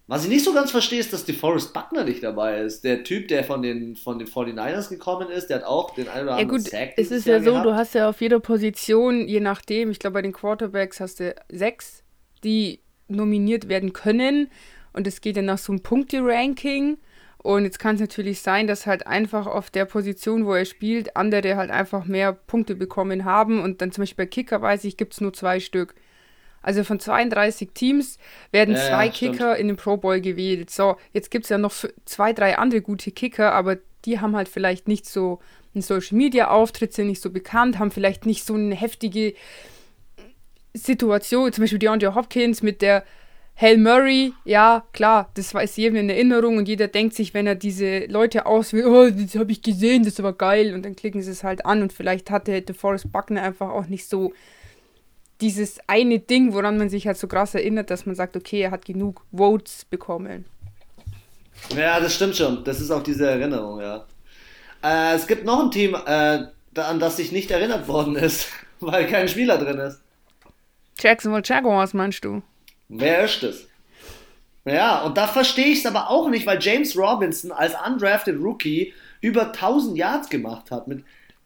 was 0.09 0.25
ich 0.25 0.31
nicht 0.31 0.45
so 0.45 0.53
ganz 0.53 0.71
verstehe, 0.71 1.01
ist, 1.01 1.13
dass 1.13 1.25
DeForest 1.25 1.73
Buckner 1.73 2.05
nicht 2.05 2.23
dabei 2.23 2.61
ist. 2.61 2.83
Der 2.83 3.05
Typ, 3.05 3.29
der 3.29 3.45
von 3.45 3.63
den, 3.63 3.97
von 3.97 4.19
den 4.19 4.27
49ers 4.27 4.89
gekommen 4.89 5.31
ist, 5.31 5.47
der 5.47 5.59
hat 5.59 5.65
auch 5.65 5.95
den 5.95 6.09
einen 6.09 6.25
oder 6.25 6.37
anderen 6.37 6.51
ja, 6.51 6.57
gut, 6.59 6.69
Sack 6.69 6.95
Es 6.97 7.11
ist 7.11 7.27
ja 7.27 7.41
so, 7.41 7.53
gehabt. 7.53 7.67
du 7.67 7.75
hast 7.75 7.95
ja 7.95 8.09
auf 8.09 8.21
jeder 8.21 8.41
Position, 8.41 9.29
je 9.29 9.41
nachdem, 9.41 9.91
ich 9.91 10.01
glaube 10.01 10.15
bei 10.15 10.23
den 10.23 10.33
Quarterbacks 10.33 11.01
hast 11.01 11.21
du 11.21 11.35
sechs, 11.51 12.03
die 12.43 12.81
nominiert 13.09 13.69
werden 13.69 13.93
können. 13.93 14.51
Und 14.93 15.07
es 15.07 15.21
geht 15.21 15.37
ja 15.37 15.43
nach 15.43 15.59
so 15.59 15.73
einem 15.73 15.83
Punkte-Ranking. 15.83 16.99
Und 17.39 17.65
jetzt 17.65 17.79
kann 17.79 17.97
es 17.97 18.01
natürlich 18.01 18.41
sein, 18.41 18.67
dass 18.67 18.87
halt 18.87 19.07
einfach 19.07 19.47
auf 19.47 19.71
der 19.71 19.85
Position, 19.85 20.47
wo 20.47 20.55
er 20.55 20.65
spielt, 20.65 21.17
andere 21.17 21.57
halt 21.57 21.71
einfach 21.71 22.05
mehr 22.05 22.33
Punkte 22.33 22.75
bekommen 22.75 23.25
haben. 23.25 23.61
Und 23.61 23.81
dann 23.81 23.93
zum 23.93 24.03
Beispiel 24.03 24.27
bei 24.27 24.31
Kicker 24.31 24.63
weiß 24.63 24.85
ich, 24.85 24.97
gibt 24.97 25.15
es 25.15 25.21
nur 25.21 25.33
zwei 25.33 25.59
Stück. 25.59 25.95
Also 26.63 26.85
von 26.85 27.01
32 27.01 27.71
Teams 27.75 28.19
werden 28.51 28.75
ja, 28.75 28.81
zwei 28.81 29.07
ja, 29.07 29.13
Kicker 29.13 29.57
in 29.57 29.69
den 29.69 29.77
Pro 29.77 29.97
Bowl 29.97 30.21
gewählt. 30.21 30.71
So, 30.71 30.97
jetzt 31.13 31.31
gibt 31.31 31.45
es 31.45 31.51
ja 31.51 31.59
noch 31.59 31.73
zwei, 32.05 32.33
drei 32.33 32.59
andere 32.59 32.83
gute 32.83 33.11
Kicker, 33.11 33.53
aber 33.53 33.79
die 34.05 34.21
haben 34.21 34.37
halt 34.37 34.49
vielleicht 34.49 34.89
nicht 34.89 35.07
so 35.07 35.41
einen 35.75 35.83
Social 35.83 36.17
Media 36.17 36.49
Auftritt, 36.49 36.93
sind 36.93 37.07
nicht 37.09 37.23
so 37.23 37.31
bekannt, 37.31 37.79
haben 37.79 37.91
vielleicht 37.91 38.27
nicht 38.27 38.45
so 38.45 38.55
eine 38.55 38.75
heftige 38.75 39.35
Situation. 40.75 41.53
Zum 41.53 41.63
Beispiel 41.63 41.79
DeAndre 41.79 42.15
Hopkins 42.15 42.63
mit 42.63 42.83
der 42.83 43.05
Hail 43.61 43.79
Murray, 43.79 44.33
ja, 44.45 44.85
klar, 44.93 45.31
das 45.35 45.53
weiß 45.53 45.77
jedem 45.77 45.97
in 45.97 46.11
Erinnerung 46.11 46.57
und 46.57 46.69
jeder 46.69 46.89
denkt 46.89 47.15
sich, 47.15 47.35
wenn 47.35 47.47
er 47.47 47.55
diese 47.55 48.07
Leute 48.07 48.47
auswählt, 48.47 48.87
oh, 48.87 49.11
das 49.11 49.37
habe 49.37 49.53
ich 49.53 49.61
gesehen, 49.63 50.05
das 50.05 50.23
war 50.23 50.33
geil 50.33 50.75
und 50.75 50.85
dann 50.85 50.97
klicken 50.97 51.21
sie 51.21 51.31
es 51.31 51.45
halt 51.45 51.67
an 51.67 51.83
und 51.83 51.93
vielleicht 51.93 52.31
hatte 52.31 52.51
hätte 52.51 52.73
Forrest 52.73 53.13
Buckner 53.13 53.43
einfach 53.43 53.69
auch 53.69 53.87
nicht 53.87 54.09
so 54.09 54.33
dieses 55.43 55.79
eine 55.89 56.21
Ding, 56.21 56.55
woran 56.55 56.79
man 56.79 56.89
sich 56.89 57.07
halt 57.07 57.19
so 57.19 57.27
krass 57.27 57.55
erinnert, 57.55 57.91
dass 57.91 58.07
man 58.07 58.15
sagt, 58.15 58.37
okay, 58.37 58.63
er 58.63 58.71
hat 58.71 58.85
genug 58.85 59.23
Votes 59.33 59.85
bekommen. 59.85 60.45
Ja, 61.77 62.01
das 62.01 62.15
stimmt 62.15 62.37
schon. 62.37 62.65
Das 62.65 62.81
ist 62.81 62.91
auch 62.91 63.03
diese 63.03 63.29
Erinnerung, 63.29 63.81
ja. 63.81 64.07
Äh, 64.83 65.15
es 65.15 65.27
gibt 65.27 65.45
noch 65.45 65.65
ein 65.65 65.71
Team, 65.71 65.95
äh, 65.95 66.45
an 66.77 67.01
das 67.01 67.17
sich 67.17 67.33
nicht 67.33 67.51
erinnert 67.51 67.89
worden 67.89 68.17
ist, 68.17 68.49
weil 68.81 69.07
kein 69.07 69.29
Spieler 69.29 69.59
drin 69.59 69.79
ist. 69.79 70.01
Jacksonville 70.99 71.43
Jaguars, 71.45 71.95
meinst 71.95 72.25
du? 72.25 72.43
Wer 72.89 73.25
ist 73.25 73.43
das? 73.43 73.67
Ja, 74.65 75.03
und 75.03 75.17
da 75.17 75.27
verstehe 75.27 75.67
ich 75.67 75.81
es 75.81 75.87
aber 75.87 76.09
auch 76.09 76.29
nicht, 76.29 76.47
weil 76.47 76.59
James 76.61 76.97
Robinson 76.97 77.51
als 77.51 77.75
undrafted 77.85 78.39
Rookie 78.39 78.93
über 79.21 79.47
1000 79.47 79.97
Yards 79.97 80.29
gemacht 80.29 80.71
hat 80.71 80.87
mit 80.87 81.05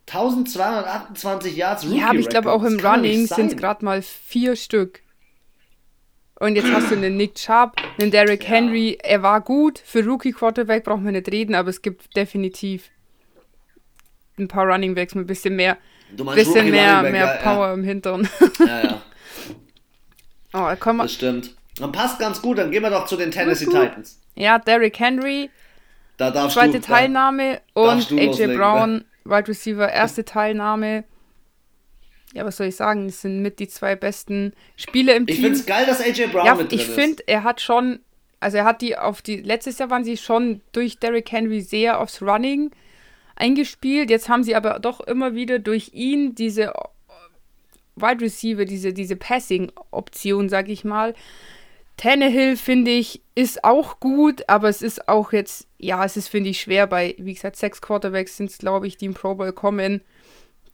1228 0.08 1.56
Yards 1.56 1.84
Rookie 1.84 1.98
Ja, 1.98 2.10
aber 2.10 2.18
ich 2.18 2.28
glaube 2.28 2.52
auch 2.52 2.62
im 2.62 2.78
Running 2.78 3.26
sind 3.26 3.52
es 3.52 3.56
gerade 3.56 3.84
mal 3.84 4.02
vier 4.02 4.54
Stück. 4.54 5.02
Und 6.38 6.54
jetzt 6.54 6.70
hast 6.70 6.90
du 6.90 6.96
einen 6.96 7.16
Nick 7.16 7.34
Chubb, 7.34 7.76
einen 7.98 8.10
Derrick 8.10 8.44
ja. 8.44 8.50
Henry. 8.50 8.98
Er 9.02 9.22
war 9.22 9.40
gut. 9.40 9.80
Für 9.84 10.04
Rookie 10.04 10.32
Quarterback 10.32 10.84
braucht 10.84 11.00
man 11.00 11.14
nicht 11.14 11.30
reden, 11.30 11.54
aber 11.54 11.70
es 11.70 11.80
gibt 11.80 12.14
definitiv 12.14 12.90
ein 14.38 14.48
paar 14.48 14.66
Running 14.66 14.94
Backs 14.94 15.14
mit 15.14 15.24
ein 15.24 15.26
bisschen 15.26 15.56
mehr, 15.56 15.78
bisschen 16.34 16.70
mehr, 16.70 17.02
mehr 17.02 17.38
Power 17.42 17.68
ja. 17.68 17.74
im 17.74 17.84
Hintern. 17.84 18.28
Ja, 18.58 18.82
ja. 18.84 19.02
oh, 20.52 20.76
komm 20.78 20.98
mal. 20.98 21.04
Das 21.04 21.14
stimmt. 21.14 21.56
Dann 21.78 21.90
passt 21.90 22.18
ganz 22.18 22.40
gut, 22.42 22.58
dann 22.58 22.70
gehen 22.70 22.82
wir 22.82 22.90
doch 22.90 23.06
zu 23.06 23.16
den 23.16 23.30
Tennessee 23.30 23.66
Titans. 23.66 24.20
Ja, 24.34 24.58
Derrick 24.58 24.98
Henry. 24.98 25.50
Da 26.18 26.48
zweite 26.48 26.80
du, 26.80 26.86
Teilnahme 26.86 27.60
da 27.74 27.82
und 27.82 28.12
AJ 28.12 28.56
Brown. 28.56 28.92
Ne? 28.96 29.04
Wide 29.28 29.48
Receiver, 29.48 29.88
erste 29.90 30.24
Teilnahme. 30.24 31.04
Ja, 32.32 32.44
was 32.44 32.56
soll 32.56 32.66
ich 32.66 32.76
sagen? 32.76 33.06
Das 33.06 33.22
sind 33.22 33.40
mit 33.40 33.58
die 33.58 33.68
zwei 33.68 33.96
besten 33.96 34.52
Spieler 34.76 35.16
im 35.16 35.26
ich 35.28 35.36
Team. 35.36 35.36
Ich 35.36 35.42
finde 35.42 35.58
es 35.58 35.66
geil, 35.66 35.86
dass 35.86 36.00
AJ 36.00 36.28
Brown 36.28 36.46
ja, 36.46 36.54
mit 36.54 36.70
drin. 36.70 36.78
Ich 36.78 36.86
finde, 36.86 37.22
er 37.26 37.44
hat 37.44 37.60
schon, 37.60 38.00
also 38.40 38.58
er 38.58 38.64
hat 38.64 38.82
die 38.82 38.98
auf 38.98 39.22
die, 39.22 39.36
letztes 39.36 39.78
Jahr 39.78 39.90
waren 39.90 40.04
sie 40.04 40.16
schon 40.16 40.60
durch 40.72 40.98
Derrick 40.98 41.30
Henry 41.30 41.60
sehr 41.60 42.00
aufs 42.00 42.20
Running 42.20 42.70
eingespielt. 43.36 44.10
Jetzt 44.10 44.28
haben 44.28 44.42
sie 44.42 44.54
aber 44.54 44.78
doch 44.80 45.00
immer 45.00 45.34
wieder 45.34 45.58
durch 45.58 45.90
ihn 45.94 46.34
diese 46.34 46.72
Wide 47.94 48.20
Receiver, 48.20 48.64
diese, 48.64 48.92
diese 48.92 49.16
Passing-Option, 49.16 50.48
sag 50.48 50.68
ich 50.68 50.84
mal. 50.84 51.14
Tannehill, 51.96 52.56
finde 52.56 52.90
ich, 52.90 53.22
ist 53.34 53.64
auch 53.64 54.00
gut, 54.00 54.42
aber 54.48 54.68
es 54.68 54.82
ist 54.82 55.08
auch 55.08 55.32
jetzt, 55.32 55.66
ja, 55.78 56.04
es 56.04 56.16
ist, 56.16 56.28
finde 56.28 56.50
ich, 56.50 56.60
schwer 56.60 56.86
bei, 56.86 57.14
wie 57.18 57.34
gesagt, 57.34 57.56
sechs 57.56 57.80
Quarterbacks 57.80 58.36
sind 58.36 58.50
es, 58.50 58.58
glaube 58.58 58.86
ich, 58.86 58.96
die 58.96 59.06
im 59.06 59.14
Pro 59.14 59.34
Bowl 59.34 59.52
kommen 59.52 60.02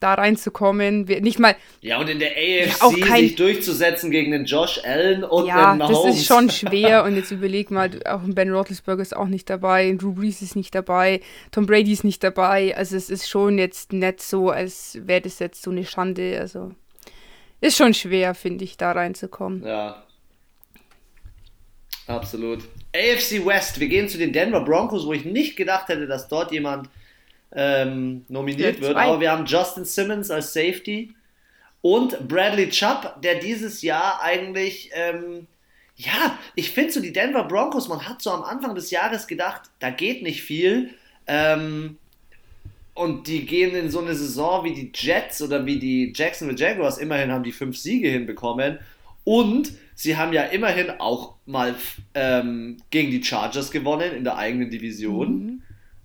da 0.03 0.15
reinzukommen. 0.15 1.05
Nicht 1.05 1.39
mal. 1.39 1.55
Ja, 1.81 1.99
und 1.99 2.09
in 2.09 2.19
der 2.19 2.31
AFC 2.31 2.99
ja, 2.99 3.07
kein, 3.07 3.21
sich 3.21 3.37
durchzusetzen 3.37 4.11
gegen 4.11 4.33
den 4.33 4.45
Josh 4.45 4.81
Allen 4.85 5.25
und 5.25 5.47
ja, 5.47 5.73
den 5.73 5.79
Mahomes. 5.79 6.03
Das 6.03 6.17
ist 6.17 6.27
schon 6.27 6.51
schwer. 6.51 7.05
Und 7.05 7.17
jetzt 7.17 7.31
überleg 7.31 7.71
mal, 7.71 7.91
auch 8.07 8.23
ein 8.23 8.35
Ben 8.35 8.53
Roethlisberger 8.53 9.03
ist 9.03 9.17
auch 9.17 9.29
nicht 9.29 9.49
dabei, 9.49 9.89
ein 9.89 9.99
Drew 9.99 10.13
Brees 10.13 10.43
ist 10.43 10.57
nicht 10.57 10.75
dabei, 10.75 11.21
Tom 11.51 11.67
Brady 11.67 11.93
ist 11.93 12.05
nicht 12.05 12.23
dabei. 12.25 12.77
Also 12.77 12.97
es 12.97 13.11
ist 13.11 13.29
schon 13.29 13.59
jetzt 13.59 13.93
nicht 13.93 14.21
so, 14.21 14.51
als 14.51 14.99
wäre 15.03 15.21
das 15.21 15.39
jetzt 15.39 15.63
so 15.63 15.71
eine 15.71 15.85
Schande. 15.85 16.39
Also 16.41 16.73
ist 17.61 17.77
schon 17.77 17.95
schwer, 17.95 18.35
finde 18.35 18.65
ich, 18.65 18.77
da 18.77 18.93
reinzukommen. 18.93 19.65
Ja. 19.65 20.03
Absolut. 22.07 22.61
AFC 22.95 23.45
West, 23.47 23.79
wir 23.81 23.89
gehen 23.89 24.09
zu 24.09 24.19
den 24.19 24.33
Denver 24.33 24.65
Broncos, 24.65 25.07
wo 25.07 25.13
ich 25.13 25.25
nicht 25.25 25.57
gedacht 25.57 25.89
hätte, 25.89 26.07
dass 26.07 26.29
dort 26.29 26.53
jemand 26.53 26.89
ähm, 27.55 28.25
nominiert 28.29 28.81
wird. 28.81 28.97
Aber 28.97 29.21
wir 29.21 29.31
haben 29.31 29.47
Justin 29.47 29.85
Simmons 29.85 30.31
als 30.31 30.53
Safety 30.53 31.15
und 31.81 32.29
Bradley 32.29 32.71
Chubb, 32.71 33.21
der 33.23 33.37
dieses 33.37 33.83
Jahr 33.83 34.21
eigentlich, 34.23 34.91
ähm, 34.95 35.47
ja, 35.97 36.39
ich 36.55 36.71
finde 36.71 36.93
so 36.93 37.01
die 37.01 37.13
Denver 37.13 37.45
Broncos, 37.45 37.89
man 37.89 38.09
hat 38.09 38.23
so 38.23 38.31
am 38.31 38.43
Anfang 38.43 38.75
des 38.75 38.91
Jahres 38.91 39.27
gedacht, 39.27 39.63
da 39.81 39.91
geht 39.91 40.23
nicht 40.23 40.43
viel. 40.43 40.91
Ähm, 41.27 41.99
und 42.95 43.27
die 43.27 43.47
gehen 43.47 43.75
in 43.75 43.91
so 43.91 44.01
eine 44.01 44.15
Saison 44.15 44.65
wie 44.65 44.75
die 44.75 44.93
Jets 44.95 45.41
oder 45.41 45.65
wie 45.65 45.79
die 45.79 46.13
Jacksonville 46.15 46.59
Jaguars. 46.59 46.99
Immerhin 46.99 47.33
haben 47.33 47.43
die 47.43 47.53
fünf 47.53 47.77
Siege 47.79 48.11
hinbekommen. 48.11 48.79
Und 49.25 49.73
sie 49.95 50.17
haben 50.17 50.33
ja 50.33 50.43
immerhin 50.43 50.91
auch 50.91 51.32
mal 51.47 51.75
ähm, 52.15 52.77
gegen 52.91 53.11
die 53.11 53.23
Chargers 53.23 53.71
gewonnen 53.71 54.13
in 54.13 54.25
der 54.25 54.37
eigenen 54.37 54.71
Division. 54.71 55.29
Mhm. 55.29 55.63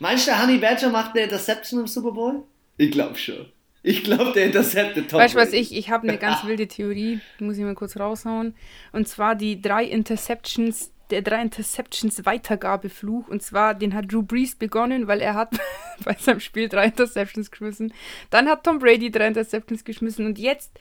Meinst 0.00 0.26
du, 0.26 0.30
der 0.30 0.42
Honey 0.42 0.58
Badger 0.58 0.90
macht 0.90 1.12
eine 1.12 1.24
Interception 1.24 1.80
im 1.80 1.86
Super 1.86 2.12
Bowl? 2.12 2.42
Ich 2.76 2.90
glaube 2.90 3.16
schon. 3.16 3.46
Ich 3.82 4.04
glaube, 4.04 4.32
der 4.32 4.46
interceptet 4.46 5.10
Tom 5.10 5.18
Weißt 5.18 5.34
du 5.34 5.38
was, 5.38 5.52
ich, 5.52 5.74
ich 5.74 5.90
habe 5.90 6.08
eine 6.08 6.18
ganz 6.18 6.44
wilde 6.46 6.68
Theorie, 6.68 7.20
die 7.38 7.44
muss 7.44 7.56
ich 7.56 7.64
mal 7.64 7.74
kurz 7.74 7.96
raushauen. 7.96 8.54
Und 8.92 9.08
zwar 9.08 9.34
die 9.34 9.60
drei 9.60 9.84
Interceptions 9.84 10.92
der 11.12 11.22
drei 11.22 11.42
Interceptions 11.42 12.24
Weitergabefluch. 12.24 13.28
Und 13.28 13.42
zwar, 13.42 13.74
den 13.74 13.94
hat 13.94 14.10
Drew 14.10 14.22
Brees 14.22 14.56
begonnen, 14.56 15.06
weil 15.06 15.20
er 15.20 15.34
hat 15.34 15.50
bei 16.04 16.16
seinem 16.18 16.40
Spiel 16.40 16.68
drei 16.68 16.86
Interceptions 16.86 17.50
geschmissen. 17.50 17.92
Dann 18.30 18.48
hat 18.48 18.64
Tom 18.64 18.78
Brady 18.78 19.10
drei 19.10 19.28
Interceptions 19.28 19.84
geschmissen. 19.84 20.26
Und 20.26 20.38
jetzt 20.38 20.72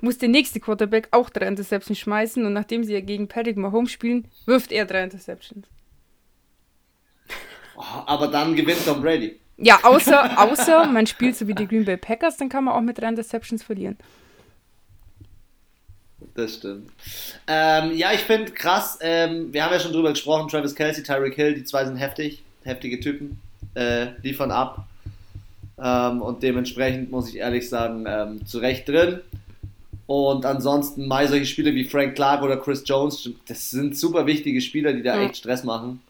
muss 0.00 0.18
der 0.18 0.28
nächste 0.28 0.60
Quarterback 0.60 1.08
auch 1.10 1.28
drei 1.28 1.48
Interceptions 1.48 1.98
schmeißen. 1.98 2.46
Und 2.46 2.52
nachdem 2.52 2.84
sie 2.84 2.94
ja 2.94 3.00
gegen 3.00 3.28
Patrick 3.28 3.56
Mahomes 3.56 3.90
spielen, 3.90 4.28
wirft 4.46 4.72
er 4.72 4.86
drei 4.86 5.02
Interceptions. 5.02 5.66
Oh, 7.76 7.82
aber 8.06 8.28
dann 8.28 8.54
gewinnt 8.54 8.84
Tom 8.86 9.02
Brady. 9.02 9.40
Ja, 9.56 9.80
außer, 9.82 10.40
außer 10.40 10.86
man 10.86 11.06
spielt 11.06 11.36
so 11.36 11.46
wie 11.46 11.54
die 11.54 11.66
Green 11.66 11.84
Bay 11.84 11.96
Packers, 11.96 12.36
dann 12.36 12.48
kann 12.48 12.64
man 12.64 12.74
auch 12.74 12.80
mit 12.80 12.98
drei 12.98 13.08
Interceptions 13.08 13.62
verlieren. 13.62 13.98
Das 16.34 16.54
stimmt. 16.56 16.90
Ähm, 17.46 17.96
ja, 17.96 18.12
ich 18.12 18.20
finde 18.20 18.52
krass, 18.52 18.98
ähm, 19.00 19.52
wir 19.52 19.64
haben 19.64 19.72
ja 19.72 19.80
schon 19.80 19.92
drüber 19.92 20.10
gesprochen, 20.10 20.48
Travis 20.48 20.74
Kelsey, 20.74 21.02
Tyreek 21.02 21.34
Hill, 21.34 21.54
die 21.54 21.64
zwei 21.64 21.84
sind 21.84 21.96
heftig, 21.96 22.42
heftige 22.64 23.00
Typen, 23.00 23.40
äh, 23.74 24.08
liefern 24.22 24.50
ab. 24.50 24.86
Ähm, 25.78 26.22
und 26.22 26.42
dementsprechend 26.42 27.10
muss 27.10 27.28
ich 27.28 27.36
ehrlich 27.36 27.68
sagen, 27.68 28.04
ähm, 28.06 28.46
zu 28.46 28.58
Recht 28.58 28.88
drin. 28.88 29.20
Und 30.06 30.44
ansonsten 30.44 31.08
mal 31.08 31.28
solche 31.28 31.46
Spieler 31.46 31.74
wie 31.74 31.84
Frank 31.84 32.14
Clark 32.14 32.42
oder 32.42 32.58
Chris 32.58 32.82
Jones, 32.84 33.30
das 33.48 33.70
sind 33.70 33.96
super 33.96 34.26
wichtige 34.26 34.60
Spieler, 34.60 34.92
die 34.92 35.02
da 35.02 35.20
echt 35.20 35.38
Stress 35.38 35.64
machen. 35.64 36.00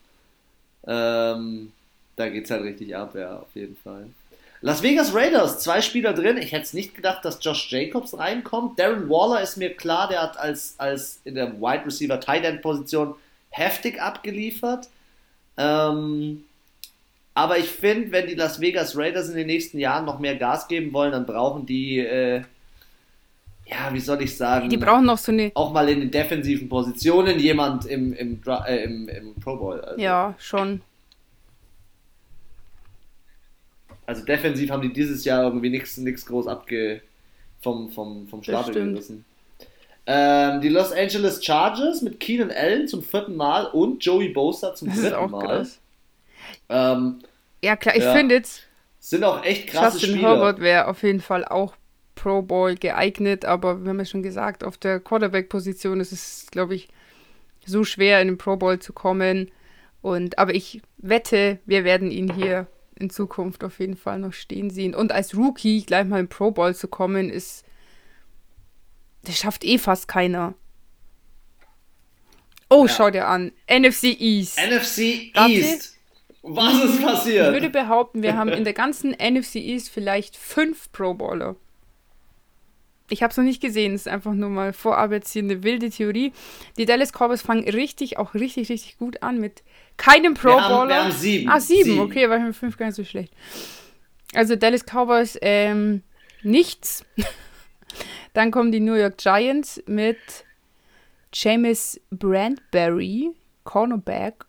Ähm, 0.86 1.72
da 2.16 2.28
geht 2.28 2.44
es 2.44 2.50
halt 2.50 2.64
richtig 2.64 2.96
ab, 2.96 3.14
ja, 3.14 3.38
auf 3.38 3.54
jeden 3.54 3.76
Fall. 3.76 4.06
Las 4.64 4.82
Vegas 4.82 5.14
Raiders, 5.14 5.58
zwei 5.58 5.82
Spieler 5.82 6.14
drin. 6.14 6.38
Ich 6.38 6.52
hätte 6.52 6.62
es 6.62 6.72
nicht 6.72 6.94
gedacht, 6.94 7.22
dass 7.22 7.38
Josh 7.44 7.70
Jacobs 7.70 8.16
reinkommt. 8.16 8.78
Darren 8.78 9.10
Waller 9.10 9.42
ist 9.42 9.58
mir 9.58 9.74
klar, 9.74 10.08
der 10.08 10.22
hat 10.22 10.38
als, 10.38 10.76
als 10.78 11.20
in 11.24 11.34
der 11.34 11.60
Wide 11.60 11.84
Receiver 11.84 12.18
Tight 12.18 12.46
End 12.46 12.62
Position 12.62 13.14
heftig 13.50 14.00
abgeliefert. 14.00 14.88
Ähm, 15.58 16.44
aber 17.34 17.58
ich 17.58 17.66
finde, 17.66 18.10
wenn 18.10 18.26
die 18.26 18.36
Las 18.36 18.58
Vegas 18.58 18.96
Raiders 18.96 19.28
in 19.28 19.36
den 19.36 19.48
nächsten 19.48 19.78
Jahren 19.78 20.06
noch 20.06 20.18
mehr 20.18 20.36
Gas 20.36 20.66
geben 20.66 20.94
wollen, 20.94 21.12
dann 21.12 21.26
brauchen 21.26 21.66
die, 21.66 21.98
äh, 21.98 22.40
ja, 23.66 23.92
wie 23.92 24.00
soll 24.00 24.22
ich 24.22 24.34
sagen, 24.34 24.70
die 24.70 24.78
brauchen 24.78 25.04
noch 25.04 25.18
so 25.18 25.30
eine. 25.30 25.52
Auch 25.52 25.74
mal 25.74 25.90
in 25.90 26.00
den 26.00 26.10
defensiven 26.10 26.70
Positionen 26.70 27.38
jemand 27.38 27.84
im, 27.84 28.14
im, 28.14 28.40
äh, 28.46 28.82
im, 28.82 29.10
im 29.10 29.34
Pro 29.34 29.56
Bowl. 29.56 29.78
Also. 29.82 30.00
Ja, 30.00 30.34
schon. 30.38 30.80
Also 34.06 34.24
defensiv 34.24 34.70
haben 34.70 34.82
die 34.82 34.92
dieses 34.92 35.24
Jahr 35.24 35.44
irgendwie 35.44 35.70
nichts 35.70 36.26
groß 36.26 36.46
abge 36.46 37.00
vom, 37.60 37.90
vom, 37.90 38.28
vom 38.28 38.42
Stapel 38.42 38.74
gerissen. 38.74 39.24
Ähm, 40.06 40.60
die 40.60 40.68
Los 40.68 40.92
Angeles 40.92 41.42
Chargers 41.42 42.02
mit 42.02 42.20
Keenan 42.20 42.50
Allen 42.50 42.86
zum 42.86 43.02
vierten 43.02 43.36
Mal 43.36 43.66
und 43.66 44.04
Joey 44.04 44.28
Bosa 44.28 44.74
zum 44.74 44.88
das 44.88 44.96
dritten 44.96 45.08
ist 45.08 45.14
auch 45.14 45.30
Mal. 45.30 45.66
Ähm, 46.68 47.20
ja, 47.62 47.76
klar, 47.76 47.96
ich 47.96 48.04
ja. 48.04 48.12
finde 48.12 48.34
jetzt. 48.34 48.64
Sind 49.00 49.24
auch 49.24 49.42
echt 49.44 49.68
krasse 49.68 49.96
Justin 49.96 50.16
Spieler. 50.16 50.28
Herbert 50.28 50.60
wäre 50.60 50.88
auf 50.88 51.02
jeden 51.02 51.20
Fall 51.20 51.44
auch 51.44 51.74
Pro 52.14 52.42
Bowl 52.42 52.74
geeignet, 52.74 53.44
aber 53.44 53.82
wir 53.82 53.90
haben 53.90 53.98
ja 53.98 54.04
schon 54.04 54.22
gesagt, 54.22 54.62
auf 54.62 54.76
der 54.76 55.00
Quarterback-Position 55.00 56.00
ist 56.00 56.12
es, 56.12 56.46
glaube 56.50 56.74
ich, 56.74 56.88
so 57.66 57.84
schwer 57.84 58.20
in 58.20 58.28
den 58.28 58.38
Pro 58.38 58.56
Bowl 58.56 58.78
zu 58.78 58.92
kommen. 58.92 59.50
Und, 60.02 60.38
aber 60.38 60.54
ich 60.54 60.82
wette, 60.98 61.58
wir 61.64 61.84
werden 61.84 62.10
ihn 62.10 62.32
hier 62.32 62.66
in 62.96 63.10
Zukunft 63.10 63.64
auf 63.64 63.78
jeden 63.78 63.96
Fall 63.96 64.18
noch 64.18 64.32
stehen 64.32 64.70
sehen. 64.70 64.94
Und 64.94 65.12
als 65.12 65.36
Rookie 65.36 65.84
gleich 65.84 66.06
mal 66.06 66.20
im 66.20 66.28
Pro 66.28 66.50
Bowl 66.50 66.74
zu 66.74 66.88
kommen, 66.88 67.30
ist. 67.30 67.64
Das 69.22 69.38
schafft 69.38 69.64
eh 69.64 69.78
fast 69.78 70.06
keiner. 70.06 70.54
Oh, 72.68 72.86
ja. 72.86 72.92
schau 72.92 73.10
dir 73.10 73.26
an. 73.26 73.52
NFC 73.68 74.04
East. 74.20 74.58
NFC 74.58 75.34
East. 75.34 75.98
Was 76.42 76.84
ist 76.84 77.02
passiert? 77.02 77.46
Ich 77.46 77.52
würde 77.52 77.70
behaupten, 77.70 78.22
wir 78.22 78.36
haben 78.36 78.50
in 78.50 78.64
der 78.64 78.74
ganzen 78.74 79.12
NFC 79.12 79.56
East 79.56 79.88
vielleicht 79.88 80.36
fünf 80.36 80.92
Pro 80.92 81.14
Bowler. 81.14 81.56
Ich 83.10 83.22
habe 83.22 83.30
es 83.30 83.36
noch 83.36 83.44
nicht 83.44 83.62
gesehen, 83.62 83.94
es 83.94 84.02
ist 84.02 84.08
einfach 84.08 84.32
nur 84.32 84.50
mal 84.50 84.72
vorab 84.72 85.12
jetzt 85.12 85.32
hier 85.32 85.42
eine 85.42 85.62
wilde 85.62 85.90
Theorie. 85.90 86.32
Die 86.76 86.86
Dallas 86.86 87.12
Cowboys 87.12 87.42
fangen 87.42 87.68
richtig, 87.68 88.18
auch 88.18 88.34
richtig, 88.34 88.70
richtig 88.70 88.98
gut 88.98 89.22
an 89.22 89.40
mit 89.40 89.62
keinem 89.96 90.34
Pro 90.34 90.48
Bowler. 90.48 90.58
Wir 90.60 90.74
haben, 90.74 90.88
wir 90.88 90.96
haben 90.96 91.12
sieben. 91.12 91.50
Ah, 91.50 91.60
sieben, 91.60 91.84
sieben. 91.84 92.00
okay, 92.00 92.28
war 92.28 92.38
ich 92.38 92.44
mit 92.44 92.56
fünf 92.56 92.76
gar 92.76 92.86
nicht 92.86 92.96
so 92.96 93.04
schlecht. 93.04 93.32
Also 94.34 94.56
Dallas 94.56 94.84
Cowboys, 94.84 95.38
ähm, 95.40 96.02
nichts. 96.42 97.04
Dann 98.32 98.50
kommen 98.50 98.72
die 98.72 98.80
New 98.80 98.94
York 98.94 99.18
Giants 99.18 99.82
mit 99.86 100.18
James 101.32 102.00
Brandberry, 102.10 103.30
Cornerback. 103.62 104.44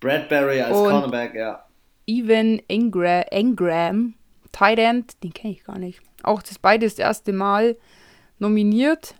Bradbury 0.00 0.60
als 0.60 0.72
Cornerback, 0.72 1.34
ja. 1.34 1.64
Evan 2.06 2.60
Engra 2.68 3.22
Engram, 3.30 4.14
Tight 4.52 4.78
End, 4.78 5.22
den 5.22 5.32
kenne 5.32 5.54
ich 5.54 5.64
gar 5.64 5.78
nicht. 5.78 6.00
Auch 6.22 6.42
das 6.42 6.58
beide 6.58 6.86
das 6.86 6.98
erste 6.98 7.32
Mal 7.32 7.76
nominiert. 8.38 9.14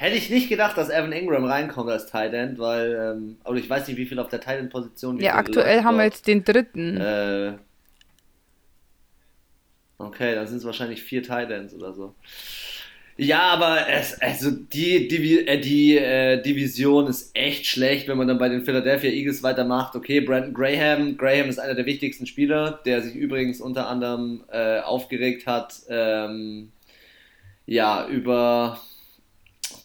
Hätte 0.00 0.16
ich 0.16 0.30
nicht 0.30 0.48
gedacht, 0.48 0.78
dass 0.78 0.88
Evan 0.88 1.12
Ingram 1.12 1.44
reinkommt 1.44 1.90
als 1.90 2.06
Tight 2.06 2.32
End, 2.32 2.58
weil, 2.58 2.94
ähm, 2.98 3.36
aber 3.44 3.56
ich 3.56 3.68
weiß 3.68 3.86
nicht, 3.86 3.98
wie 3.98 4.06
viel 4.06 4.18
auf 4.18 4.28
der 4.28 4.40
Tight 4.40 4.58
End 4.58 4.70
Position. 4.70 5.20
Ja, 5.20 5.34
aktuell 5.34 5.84
haben 5.84 5.98
wir 5.98 6.04
jetzt 6.04 6.26
den 6.26 6.42
dritten. 6.42 6.96
Äh, 6.96 7.52
okay, 9.98 10.34
dann 10.34 10.46
sind 10.46 10.56
es 10.56 10.64
wahrscheinlich 10.64 11.02
vier 11.02 11.22
Tight 11.22 11.50
Ends 11.50 11.74
oder 11.74 11.92
so. 11.92 12.14
Ja, 13.18 13.40
aber 13.50 13.90
es, 13.90 14.18
also 14.22 14.50
die, 14.50 15.06
die, 15.06 15.46
äh, 15.46 15.60
die 15.60 15.98
äh, 15.98 16.40
Division 16.40 17.06
ist 17.06 17.36
echt 17.36 17.66
schlecht, 17.66 18.08
wenn 18.08 18.16
man 18.16 18.26
dann 18.26 18.38
bei 18.38 18.48
den 18.48 18.64
Philadelphia 18.64 19.10
Eagles 19.10 19.42
weitermacht. 19.42 19.94
Okay, 19.94 20.22
Brandon 20.22 20.54
Graham. 20.54 21.18
Graham 21.18 21.50
ist 21.50 21.58
einer 21.58 21.74
der 21.74 21.84
wichtigsten 21.84 22.24
Spieler, 22.24 22.80
der 22.86 23.02
sich 23.02 23.14
übrigens 23.14 23.60
unter 23.60 23.86
anderem 23.86 24.44
äh, 24.50 24.80
aufgeregt 24.80 25.46
hat, 25.46 25.74
ähm, 25.90 26.72
ja, 27.66 28.08
über 28.08 28.80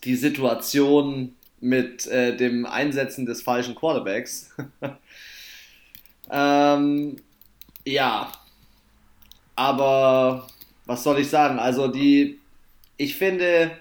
die 0.06 0.16
Situation 0.16 1.36
mit 1.60 2.08
äh, 2.08 2.38
dem 2.38 2.66
Einsetzen 2.66 3.26
des 3.26 3.42
falschen 3.42 3.76
Quarterbacks. 3.76 4.56
ähm, 6.32 7.16
ja, 7.86 8.32
aber 9.56 10.48
was 10.86 11.04
soll 11.04 11.20
ich 11.20 11.30
sagen? 11.30 11.60
Also 11.60 11.88
die 11.88 12.40
ich 12.98 13.16
finde, 13.16 13.72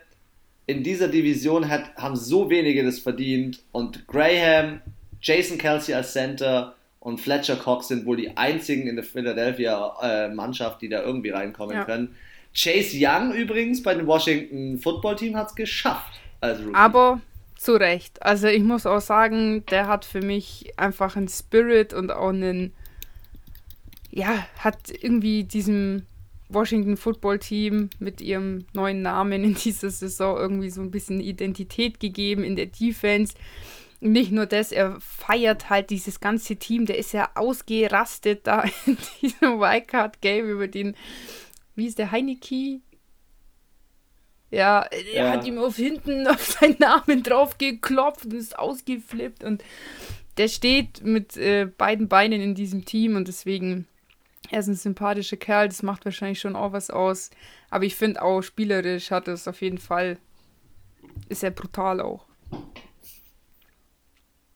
in 0.66 0.82
dieser 0.82 1.08
Division 1.08 1.68
hat, 1.68 1.94
haben 1.96 2.16
so 2.16 2.50
wenige 2.50 2.84
das 2.84 2.98
verdient 2.98 3.62
und 3.72 4.06
Graham, 4.06 4.80
Jason 5.20 5.58
Kelsey 5.58 5.94
als 5.94 6.12
Center 6.12 6.74
und 7.00 7.20
Fletcher 7.20 7.56
Cox 7.56 7.88
sind 7.88 8.06
wohl 8.06 8.16
die 8.16 8.36
einzigen 8.36 8.88
in 8.88 8.96
der 8.96 9.04
Philadelphia 9.04 9.94
äh, 10.02 10.28
Mannschaft, 10.34 10.82
die 10.82 10.88
da 10.88 11.02
irgendwie 11.02 11.30
reinkommen 11.30 11.76
ja. 11.76 11.84
können. 11.84 12.16
Chase 12.54 12.96
Young 12.98 13.32
übrigens 13.32 13.82
bei 13.82 13.94
dem 13.94 14.06
Washington 14.06 14.78
Football 14.78 15.16
Team 15.16 15.36
hat 15.36 15.48
es 15.48 15.54
geschafft. 15.54 16.20
Aber 16.72 17.20
zu 17.56 17.74
Recht. 17.74 18.22
Also 18.22 18.46
ich 18.46 18.62
muss 18.62 18.86
auch 18.86 19.00
sagen, 19.00 19.64
der 19.66 19.88
hat 19.88 20.04
für 20.04 20.20
mich 20.20 20.72
einfach 20.76 21.16
einen 21.16 21.28
Spirit 21.28 21.92
und 21.92 22.10
auch 22.10 22.28
einen, 22.28 22.72
ja, 24.10 24.46
hat 24.58 24.78
irgendwie 24.90 25.44
diesem 25.44 26.02
Washington 26.48 26.96
Football 26.96 27.38
Team 27.38 27.90
mit 27.98 28.20
ihrem 28.20 28.66
neuen 28.72 29.02
Namen 29.02 29.44
in 29.44 29.54
dieser 29.54 29.90
Saison 29.90 30.36
irgendwie 30.36 30.70
so 30.70 30.80
ein 30.82 30.90
bisschen 30.90 31.20
Identität 31.20 32.00
gegeben 32.00 32.44
in 32.44 32.56
der 32.56 32.66
Defense. 32.66 33.34
Nicht 34.00 34.32
nur 34.32 34.44
das, 34.44 34.70
er 34.70 35.00
feiert 35.00 35.70
halt 35.70 35.88
dieses 35.88 36.20
ganze 36.20 36.56
Team, 36.56 36.84
der 36.84 36.98
ist 36.98 37.12
ja 37.12 37.30
ausgerastet 37.34 38.46
da 38.46 38.64
in 38.86 38.98
diesem 39.22 39.58
Wildcard 39.58 40.20
Game 40.20 40.48
über 40.48 40.68
den, 40.68 40.94
wie 41.74 41.86
ist 41.86 41.98
der 41.98 42.10
Heineke? 42.10 42.80
Ja, 44.50 44.82
er 44.82 45.12
ja. 45.12 45.30
hat 45.30 45.44
ihm 45.46 45.58
auf 45.58 45.76
hinten 45.76 46.26
auf 46.28 46.42
seinen 46.42 46.76
Namen 46.78 47.22
drauf 47.22 47.58
geklopft 47.58 48.26
und 48.26 48.34
ist 48.34 48.58
ausgeflippt 48.58 49.44
und 49.44 49.62
der 50.36 50.48
steht 50.48 51.02
mit 51.02 51.36
äh, 51.36 51.66
beiden 51.66 52.08
Beinen 52.08 52.40
in 52.40 52.54
diesem 52.54 52.84
Team 52.84 53.16
und 53.16 53.28
deswegen 53.28 53.86
er 54.50 54.60
ist 54.60 54.68
ein 54.68 54.74
sympathischer 54.74 55.36
Kerl, 55.36 55.68
das 55.68 55.82
macht 55.82 56.04
wahrscheinlich 56.04 56.40
schon 56.40 56.54
auch 56.54 56.72
was 56.72 56.90
aus. 56.90 57.30
Aber 57.70 57.84
ich 57.84 57.96
finde 57.96 58.22
auch 58.22 58.42
spielerisch 58.42 59.10
hat 59.10 59.26
es 59.26 59.48
auf 59.48 59.62
jeden 59.62 59.78
Fall, 59.78 60.18
ist 61.28 61.42
er 61.42 61.50
brutal 61.50 62.00
auch. 62.00 62.26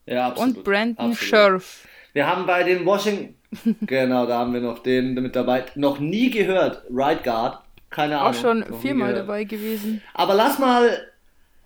Ja, 0.06 0.28
absolut. 0.28 0.56
Und 0.56 0.64
Brandon 0.64 1.14
Scherf. 1.14 1.88
Wir 2.12 2.26
haben 2.26 2.46
bei 2.46 2.62
den 2.62 2.84
Washington, 2.84 3.37
genau, 3.82 4.26
da 4.26 4.38
haben 4.38 4.52
wir 4.52 4.60
noch 4.60 4.80
den 4.80 5.14
mit 5.14 5.34
dabei, 5.34 5.64
noch 5.74 5.98
nie 5.98 6.30
gehört, 6.30 6.82
Right 6.90 7.24
Guard, 7.24 7.62
keine 7.90 8.18
Ahnung. 8.18 8.34
Auch 8.34 8.40
schon 8.40 8.80
viermal 8.80 9.14
dabei 9.14 9.44
gewesen. 9.44 10.02
Aber 10.14 10.34
lass 10.34 10.58
mal, 10.58 11.10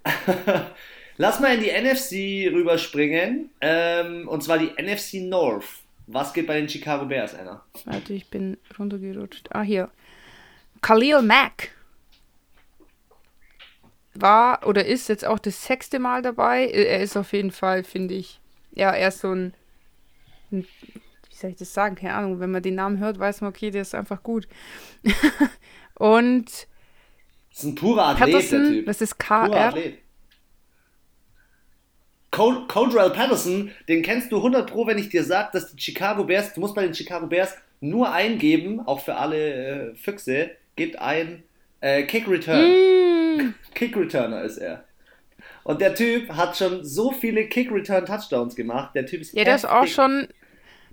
lass 1.17 1.41
mal 1.41 1.55
in 1.55 1.61
die 1.61 1.71
NFC 1.71 2.53
rüberspringen, 2.55 3.51
ähm, 3.61 4.29
und 4.29 4.43
zwar 4.43 4.59
die 4.59 4.71
NFC 4.81 5.15
North. 5.15 5.65
Was 6.07 6.33
geht 6.33 6.47
bei 6.47 6.59
den 6.59 6.69
Chicago 6.69 7.07
Bears, 7.07 7.35
Anna? 7.35 7.63
Warte, 7.85 8.13
ich 8.13 8.29
bin 8.29 8.59
runtergerutscht. 8.79 9.49
Ah, 9.53 9.63
hier. 9.63 9.91
Khalil 10.81 11.23
Mack 11.23 11.71
war 14.15 14.67
oder 14.67 14.85
ist 14.85 15.09
jetzt 15.09 15.25
auch 15.25 15.39
das 15.39 15.65
sechste 15.65 15.99
Mal 15.99 16.23
dabei. 16.23 16.67
Äh, 16.67 16.85
er 16.85 17.01
ist 17.01 17.17
auf 17.17 17.33
jeden 17.33 17.51
Fall, 17.51 17.85
finde 17.85 18.15
ich, 18.15 18.41
ja, 18.73 18.91
er 18.91 19.09
ist 19.09 19.21
so 19.21 19.33
ein, 19.33 19.55
ein, 20.51 20.67
soll 21.43 21.51
ich 21.51 21.57
das 21.57 21.75
sagen? 21.75 21.95
Keine 21.95 22.15
Ahnung. 22.15 22.41
Wenn 22.41 22.51
man 22.51 22.63
den 22.63 22.77
Namen 22.77 22.99
hört, 22.99 23.19
weiß 23.19 23.43
man, 23.43 23.51
okay, 23.51 23.71
der 23.71 23.83
ist 23.83 23.95
einfach 23.95 24.23
gut. 24.23 24.49
Und. 25.95 26.47
Das 26.47 27.59
ist 27.59 27.65
ein 27.65 27.75
purer 27.75 28.07
Athlet, 28.07 28.33
Patterson, 28.33 28.63
der 28.63 28.73
Typ. 28.73 28.87
Das 28.87 29.01
ist 29.03 29.19
KR. 29.19 29.75
Codrell 32.31 33.11
Patterson, 33.11 33.71
den 33.89 34.03
kennst 34.03 34.33
du 34.33 34.39
100 34.39 34.71
Pro, 34.71 34.87
wenn 34.87 34.97
ich 34.97 35.11
dir 35.11 35.23
sage, 35.23 35.51
dass 35.53 35.75
die 35.75 35.83
Chicago 35.83 36.25
Bears, 36.25 36.55
du 36.55 36.61
musst 36.61 36.75
bei 36.75 36.83
den 36.83 36.95
Chicago 36.95 37.27
Bears 37.27 37.55
nur 37.81 38.11
eingeben, 38.11 38.81
auch 38.81 39.01
für 39.01 39.17
alle 39.17 39.91
äh, 39.91 39.95
Füchse, 39.97 40.53
gibt 40.75 40.99
ein 40.99 41.43
äh, 41.83 42.05
Kick 42.05 42.27
Return. 42.27 42.71
Mm. 42.71 43.55
Kick 43.75 43.95
Returner 43.95 44.43
ist 44.45 44.57
er. 44.57 44.85
Und 45.65 45.81
der 45.81 45.95
Typ 45.95 46.31
hat 46.31 46.57
schon 46.57 46.85
so 46.85 47.13
viele 47.13 47.49
Kick 47.49 47.71
Return 47.71 48.07
Touchdowns 48.07 48.57
gemacht. 48.57 48.95
Der 48.95 49.05
Typ 49.05 49.21
ist 49.21 49.35
Ja, 49.35 49.45
der 49.45 49.57
ist 49.57 49.69
auch 49.69 49.87
schon 49.87 50.29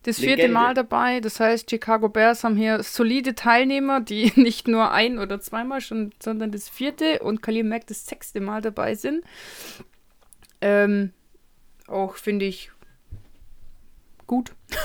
das 0.03 0.17
vierte 0.17 0.43
Legende. 0.43 0.53
Mal 0.53 0.73
dabei. 0.73 1.19
Das 1.19 1.39
heißt, 1.39 1.69
Chicago 1.69 2.09
Bears 2.09 2.43
haben 2.43 2.55
hier 2.55 2.81
solide 2.83 3.35
Teilnehmer, 3.35 4.01
die 4.01 4.31
nicht 4.35 4.67
nur 4.67 4.91
ein 4.91 5.19
oder 5.19 5.41
zweimal 5.41 5.81
schon, 5.81 6.11
sondern 6.21 6.51
das 6.51 6.69
vierte 6.69 7.19
und 7.19 7.41
Khalil 7.41 7.63
Mack 7.63 7.87
das 7.87 8.05
sechste 8.05 8.39
Mal 8.39 8.61
dabei 8.61 8.95
sind. 8.95 9.23
Ähm, 10.61 11.11
auch, 11.87 12.15
finde 12.15 12.45
ich, 12.45 12.71
gut. 14.27 14.53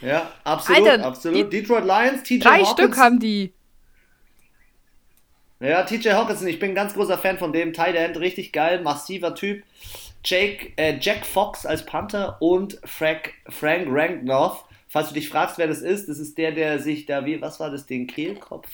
ja, 0.00 0.32
absolut, 0.44 0.88
Alter, 0.88 1.06
absolut. 1.06 1.52
Die, 1.52 1.60
Detroit 1.60 1.84
Lions, 1.84 2.22
TJ 2.22 2.38
Drei 2.38 2.58
Hawkins. 2.58 2.70
Stück 2.70 2.96
haben 2.96 3.18
die. 3.18 3.52
Ja, 5.60 5.82
TJ 5.82 6.10
Hawkinson, 6.10 6.48
ich 6.48 6.58
bin 6.58 6.70
ein 6.70 6.74
ganz 6.74 6.94
großer 6.94 7.18
Fan 7.18 7.38
von 7.38 7.52
dem. 7.52 7.72
Tight 7.72 7.94
End, 7.94 8.18
richtig 8.18 8.52
geil, 8.52 8.80
massiver 8.80 9.34
Typ. 9.34 9.62
Jake, 10.24 10.72
äh, 10.76 10.98
Jack 11.00 11.24
Fox 11.24 11.64
als 11.66 11.84
Panther 11.84 12.40
und 12.40 12.78
Frank, 12.84 13.32
Frank 13.48 13.86
Ranknoff. 13.88 14.64
Falls 14.88 15.08
du 15.08 15.14
dich 15.14 15.28
fragst, 15.28 15.56
wer 15.58 15.68
das 15.68 15.80
ist, 15.80 16.08
das 16.08 16.18
ist 16.18 16.36
der, 16.36 16.52
der 16.52 16.78
sich 16.80 17.06
da, 17.06 17.24
wie, 17.24 17.40
was 17.40 17.60
war 17.60 17.70
das, 17.70 17.86
den 17.86 18.06
Kehlkopf 18.06 18.68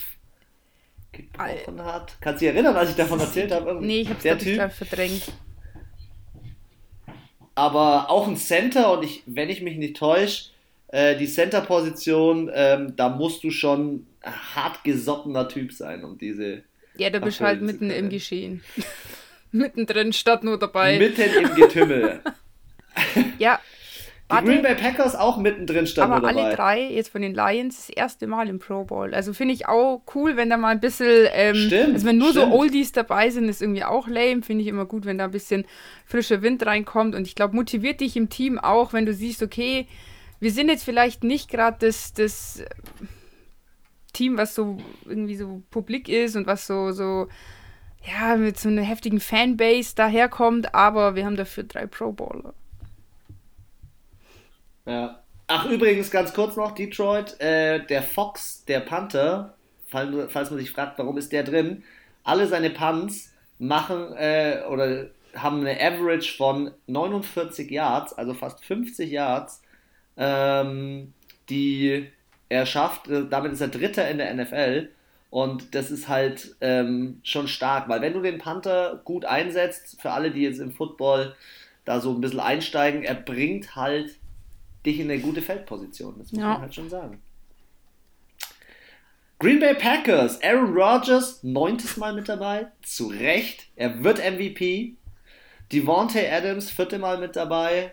gebrochen 1.12 1.84
hat. 1.84 2.16
Kannst 2.20 2.40
du 2.40 2.46
dich 2.46 2.54
erinnern, 2.54 2.76
als 2.76 2.90
ich 2.90 2.96
davon 2.96 3.20
erzählt 3.20 3.52
habe? 3.52 3.78
Nee, 3.80 4.00
ich 4.00 4.10
hab's 4.10 4.22
der 4.22 4.38
Typ, 4.38 4.72
verdrängt 4.72 5.32
aber 7.56 8.10
auch 8.10 8.28
ein 8.28 8.36
Center 8.36 8.92
und 8.92 9.02
ich, 9.02 9.22
wenn 9.26 9.50
ich 9.50 9.62
mich 9.62 9.76
nicht 9.76 9.96
täusche, 9.96 10.50
äh, 10.88 11.16
die 11.16 11.26
Center-Position, 11.26 12.50
ähm, 12.54 12.94
da 12.96 13.08
musst 13.08 13.42
du 13.42 13.50
schon 13.50 14.06
hart 14.22 14.84
gesottener 14.84 15.48
Typ 15.48 15.72
sein, 15.72 16.04
um 16.04 16.18
diese. 16.18 16.62
Ja, 16.96 17.10
du 17.10 17.20
bist 17.20 17.40
halt 17.40 17.62
mitten 17.62 17.90
im 17.90 18.08
Geschehen. 18.08 18.62
Mittendrin 19.52 20.12
statt 20.12 20.44
nur 20.44 20.58
dabei. 20.58 20.98
Mitten 20.98 21.22
im 21.22 21.54
Getümmel. 21.54 22.20
ja, 23.38 23.60
die 24.28 24.34
Warte, 24.34 24.46
Green 24.48 24.62
Bay 24.62 24.74
Packers 24.74 25.14
auch 25.14 25.36
mittendrin 25.36 25.86
standen 25.86 26.14
aber 26.14 26.26
dabei. 26.26 26.46
alle 26.46 26.56
drei 26.56 26.80
jetzt 26.90 27.10
von 27.10 27.22
den 27.22 27.32
Lions 27.32 27.86
das 27.86 27.90
erste 27.90 28.26
Mal 28.26 28.48
im 28.48 28.58
Pro 28.58 28.82
Bowl. 28.82 29.14
Also 29.14 29.32
finde 29.32 29.54
ich 29.54 29.68
auch 29.68 30.02
cool, 30.16 30.36
wenn 30.36 30.50
da 30.50 30.56
mal 30.56 30.70
ein 30.70 30.80
bisschen, 30.80 31.28
ähm, 31.32 31.54
stimmt, 31.54 31.94
also 31.94 32.06
wenn 32.06 32.18
nur 32.18 32.30
stimmt. 32.30 32.50
so 32.50 32.58
Oldies 32.58 32.90
dabei 32.90 33.30
sind, 33.30 33.48
ist 33.48 33.62
irgendwie 33.62 33.84
auch 33.84 34.08
lame. 34.08 34.42
Finde 34.42 34.62
ich 34.62 34.68
immer 34.68 34.84
gut, 34.84 35.04
wenn 35.04 35.18
da 35.18 35.24
ein 35.26 35.30
bisschen 35.30 35.64
frischer 36.06 36.42
Wind 36.42 36.66
reinkommt. 36.66 37.14
Und 37.14 37.28
ich 37.28 37.36
glaube, 37.36 37.54
motiviert 37.54 38.00
dich 38.00 38.16
im 38.16 38.28
Team 38.28 38.58
auch, 38.58 38.92
wenn 38.92 39.06
du 39.06 39.14
siehst, 39.14 39.44
okay, 39.44 39.86
wir 40.40 40.50
sind 40.50 40.70
jetzt 40.70 40.82
vielleicht 40.82 41.22
nicht 41.22 41.48
gerade 41.48 41.76
das, 41.86 42.12
das 42.12 42.64
Team, 44.12 44.38
was 44.38 44.56
so 44.56 44.78
irgendwie 45.04 45.36
so 45.36 45.62
publik 45.70 46.08
ist 46.08 46.34
und 46.34 46.48
was 46.48 46.66
so, 46.66 46.90
so 46.90 47.28
ja, 48.06 48.36
mit 48.36 48.58
so 48.58 48.68
einer 48.68 48.82
heftigen 48.82 49.20
Fanbase 49.20 49.94
daherkommt, 49.94 50.74
aber 50.74 51.14
wir 51.14 51.24
haben 51.24 51.36
dafür 51.36 51.64
drei 51.64 51.86
Pro 51.86 52.12
Bowler. 52.12 52.54
Ja, 54.86 55.22
ach, 55.48 55.66
übrigens 55.66 56.10
ganz 56.10 56.32
kurz 56.32 56.56
noch, 56.56 56.72
Detroit, 56.72 57.40
äh, 57.40 57.84
der 57.84 58.02
Fox, 58.02 58.64
der 58.66 58.80
Panther, 58.80 59.54
falls, 59.88 60.32
falls 60.32 60.50
man 60.50 60.60
sich 60.60 60.70
fragt, 60.70 60.98
warum 60.98 61.18
ist 61.18 61.32
der 61.32 61.42
drin, 61.42 61.82
alle 62.22 62.46
seine 62.46 62.70
Punts 62.70 63.32
machen 63.58 64.12
äh, 64.16 64.62
oder 64.70 65.08
haben 65.34 65.60
eine 65.60 65.80
Average 65.80 66.36
von 66.36 66.70
49 66.86 67.70
Yards, 67.70 68.12
also 68.12 68.34
fast 68.34 68.64
50 68.64 69.10
Yards, 69.10 69.62
ähm, 70.16 71.12
die 71.48 72.10
er 72.48 72.66
schafft. 72.66 73.08
Äh, 73.08 73.26
damit 73.28 73.52
ist 73.52 73.60
er 73.60 73.68
Dritter 73.68 74.08
in 74.08 74.18
der 74.18 74.34
NFL. 74.34 74.88
Und 75.36 75.74
das 75.74 75.90
ist 75.90 76.08
halt 76.08 76.56
ähm, 76.62 77.20
schon 77.22 77.46
stark, 77.46 77.90
weil 77.90 78.00
wenn 78.00 78.14
du 78.14 78.22
den 78.22 78.38
Panther 78.38 79.02
gut 79.04 79.26
einsetzt, 79.26 80.00
für 80.00 80.12
alle, 80.12 80.30
die 80.30 80.40
jetzt 80.40 80.60
im 80.60 80.72
Football 80.72 81.36
da 81.84 82.00
so 82.00 82.10
ein 82.10 82.22
bisschen 82.22 82.40
einsteigen, 82.40 83.02
er 83.02 83.16
bringt 83.16 83.76
halt 83.76 84.18
dich 84.86 84.98
in 84.98 85.10
eine 85.10 85.20
gute 85.20 85.42
Feldposition. 85.42 86.14
Das 86.16 86.32
muss 86.32 86.40
ja. 86.40 86.54
man 86.54 86.62
halt 86.62 86.74
schon 86.74 86.88
sagen. 86.88 87.20
Green 89.38 89.60
Bay 89.60 89.74
Packers, 89.74 90.42
Aaron 90.42 90.72
Rodgers, 90.74 91.42
neuntes 91.42 91.98
Mal 91.98 92.14
mit 92.14 92.30
dabei, 92.30 92.68
zu 92.80 93.08
Recht. 93.08 93.66
Er 93.76 94.02
wird 94.02 94.16
MVP. 94.16 94.94
Devontae 95.70 96.30
Adams, 96.32 96.70
vierte 96.70 96.98
Mal 96.98 97.18
mit 97.18 97.36
dabei, 97.36 97.92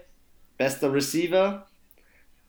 bester 0.57 0.93
Receiver. 0.93 1.67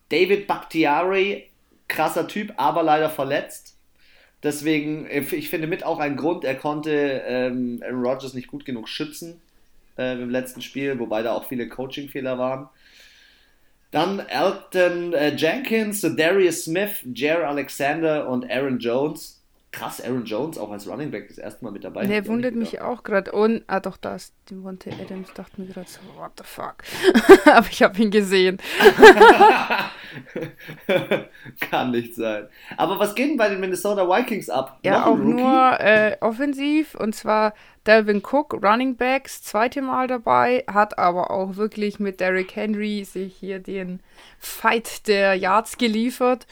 David 0.08 0.46
Bakhtiari, 0.46 1.50
krasser 1.88 2.28
Typ, 2.28 2.52
aber 2.58 2.84
leider 2.84 3.10
verletzt. 3.10 3.73
Deswegen, 4.44 5.08
ich 5.10 5.48
finde 5.48 5.66
mit 5.66 5.84
auch 5.84 5.98
ein 5.98 6.16
Grund, 6.16 6.44
er 6.44 6.54
konnte 6.54 7.22
ähm, 7.26 7.82
Aaron 7.82 8.04
Rodgers 8.04 8.34
nicht 8.34 8.46
gut 8.46 8.66
genug 8.66 8.90
schützen 8.90 9.40
äh, 9.96 10.20
im 10.20 10.28
letzten 10.28 10.60
Spiel, 10.60 10.98
wobei 10.98 11.22
da 11.22 11.32
auch 11.32 11.48
viele 11.48 11.66
Coaching-Fehler 11.66 12.38
waren. 12.38 12.68
Dann 13.90 14.20
Elton 14.20 15.14
äh, 15.14 15.34
Jenkins, 15.34 16.02
Darius 16.02 16.64
Smith, 16.64 17.06
Jair 17.14 17.48
Alexander 17.48 18.28
und 18.28 18.50
Aaron 18.50 18.78
Jones 18.78 19.40
krass, 19.74 20.00
Aaron 20.00 20.24
Jones 20.24 20.56
auch 20.56 20.70
als 20.70 20.86
Running 20.86 21.10
Back 21.10 21.28
das 21.28 21.38
erste 21.38 21.64
Mal 21.64 21.72
mit 21.72 21.82
dabei. 21.84 22.06
Der 22.06 22.26
wundert 22.26 22.54
mich 22.54 22.80
auch 22.80 23.02
gerade. 23.02 23.32
Und, 23.32 23.64
ah 23.66 23.80
doch, 23.80 23.96
da 23.96 24.14
ist 24.14 24.32
Devontae 24.50 24.92
Adams, 25.00 25.32
dachte 25.34 25.60
mir 25.60 25.66
gerade 25.66 25.88
so, 25.88 26.00
what 26.16 26.32
the 26.38 26.44
fuck. 26.44 26.76
Aber 27.52 27.66
ich 27.68 27.82
habe 27.82 28.00
ihn 28.00 28.10
gesehen. 28.10 28.58
Kann 31.60 31.90
nicht 31.90 32.14
sein. 32.14 32.46
Aber 32.76 32.98
was 32.98 33.14
geht 33.14 33.30
denn 33.30 33.36
bei 33.36 33.48
den 33.48 33.60
Minnesota 33.60 34.08
Vikings 34.08 34.48
ab? 34.48 34.78
Ja, 34.84 35.00
Noch 35.00 35.06
auch 35.06 35.16
nur 35.16 35.80
äh, 35.80 36.16
offensiv. 36.20 36.94
Und 36.94 37.14
zwar 37.14 37.52
Delvin 37.86 38.22
Cook, 38.22 38.54
Running 38.62 38.96
Backs, 38.96 39.42
zweite 39.42 39.82
Mal 39.82 40.06
dabei. 40.06 40.64
Hat 40.72 40.98
aber 40.98 41.30
auch 41.32 41.56
wirklich 41.56 41.98
mit 41.98 42.20
Derrick 42.20 42.54
Henry 42.54 43.04
sich 43.04 43.34
hier 43.34 43.58
den 43.58 44.00
Fight 44.38 45.08
der 45.08 45.34
Yards 45.34 45.78
geliefert. 45.78 46.46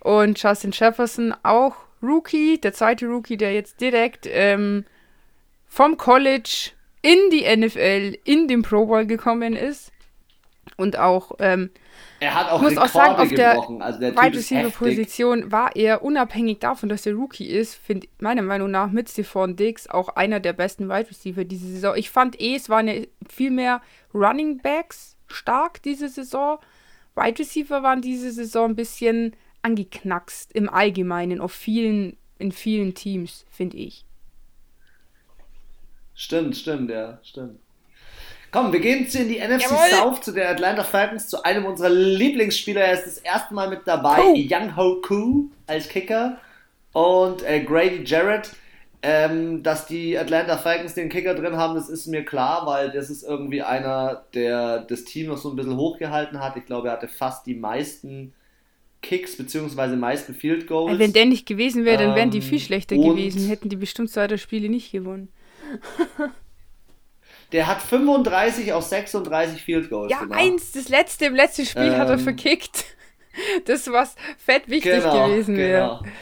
Und 0.00 0.42
Justin 0.42 0.72
Jefferson 0.72 1.34
auch 1.42 1.74
Rookie, 2.02 2.58
der 2.60 2.72
zweite 2.72 3.06
Rookie, 3.06 3.36
der 3.36 3.52
jetzt 3.52 3.80
direkt 3.80 4.26
ähm, 4.30 4.84
vom 5.66 5.96
College 5.96 6.70
in 7.02 7.18
die 7.30 7.44
NFL, 7.56 8.18
in 8.24 8.48
den 8.48 8.62
Pro 8.62 8.86
Bowl 8.86 9.06
gekommen 9.06 9.54
ist. 9.54 9.92
Und 10.76 10.98
auch, 10.98 11.32
ähm, 11.38 11.70
er 12.20 12.34
hat 12.34 12.50
auch 12.50 12.62
muss 12.62 12.72
Rekorde 12.72 12.84
auch 12.84 12.92
sagen, 12.92 13.14
auf 13.16 13.28
der, 13.28 13.58
also 13.80 14.00
der 14.00 14.16
Wide 14.16 14.36
Receiver 14.36 14.70
Position 14.70 15.52
war 15.52 15.74
er 15.76 16.02
unabhängig 16.02 16.60
davon, 16.60 16.88
dass 16.88 17.04
er 17.04 17.14
Rookie 17.14 17.46
ist, 17.46 17.74
finde 17.74 18.06
meiner 18.18 18.42
Meinung 18.42 18.70
nach 18.70 18.90
mit 18.90 19.10
Stephon 19.10 19.56
Diggs 19.56 19.88
auch 19.88 20.08
einer 20.10 20.40
der 20.40 20.52
besten 20.52 20.88
Wide 20.88 21.10
Receiver 21.10 21.44
diese 21.44 21.66
Saison. 21.66 21.94
Ich 21.96 22.10
fand 22.10 22.40
eh, 22.40 22.54
es 22.54 22.68
waren 22.68 22.88
ja 22.88 22.94
viel 23.28 23.50
mehr 23.50 23.82
Running 24.14 24.58
Backs 24.58 25.16
stark 25.26 25.82
diese 25.82 26.08
Saison. 26.08 26.58
Wide 27.16 27.38
Receiver 27.38 27.82
waren 27.82 28.00
diese 28.00 28.30
Saison 28.30 28.70
ein 28.70 28.76
bisschen 28.76 29.34
angeknackst 29.62 30.52
im 30.52 30.68
Allgemeinen 30.68 31.40
auf 31.40 31.52
vielen, 31.52 32.16
in 32.38 32.52
vielen 32.52 32.94
Teams, 32.94 33.44
finde 33.50 33.78
ich. 33.78 34.04
Stimmt, 36.14 36.56
stimmt, 36.56 36.90
ja, 36.90 37.18
stimmt. 37.22 37.58
Komm, 38.52 38.70
wir 38.70 38.80
gehen 38.80 39.04
jetzt 39.04 39.14
in 39.14 39.28
die 39.28 39.38
NFC 39.38 39.62
Jawohl. 39.62 39.88
South 39.90 40.24
zu 40.24 40.32
den 40.32 40.46
Atlanta 40.46 40.84
Falcons, 40.84 41.26
zu 41.26 41.42
einem 41.42 41.64
unserer 41.64 41.88
Lieblingsspieler. 41.88 42.82
Er 42.82 42.92
ist 42.92 43.06
das 43.06 43.18
erste 43.18 43.54
Mal 43.54 43.70
mit 43.70 43.80
dabei. 43.86 44.18
Oh. 44.20 44.34
Young 44.36 44.76
Ho 44.76 45.00
Koo 45.00 45.48
als 45.66 45.88
Kicker 45.88 46.36
und 46.92 47.42
äh, 47.44 47.60
Grady 47.60 48.04
Jarrett. 48.04 48.50
Ähm, 49.04 49.64
dass 49.64 49.86
die 49.86 50.16
Atlanta 50.16 50.56
Falcons 50.58 50.94
den 50.94 51.08
Kicker 51.08 51.34
drin 51.34 51.56
haben, 51.56 51.74
das 51.74 51.88
ist 51.88 52.06
mir 52.06 52.24
klar, 52.24 52.66
weil 52.66 52.92
das 52.92 53.10
ist 53.10 53.24
irgendwie 53.24 53.60
einer, 53.60 54.26
der 54.32 54.78
das 54.78 55.02
Team 55.02 55.26
noch 55.26 55.38
so 55.38 55.50
ein 55.50 55.56
bisschen 55.56 55.76
hochgehalten 55.76 56.38
hat. 56.38 56.56
Ich 56.56 56.66
glaube, 56.66 56.86
er 56.86 56.92
hatte 56.92 57.08
fast 57.08 57.44
die 57.46 57.56
meisten 57.56 58.32
Kicks 59.02 59.36
bzw. 59.36 59.96
meisten 59.96 60.34
Field 60.34 60.66
Goals. 60.66 60.98
Wenn 60.98 61.12
der 61.12 61.26
nicht 61.26 61.46
gewesen 61.46 61.84
wäre, 61.84 62.04
dann 62.04 62.14
wären 62.14 62.30
die 62.30 62.40
viel 62.40 62.58
ähm, 62.58 62.64
schlechter 62.64 62.96
gewesen. 62.96 63.48
Hätten 63.48 63.68
die 63.68 63.76
bestimmt 63.76 64.10
zwei 64.10 64.28
der 64.28 64.38
Spiele 64.38 64.68
nicht 64.68 64.92
gewonnen. 64.92 65.28
der 67.52 67.66
hat 67.66 67.82
35 67.82 68.72
aus 68.72 68.90
36 68.90 69.60
Field 69.60 69.90
Goals. 69.90 70.10
Ja, 70.10 70.20
gemacht. 70.20 70.40
eins, 70.40 70.72
das 70.72 70.88
letzte 70.88 71.26
im 71.26 71.34
letzten 71.34 71.66
Spiel 71.66 71.92
ähm, 71.92 71.96
hat 71.96 72.08
er 72.08 72.14
ähm. 72.14 72.20
verkickt. 72.20 72.84
Das 73.64 73.90
was 73.90 74.14
fett 74.36 74.68
wichtig 74.68 74.92
genau, 74.92 75.26
gewesen 75.26 75.56
wäre. 75.56 76.00
Genau. 76.02 76.12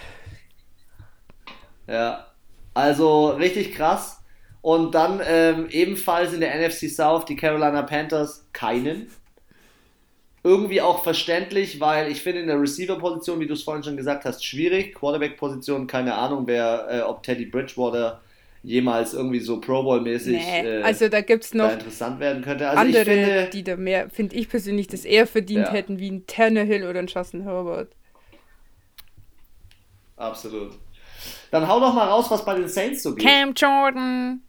Ja, 1.89 2.27
also 2.73 3.31
richtig 3.31 3.75
krass. 3.75 4.23
Und 4.61 4.95
dann 4.95 5.21
ähm, 5.27 5.67
ebenfalls 5.71 6.33
in 6.33 6.39
der 6.39 6.55
NFC 6.55 6.89
South 6.89 7.25
die 7.25 7.35
Carolina 7.35 7.83
Panthers 7.83 8.47
keinen 8.53 9.11
irgendwie 10.43 10.81
auch 10.81 11.03
verständlich, 11.03 11.81
weil 11.81 12.11
ich 12.11 12.23
finde 12.23 12.41
in 12.41 12.47
der 12.47 12.61
Receiver-Position, 12.61 13.41
wie 13.41 13.47
du 13.47 13.55
es 13.55 13.63
vorhin 13.63 13.83
schon 13.83 13.97
gesagt 13.97 14.25
hast, 14.25 14.45
schwierig. 14.45 14.95
Quarterback-Position, 14.95 15.87
keine 15.87 16.15
Ahnung, 16.15 16.47
wer, 16.47 16.87
äh, 16.91 17.01
ob 17.03 17.23
Teddy 17.23 17.47
Bridgewater 17.47 18.21
jemals 18.63 19.15
irgendwie 19.15 19.41
so 19.41 19.61
Pro 19.61 19.83
Bowl-mäßig 19.83 20.37
nee, 20.37 20.61
äh, 20.61 20.83
also 20.83 21.09
da 21.09 21.23
gibt's 21.23 21.55
noch 21.55 21.73
interessant 21.73 22.21
werden 22.21 22.43
könnte. 22.43 22.69
Also 22.69 22.81
andere, 22.81 23.05
finde, 23.05 23.51
die 23.53 23.65
da 23.65 23.77
mehr, 23.77 24.11
finde 24.11 24.37
ich 24.37 24.49
persönlich, 24.49 24.87
das 24.87 25.05
eher 25.05 25.27
verdient 25.27 25.67
ja. 25.67 25.73
hätten 25.73 25.99
wie 25.99 26.11
ein 26.11 26.27
Tannehill 26.27 26.87
oder 26.87 26.99
ein 26.99 27.07
Justin 27.07 27.43
Herbert. 27.43 27.93
Absolut. 30.17 30.73
Dann 31.51 31.67
hau 31.67 31.81
doch 31.81 31.95
mal 31.95 32.09
raus, 32.09 32.31
was 32.31 32.45
bei 32.45 32.55
den 32.55 32.69
Saints 32.69 33.03
so 33.03 33.15
geht. 33.15 33.27
Cam 33.27 33.55
Jordan. 33.55 34.43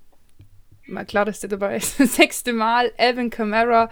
Klar, 1.07 1.25
dass 1.25 1.39
der 1.39 1.49
dabei 1.49 1.77
ist. 1.77 1.97
Sechste 2.15 2.53
Mal, 2.53 2.91
Alvin 2.97 3.29
Kamara 3.29 3.89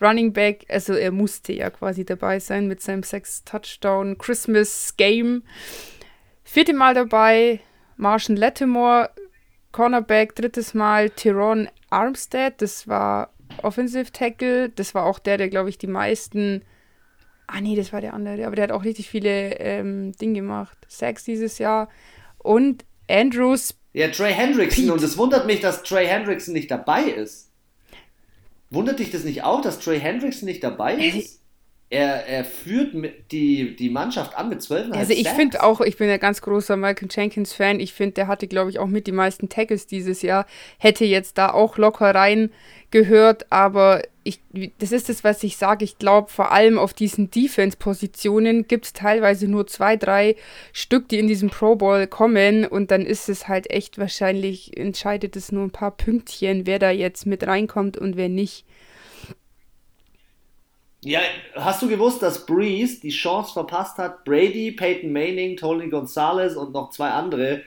Running 0.00 0.32
Back, 0.32 0.66
also 0.68 0.94
er 0.94 1.10
musste 1.10 1.52
ja 1.52 1.70
quasi 1.70 2.04
dabei 2.04 2.40
sein 2.40 2.66
mit 2.66 2.80
seinem 2.80 3.02
sechs 3.02 3.44
Touchdown 3.44 4.18
Christmas 4.18 4.96
Game. 4.96 5.42
Vierte 6.44 6.72
Mal 6.74 6.94
dabei, 6.94 7.60
Martian 7.96 8.36
Lattimore, 8.36 9.10
Cornerback, 9.72 10.34
drittes 10.34 10.74
Mal 10.74 11.10
Tyrone 11.10 11.70
Armstead, 11.90 12.60
das 12.62 12.88
war 12.88 13.32
Offensive 13.62 14.10
Tackle, 14.12 14.70
das 14.70 14.94
war 14.94 15.04
auch 15.04 15.18
der, 15.18 15.36
der 15.36 15.48
glaube 15.48 15.68
ich 15.68 15.78
die 15.78 15.86
meisten 15.86 16.62
Ah 17.52 17.60
nee, 17.60 17.74
das 17.74 17.92
war 17.92 18.00
der 18.00 18.14
andere, 18.14 18.46
aber 18.46 18.54
der 18.54 18.64
hat 18.64 18.72
auch 18.72 18.84
richtig 18.84 19.08
viele 19.10 19.58
ähm, 19.58 20.12
Dinge 20.12 20.34
gemacht. 20.34 20.78
Sacks 20.86 21.24
dieses 21.24 21.58
Jahr. 21.58 21.88
Und 22.38 22.84
Andrews. 23.08 23.76
Ja, 23.92 24.08
Trey 24.08 24.32
Hendrickson. 24.32 24.84
Pete. 24.84 24.92
Und 24.92 25.02
es 25.02 25.16
wundert 25.18 25.46
mich, 25.46 25.60
dass 25.60 25.82
Trey 25.82 26.06
Hendrickson 26.06 26.54
nicht 26.54 26.70
dabei 26.70 27.04
ist. 27.04 27.50
Wundert 28.70 29.00
dich 29.00 29.10
das 29.10 29.24
nicht 29.24 29.42
auch, 29.42 29.62
dass 29.62 29.80
Trey 29.80 29.98
Hendrickson 29.98 30.46
nicht 30.46 30.62
dabei 30.62 30.94
ist? 30.94 31.39
Er, 31.92 32.24
er 32.28 32.44
führt 32.44 32.94
die, 33.32 33.74
die 33.74 33.90
Mannschaft 33.90 34.36
an 34.36 34.48
mit 34.48 34.62
12 34.62 34.92
Also 34.92 35.12
ich 35.12 35.28
finde 35.28 35.60
auch, 35.60 35.80
ich 35.80 35.96
bin 35.96 36.08
ein 36.08 36.20
ganz 36.20 36.40
großer 36.40 36.76
Michael 36.76 37.08
Jenkins 37.10 37.52
Fan. 37.52 37.80
Ich 37.80 37.92
finde, 37.92 38.12
der 38.12 38.28
hatte, 38.28 38.46
glaube 38.46 38.70
ich, 38.70 38.78
auch 38.78 38.86
mit 38.86 39.08
die 39.08 39.12
meisten 39.12 39.48
Tackles 39.48 39.88
dieses 39.88 40.22
Jahr. 40.22 40.46
Hätte 40.78 41.04
jetzt 41.04 41.36
da 41.36 41.52
auch 41.52 41.78
locker 41.78 42.14
rein 42.14 42.52
gehört, 42.92 43.50
aber 43.50 44.02
ich, 44.22 44.40
das 44.78 44.92
ist 44.92 45.08
das, 45.08 45.24
was 45.24 45.42
ich 45.42 45.56
sage. 45.56 45.84
Ich 45.84 45.98
glaube, 45.98 46.30
vor 46.30 46.52
allem 46.52 46.78
auf 46.78 46.94
diesen 46.94 47.28
Defense-Positionen 47.28 48.68
gibt 48.68 48.84
es 48.84 48.92
teilweise 48.92 49.48
nur 49.48 49.66
zwei, 49.66 49.96
drei 49.96 50.36
Stück, 50.72 51.08
die 51.08 51.18
in 51.18 51.26
diesem 51.26 51.50
Pro 51.50 51.74
Bowl 51.74 52.06
kommen 52.06 52.66
und 52.66 52.92
dann 52.92 53.04
ist 53.04 53.28
es 53.28 53.48
halt 53.48 53.68
echt 53.68 53.98
wahrscheinlich, 53.98 54.76
entscheidet 54.76 55.34
es 55.34 55.50
nur 55.50 55.64
ein 55.64 55.72
paar 55.72 55.90
Pünktchen, 55.90 56.66
wer 56.66 56.78
da 56.78 56.90
jetzt 56.90 57.26
mit 57.26 57.44
reinkommt 57.44 57.96
und 57.96 58.16
wer 58.16 58.28
nicht. 58.28 58.64
Ja, 61.02 61.20
hast 61.54 61.80
du 61.80 61.88
gewusst, 61.88 62.22
dass 62.22 62.44
Breeze 62.44 63.00
die 63.00 63.10
Chance 63.10 63.54
verpasst 63.54 63.96
hat, 63.96 64.24
Brady, 64.24 64.72
Peyton 64.72 65.12
Manning, 65.12 65.56
Tony 65.56 65.88
Gonzalez 65.88 66.56
und 66.56 66.72
noch 66.72 66.90
zwei 66.90 67.08
andere 67.08 67.62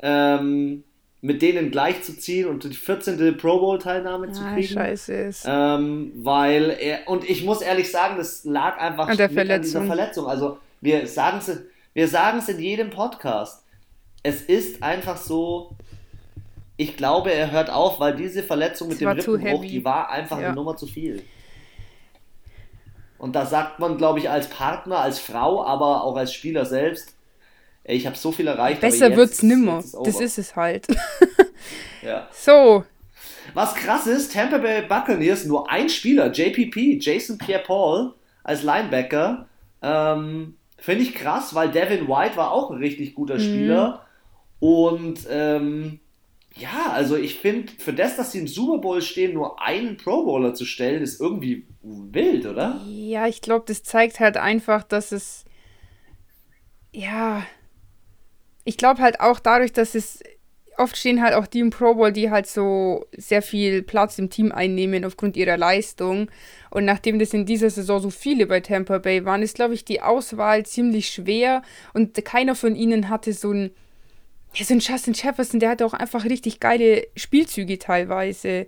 ähm, 0.00 0.84
mit 1.22 1.42
denen 1.42 1.70
gleichzuziehen 1.70 2.48
und 2.48 2.64
die 2.64 2.70
14. 2.74 3.36
Pro 3.36 3.58
Bowl 3.58 3.78
Teilnahme 3.78 4.30
zu 4.30 4.42
kriegen. 4.42 4.74
Scheiße 4.74 5.12
ist. 5.12 5.44
Ähm, 5.46 6.12
weil 6.16 6.76
er 6.78 7.08
und 7.08 7.28
ich 7.28 7.44
muss 7.44 7.60
ehrlich 7.62 7.90
sagen, 7.90 8.16
das 8.16 8.44
lag 8.44 8.78
einfach 8.78 9.08
an, 9.08 9.16
der 9.16 9.30
an 9.30 9.62
dieser 9.62 9.84
Verletzung. 9.84 10.26
Also 10.26 10.58
wir 10.80 11.06
sagen 11.06 11.38
es, 11.38 11.62
wir 11.94 12.08
sagen 12.08 12.38
es 12.38 12.48
in 12.48 12.60
jedem 12.60 12.90
Podcast. 12.90 13.64
Es 14.22 14.42
ist 14.42 14.82
einfach 14.82 15.16
so. 15.16 15.74
Ich 16.76 16.96
glaube, 16.98 17.32
er 17.32 17.50
hört 17.50 17.70
auf, 17.70 18.00
weil 18.00 18.14
diese 18.14 18.42
Verletzung 18.42 18.88
mit 18.88 19.00
das 19.00 19.24
dem 19.24 19.34
Rippenbruch, 19.34 19.64
die 19.64 19.82
war 19.82 20.10
einfach 20.10 20.38
ja. 20.38 20.48
eine 20.48 20.54
Nummer 20.54 20.76
zu 20.76 20.86
viel. 20.86 21.22
Und 23.18 23.34
da 23.34 23.46
sagt 23.46 23.78
man, 23.78 23.96
glaube 23.96 24.18
ich, 24.18 24.28
als 24.28 24.48
Partner, 24.48 24.98
als 24.98 25.18
Frau, 25.18 25.64
aber 25.64 26.04
auch 26.04 26.16
als 26.16 26.32
Spieler 26.32 26.66
selbst, 26.66 27.14
ey, 27.84 27.96
ich 27.96 28.06
habe 28.06 28.16
so 28.16 28.32
viel 28.32 28.46
erreicht. 28.46 28.80
Besser 28.80 29.08
jetzt, 29.08 29.16
wird's 29.16 29.42
nimmer. 29.42 29.82
Das 30.04 30.20
ist 30.20 30.38
es 30.38 30.56
halt. 30.56 30.86
ja. 32.02 32.28
So. 32.32 32.84
Was 33.54 33.74
krass 33.74 34.06
ist, 34.06 34.32
Tampa 34.32 34.58
Bay 34.58 34.82
Buccaneers 34.82 35.44
nur 35.44 35.70
ein 35.70 35.88
Spieler, 35.88 36.30
JPP, 36.30 36.98
Jason 37.00 37.38
Pierre-Paul, 37.38 38.12
als 38.42 38.62
Linebacker. 38.62 39.46
Ähm, 39.82 40.56
Finde 40.78 41.02
ich 41.04 41.14
krass, 41.14 41.54
weil 41.54 41.70
Devin 41.70 42.08
White 42.08 42.36
war 42.36 42.52
auch 42.52 42.70
ein 42.70 42.78
richtig 42.78 43.14
guter 43.14 43.36
mhm. 43.36 43.40
Spieler. 43.40 44.06
Und 44.60 45.20
ähm, 45.30 46.00
ja, 46.58 46.90
also 46.92 47.16
ich 47.16 47.38
finde, 47.38 47.70
für 47.78 47.92
das, 47.92 48.16
dass 48.16 48.32
sie 48.32 48.38
im 48.38 48.48
Super 48.48 48.78
Bowl 48.78 49.02
stehen, 49.02 49.34
nur 49.34 49.60
einen 49.62 49.98
Pro 49.98 50.24
Bowler 50.24 50.54
zu 50.54 50.64
stellen, 50.64 51.02
ist 51.02 51.20
irgendwie 51.20 51.66
wild, 51.82 52.46
oder? 52.46 52.80
Ja, 52.86 53.26
ich 53.26 53.42
glaube, 53.42 53.66
das 53.68 53.82
zeigt 53.82 54.20
halt 54.20 54.38
einfach, 54.38 54.82
dass 54.82 55.12
es. 55.12 55.44
Ja. 56.92 57.42
Ich 58.64 58.78
glaube 58.78 59.02
halt 59.02 59.20
auch 59.20 59.38
dadurch, 59.38 59.72
dass 59.72 59.94
es. 59.94 60.20
Oft 60.78 60.96
stehen 60.98 61.22
halt 61.22 61.32
auch 61.32 61.46
die 61.46 61.60
im 61.60 61.70
Pro 61.70 61.94
Bowl, 61.94 62.12
die 62.12 62.30
halt 62.30 62.46
so 62.46 63.06
sehr 63.16 63.40
viel 63.40 63.82
Platz 63.82 64.18
im 64.18 64.28
Team 64.28 64.52
einnehmen 64.52 65.06
aufgrund 65.06 65.36
ihrer 65.36 65.56
Leistung. 65.56 66.30
Und 66.70 66.84
nachdem 66.84 67.18
das 67.18 67.32
in 67.32 67.46
dieser 67.46 67.70
Saison 67.70 67.98
so 67.98 68.10
viele 68.10 68.46
bei 68.46 68.60
Tampa 68.60 68.98
Bay 68.98 69.24
waren, 69.24 69.40
ist, 69.40 69.54
glaube 69.54 69.72
ich, 69.72 69.86
die 69.86 70.02
Auswahl 70.02 70.66
ziemlich 70.66 71.08
schwer. 71.08 71.62
Und 71.94 72.22
keiner 72.26 72.54
von 72.54 72.76
ihnen 72.76 73.08
hatte 73.08 73.32
so 73.32 73.52
ein 73.52 73.70
ja, 74.56 74.64
so 74.64 74.72
ein 74.72 74.80
Justin 74.80 75.12
Jefferson, 75.12 75.60
der 75.60 75.70
hat 75.70 75.82
auch 75.82 75.92
einfach 75.92 76.24
richtig 76.24 76.60
geile 76.60 77.06
Spielzüge 77.14 77.78
teilweise. 77.78 78.66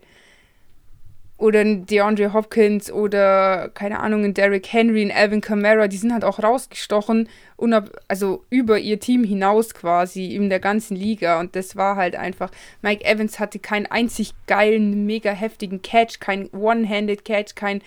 Oder 1.38 1.60
ein 1.60 1.86
DeAndre 1.86 2.32
Hopkins 2.32 2.90
oder, 2.90 3.70
keine 3.72 4.00
Ahnung, 4.00 4.24
ein 4.24 4.34
Derrick 4.34 4.70
Henry, 4.72 5.02
ein 5.02 5.12
Alvin 5.12 5.40
Kamara, 5.40 5.86
die 5.86 5.96
sind 5.96 6.12
halt 6.12 6.24
auch 6.24 6.42
rausgestochen, 6.42 7.28
unab 7.56 7.90
also 8.08 8.44
über 8.50 8.78
ihr 8.80 8.98
Team 8.98 9.22
hinaus 9.22 9.72
quasi 9.72 10.34
in 10.34 10.50
der 10.50 10.58
ganzen 10.58 10.96
Liga. 10.96 11.38
Und 11.40 11.54
das 11.54 11.76
war 11.76 11.96
halt 11.96 12.16
einfach, 12.16 12.50
Mike 12.82 13.04
Evans 13.04 13.38
hatte 13.38 13.60
keinen 13.60 13.86
einzig 13.86 14.34
geilen, 14.46 15.06
mega 15.06 15.30
heftigen 15.30 15.80
Catch, 15.80 16.18
kein 16.20 16.50
One-Handed 16.50 17.24
Catch, 17.24 17.54
kein, 17.54 17.82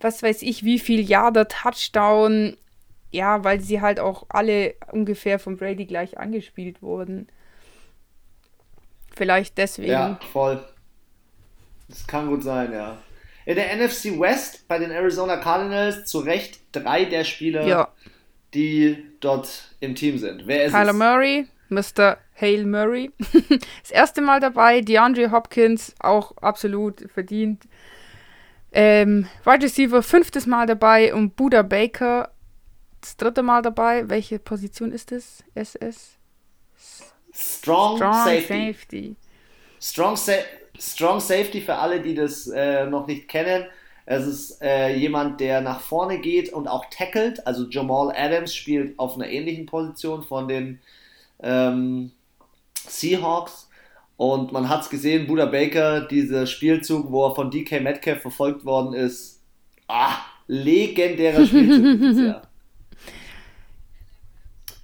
was 0.00 0.22
weiß 0.22 0.42
ich, 0.42 0.64
wie 0.64 0.78
viel 0.78 1.00
Yarder 1.00 1.48
Touchdown. 1.48 2.56
Ja, 3.10 3.44
weil 3.44 3.60
sie 3.60 3.82
halt 3.82 4.00
auch 4.00 4.26
alle 4.30 4.74
ungefähr 4.90 5.38
von 5.38 5.58
Brady 5.58 5.84
gleich 5.84 6.18
angespielt 6.18 6.80
wurden. 6.82 7.26
Vielleicht 9.22 9.56
deswegen. 9.56 9.92
Ja, 9.92 10.18
voll. 10.32 10.60
Das 11.88 12.04
kann 12.08 12.26
gut 12.26 12.42
sein, 12.42 12.72
ja. 12.72 12.98
In 13.46 13.54
der 13.54 13.76
NFC 13.76 14.18
West 14.18 14.66
bei 14.66 14.80
den 14.80 14.90
Arizona 14.90 15.36
Cardinals 15.36 16.06
zu 16.06 16.18
Recht 16.18 16.58
drei 16.72 17.04
der 17.04 17.22
Spieler, 17.22 17.64
ja. 17.64 17.88
die 18.52 18.96
dort 19.20 19.70
im 19.78 19.94
Team 19.94 20.18
sind. 20.18 20.48
Wer 20.48 20.64
ist 20.64 20.72
Kyler 20.72 20.90
es? 20.90 20.96
Murray, 20.96 21.46
Mr. 21.68 22.18
Hale 22.40 22.66
Murray. 22.66 23.12
das 23.82 23.92
erste 23.92 24.22
Mal 24.22 24.40
dabei. 24.40 24.80
DeAndre 24.80 25.30
Hopkins, 25.30 25.94
auch 26.00 26.36
absolut 26.38 27.08
verdient. 27.12 27.62
Ähm, 28.72 29.28
Wide 29.44 29.64
Receiver, 29.64 30.02
fünftes 30.02 30.46
Mal 30.46 30.66
dabei. 30.66 31.14
Und 31.14 31.36
Buda 31.36 31.62
Baker, 31.62 32.32
das 33.00 33.16
dritte 33.16 33.44
Mal 33.44 33.62
dabei. 33.62 34.08
Welche 34.08 34.40
Position 34.40 34.90
ist 34.90 35.12
das? 35.12 35.44
SS? 35.54 36.18
Strong, 37.32 37.96
Strong 37.96 38.14
Safety. 38.14 38.72
Safety. 38.72 39.16
Strong, 39.80 40.16
Sa 40.16 40.32
Strong 40.78 41.20
Safety 41.20 41.60
für 41.60 41.74
alle, 41.74 42.00
die 42.00 42.14
das 42.14 42.46
äh, 42.48 42.86
noch 42.86 43.06
nicht 43.06 43.28
kennen. 43.28 43.66
Es 44.04 44.26
ist 44.26 44.62
äh, 44.62 44.96
jemand, 44.96 45.40
der 45.40 45.60
nach 45.60 45.80
vorne 45.80 46.18
geht 46.18 46.52
und 46.52 46.66
auch 46.66 46.86
tackelt. 46.90 47.46
Also 47.46 47.68
Jamal 47.68 48.12
Adams 48.16 48.54
spielt 48.54 48.98
auf 48.98 49.14
einer 49.14 49.28
ähnlichen 49.28 49.66
Position 49.66 50.22
von 50.22 50.48
den 50.48 50.80
ähm, 51.42 52.10
Seahawks. 52.74 53.68
Und 54.16 54.52
man 54.52 54.68
hat 54.68 54.82
es 54.82 54.90
gesehen, 54.90 55.26
Buda 55.26 55.46
Baker, 55.46 56.02
dieser 56.02 56.46
Spielzug, 56.46 57.10
wo 57.10 57.26
er 57.26 57.34
von 57.34 57.50
DK 57.50 57.80
Metcalf 57.80 58.22
verfolgt 58.22 58.64
worden 58.64 58.94
ist. 58.94 59.40
Ah, 59.88 60.16
legendärer 60.46 61.46
Spielzug. 61.46 62.42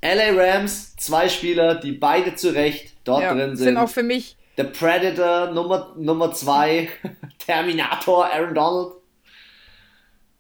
LA 0.03 0.31
Rams, 0.31 0.95
zwei 0.97 1.29
Spieler, 1.29 1.75
die 1.75 1.93
beide 1.93 2.35
zu 2.35 2.55
Recht 2.55 2.95
dort 3.05 3.23
ja, 3.23 3.35
drin 3.35 3.57
sind. 3.57 3.65
Sind 3.65 3.77
auch 3.77 3.89
für 3.89 4.03
mich. 4.03 4.37
The 4.57 4.65
Predator 4.65 5.53
Nummer, 5.53 5.95
Nummer 5.97 6.33
zwei, 6.33 6.89
Terminator, 7.39 8.27
Aaron 8.27 8.55
Donald. 8.55 8.95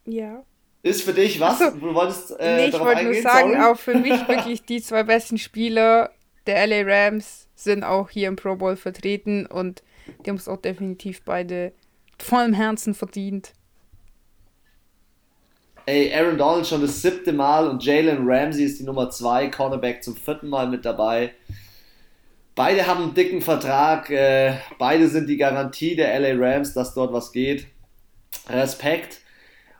Ja. 0.07 0.45
Ist 0.83 1.03
für 1.03 1.13
dich 1.13 1.41
was? 1.41 1.61
Also, 1.61 1.79
du 1.79 1.95
wolltest 1.95 2.39
äh, 2.39 2.57
nee, 2.57 2.67
ich 2.69 2.79
wollte 2.79 3.05
nur 3.05 3.15
sagen, 3.15 3.53
Sorry. 3.53 3.63
auch 3.63 3.79
für 3.79 3.95
mich 3.95 4.29
wirklich 4.29 4.63
die 4.63 4.81
zwei 4.81 5.03
besten 5.03 5.39
Spieler 5.39 6.11
der 6.47 6.67
LA 6.67 6.83
Rams 6.83 7.49
sind 7.55 7.85
auch 7.85 8.11
hier 8.11 8.29
im 8.29 8.37
Pro 8.37 8.57
Bowl 8.57 8.77
vertreten 8.77 9.45
und 9.47 9.83
die 10.25 10.31
haben 10.31 10.37
es 10.37 10.49
auch 10.49 10.57
definitiv 10.57 11.23
beide 11.23 11.73
vollem 12.19 12.55
Herzen 12.55 12.95
verdient. 12.95 13.53
Ey, 15.89 16.12
Aaron 16.12 16.36
Donald 16.36 16.66
schon 16.66 16.82
das 16.82 17.01
siebte 17.01 17.32
Mal 17.32 17.66
und 17.66 17.82
Jalen 17.82 18.28
Ramsey 18.28 18.62
ist 18.62 18.78
die 18.78 18.84
Nummer 18.84 19.09
zwei, 19.09 19.49
Cornerback 19.49 20.05
zum 20.05 20.14
vierten 20.14 20.51
Mal 20.51 20.68
mit 20.68 20.84
dabei. 20.84 21.32
Beide 22.55 22.86
haben 22.86 23.05
einen 23.05 23.14
dicken 23.14 23.41
Vertrag, 23.41 24.11
äh, 24.11 24.57
beide 24.78 25.09
sind 25.09 25.30
die 25.30 25.39
Garantie 25.39 25.97
der 25.97 26.20
LA 26.20 26.34
Rams, 26.34 26.74
dass 26.74 26.93
dort 26.93 27.14
was 27.14 27.32
geht. 27.32 27.68
Respekt. 28.51 29.20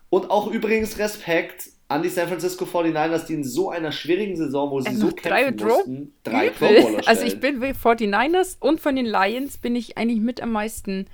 Und 0.09 0.31
auch 0.31 0.47
übrigens 0.51 0.99
Respekt 0.99 1.69
an 1.89 2.03
die 2.03 2.09
San 2.09 2.29
Francisco 2.29 2.65
49ers, 2.65 3.27
die 3.27 3.35
in 3.35 3.45
so 3.45 3.69
einer 3.69 3.93
schwierigen 3.93 4.37
Saison, 4.37 4.71
wo 4.71 4.81
sie 4.81 4.89
also 4.89 5.09
so 5.09 5.13
kämpfen 5.15 5.59
drei 5.59 5.67
mussten, 5.67 6.15
drei 6.25 6.49
Pro 6.49 7.01
Also 7.05 7.27
ich 7.27 7.39
bin 7.39 7.63
49ers 7.63 8.57
und 8.61 8.81
von 8.81 8.97
den 8.97 9.05
Lions 9.05 9.59
bin 9.59 9.77
ich 9.77 9.99
eigentlich 9.99 10.21
mit 10.21 10.41
am 10.41 10.53
meisten 10.53 11.07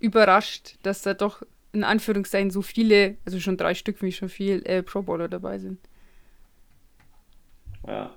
überrascht, 0.00 0.76
dass 0.82 1.00
da 1.00 1.14
doch 1.14 1.42
in 1.72 1.84
Anführungszeichen 1.84 2.50
so 2.50 2.62
viele, 2.62 3.16
also 3.24 3.40
schon 3.40 3.56
drei 3.56 3.74
Stück, 3.74 4.02
wie 4.02 4.12
schon 4.12 4.28
viel, 4.28 4.62
äh, 4.66 4.82
Pro 4.82 5.02
Bowler 5.02 5.28
dabei 5.28 5.58
sind. 5.58 5.78
Ja. 7.86 8.10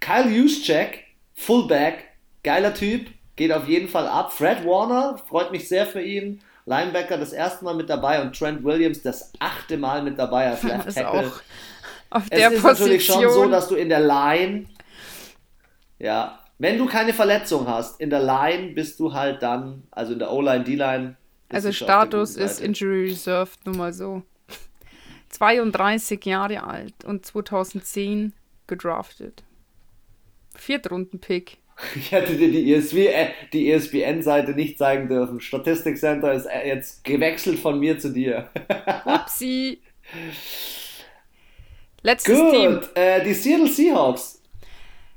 Kyle 0.00 0.28
Juszczyk, 0.28 1.04
Fullback, 1.34 2.04
geiler 2.42 2.74
Typ, 2.74 3.08
geht 3.36 3.52
auf 3.52 3.68
jeden 3.68 3.88
Fall 3.88 4.06
ab. 4.06 4.32
Fred 4.32 4.64
Warner, 4.64 5.18
freut 5.18 5.50
mich 5.52 5.68
sehr 5.68 5.86
für 5.86 6.02
ihn. 6.02 6.40
Linebacker 6.66 7.18
das 7.18 7.32
erste 7.32 7.64
Mal 7.64 7.74
mit 7.74 7.90
dabei 7.90 8.22
und 8.22 8.36
Trent 8.38 8.64
Williams 8.64 9.02
das 9.02 9.32
achte 9.38 9.76
Mal 9.76 10.02
mit 10.02 10.18
dabei 10.18 10.48
als 10.50 10.62
Left 10.64 10.94
Tackle. 10.94 11.32
auf 12.10 12.28
der 12.30 12.48
es 12.48 12.54
ist 12.54 12.62
Position. 12.62 12.88
natürlich 12.88 13.04
schon 13.04 13.30
so, 13.30 13.48
dass 13.48 13.68
du 13.68 13.74
in 13.74 13.88
der 13.90 14.00
Line, 14.00 14.66
ja, 15.98 16.38
wenn 16.58 16.78
du 16.78 16.86
keine 16.86 17.12
Verletzung 17.12 17.66
hast, 17.66 18.00
in 18.00 18.08
der 18.10 18.22
Line 18.22 18.72
bist 18.72 18.98
du 19.00 19.12
halt 19.12 19.42
dann, 19.42 19.82
also 19.90 20.12
in 20.14 20.18
der 20.18 20.30
O-Line, 20.32 20.64
D-Line, 20.64 21.16
also 21.48 21.72
Status 21.72 22.36
ist 22.36 22.60
Injury 22.60 23.10
Reserved, 23.10 23.64
nur 23.66 23.76
mal 23.76 23.92
so. 23.92 24.22
32 25.30 26.24
Jahre 26.24 26.62
alt 26.62 27.04
und 27.04 27.26
2010 27.26 28.32
gedraftet. 28.66 29.42
Viertrunden-Pick. 30.54 31.58
Ich 31.96 32.12
hätte 32.12 32.36
dir 32.36 32.50
die, 32.50 32.72
ESV, 32.72 32.94
äh, 32.94 33.28
die 33.52 33.70
ESPN-Seite 33.70 34.52
nicht 34.52 34.78
zeigen 34.78 35.08
dürfen. 35.08 35.40
Statistik 35.40 35.98
Center 35.98 36.32
ist 36.32 36.46
äh, 36.46 36.68
jetzt 36.68 37.02
gewechselt 37.02 37.58
von 37.58 37.80
mir 37.80 37.98
zu 37.98 38.10
dir. 38.10 38.48
Upsi. 39.04 39.80
Letztes 42.02 42.38
Gut. 42.38 42.52
Team. 42.52 42.80
Äh, 42.94 43.24
die 43.24 43.34
Seattle 43.34 43.66
Seahawks 43.66 44.33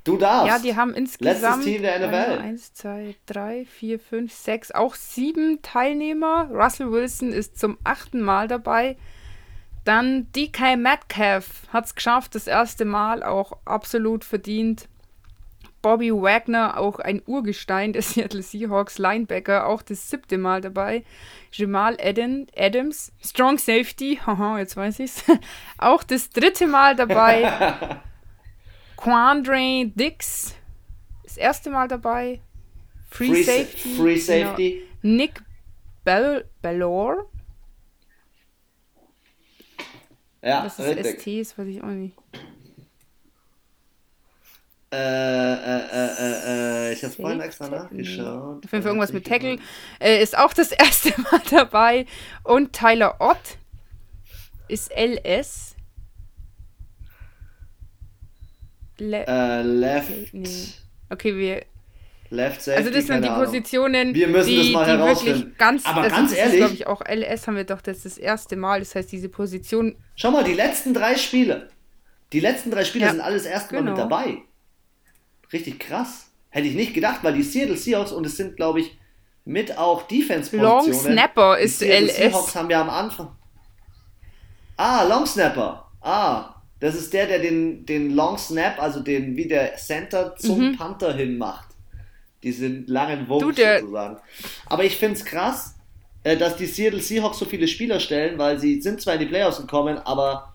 Du 0.08 0.18
darfst. 0.18 0.48
Ja, 0.48 0.60
die 0.60 0.76
haben 0.76 0.94
insgesamt. 0.94 1.66
Letztes 1.66 1.66
Team 1.66 1.82
der 1.82 2.00
NFL. 2.00 2.42
1, 2.42 2.74
2, 2.74 3.16
3, 3.26 3.66
4, 3.66 4.00
5, 4.00 4.34
6, 4.34 4.72
auch 4.72 4.96
sieben 4.96 5.62
Teilnehmer. 5.62 6.50
Russell 6.52 6.92
Wilson 6.92 7.34
ist 7.34 7.60
zum 7.60 7.78
achten 7.84 8.22
Mal 8.22 8.48
dabei. 8.48 8.96
Dann 9.84 10.32
DK 10.34 10.78
Metcalf 10.78 11.64
hat 11.72 11.86
es 11.86 11.96
geschafft, 11.96 12.36
das 12.36 12.48
erste 12.48 12.86
Mal 12.86 13.22
auch 13.24 13.54
absolut 13.66 14.24
verdient. 14.24 14.88
Bobby 15.82 16.12
Wagner, 16.12 16.78
auch 16.78 17.00
ein 17.00 17.22
Urgestein 17.26 17.94
der 17.94 18.02
Seattle 18.04 18.42
Seahawks, 18.42 18.98
Linebacker, 18.98 19.68
auch 19.68 19.82
das 19.82 20.10
siebte 20.10 20.38
Mal 20.38 20.62
dabei. 20.62 21.04
Jamal 21.52 21.98
Adam, 22.02 22.48
Adams, 22.56 23.12
Strong 23.24 23.58
Safety, 23.58 24.20
haha, 24.26 24.60
jetzt 24.60 24.76
weiß 24.76 25.00
ich's, 25.00 25.24
auch 25.78 26.04
das 26.04 26.30
dritte 26.30 26.68
Mal 26.68 26.96
dabei. 26.96 28.00
Quandre 28.98 29.86
Dix, 29.96 30.56
das 31.24 31.38
erste 31.38 31.70
Mal 31.70 31.88
dabei. 31.88 32.42
Free, 33.10 33.28
Free 33.28 33.44
Safety. 33.44 33.96
Free 33.96 34.14
genau. 34.16 34.26
Safety. 34.26 34.84
Genau. 35.02 35.16
Nick 35.16 35.42
Bell 36.04 36.46
Bellor. 36.62 37.30
Ja, 40.42 40.64
das 40.64 40.80
ist 40.80 40.88
richtig. 40.88 41.20
ST, 41.20 41.28
ist 41.28 41.58
weiß 41.58 41.68
ich 41.68 41.82
auch 41.82 41.88
nicht. 41.88 42.16
Äh, 44.90 44.98
äh, 44.98 45.80
äh, 45.92 46.12
äh, 46.20 46.90
äh 46.90 46.94
ich 46.94 47.04
habe 47.04 47.14
vorhin 47.14 47.42
extra 47.42 47.68
nachgeschaut. 47.68 48.64
Auf 48.64 48.72
jeden 48.72 48.84
Fall 48.84 48.92
irgendwas 48.92 49.12
mit 49.12 49.28
Tackle. 49.28 49.58
Äh, 50.00 50.24
ist 50.24 50.38
auch 50.38 50.54
das 50.54 50.72
erste 50.72 51.10
Mal 51.22 51.42
dabei. 51.50 52.06
Und 52.44 52.74
Tyler 52.74 53.18
Ott. 53.20 53.58
ist 54.70 54.92
LS. 54.92 55.77
Le 59.00 59.26
äh, 59.28 59.62
left. 59.62 60.34
Nee. 60.34 60.48
Okay, 61.10 61.36
wir. 61.36 61.66
Left 62.30 62.62
Safety, 62.62 62.84
Also 62.84 62.94
das 62.94 63.08
sind 63.08 63.24
die 63.24 63.30
Positionen, 63.30 64.14
wir 64.14 64.28
müssen 64.28 64.50
die, 64.50 64.74
das 64.74 64.88
mal 64.88 65.00
wirklich 65.00 65.58
ganz, 65.58 65.86
Aber 65.86 66.02
also 66.02 66.16
ganz 66.16 66.36
ehrlich, 66.36 66.58
glaube 66.58 66.74
ich 66.74 66.88
auch 66.88 67.02
LS 67.02 67.48
haben 67.48 67.56
wir 67.56 67.64
doch 67.64 67.82
das, 67.82 68.04
das 68.04 68.18
erste 68.18 68.58
Mal. 68.58 68.80
Das 68.80 68.96
heißt, 68.96 69.12
diese 69.12 69.30
Position. 69.30 69.96
Schau 70.16 70.32
mal, 70.32 70.44
die 70.44 70.54
letzten 70.54 70.94
drei 70.94 71.16
Spiele, 71.16 71.70
die 72.34 72.42
letzten 72.42 72.70
drei 72.70 72.84
Spiele 72.84 73.06
ja, 73.06 73.12
sind 73.12 73.22
alles 73.22 73.46
erste 73.46 73.76
Mal 73.76 73.80
genau. 73.82 73.92
mit 73.92 74.00
dabei. 74.00 74.38
Richtig 75.54 75.80
krass. 75.80 76.30
Hätte 76.50 76.68
ich 76.68 76.76
nicht 76.76 76.94
gedacht, 76.94 77.20
weil 77.24 77.34
die 77.34 77.44
Seattle 77.44 77.78
Seahawks 77.78 78.12
und 78.12 78.26
es 78.26 78.36
sind, 78.36 78.58
glaube 78.58 78.82
ich, 78.82 78.98
mit 79.46 79.78
auch 79.78 80.04
Defense-Positionen. 80.04 80.62
Long 80.62 80.94
Snapper 80.94 81.58
ist 81.58 81.80
die 81.80 81.86
LS. 81.86 82.16
Die 82.16 82.22
Seahawks 82.24 82.56
haben 82.56 82.70
ja 82.70 82.82
am 82.82 82.90
Anfang. 82.90 83.30
Ah, 84.76 85.04
Long 85.04 85.26
Snapper. 85.26 85.90
Ah, 86.02 86.57
das 86.80 86.96
ist 86.96 87.14
der, 87.14 87.28
der 87.28 87.40
den, 87.40 87.86
den 87.86 88.12
Long 88.12 88.38
Snap, 88.38 88.80
also 88.80 89.00
den 89.00 89.36
wie 89.36 89.48
der 89.48 89.76
Center 89.78 90.36
zum 90.36 90.72
mhm. 90.72 90.78
Panther 90.78 91.14
hin 91.14 91.38
macht. 91.38 91.70
Diesen 92.44 92.86
langen 92.86 93.28
Wurf 93.28 93.42
sozusagen. 93.42 94.18
Aber 94.68 94.84
ich 94.84 94.96
finde 94.98 95.16
es 95.16 95.26
krass, 95.26 95.76
äh, 96.24 96.38
dass 96.38 96.56
die 96.56 96.68
Seattle 96.68 97.02
Seahawks 97.02 97.40
so 97.40 97.46
viele 97.46 97.68
Spieler 97.68 98.00
stellen, 98.00 98.38
weil 98.38 98.60
sie 98.60 98.82
sind 98.82 99.02
zwar 99.02 99.16
in 99.16 99.22
die 99.22 99.26
Playoffs 99.26 99.58
gekommen, 99.58 99.98
aber 99.98 100.54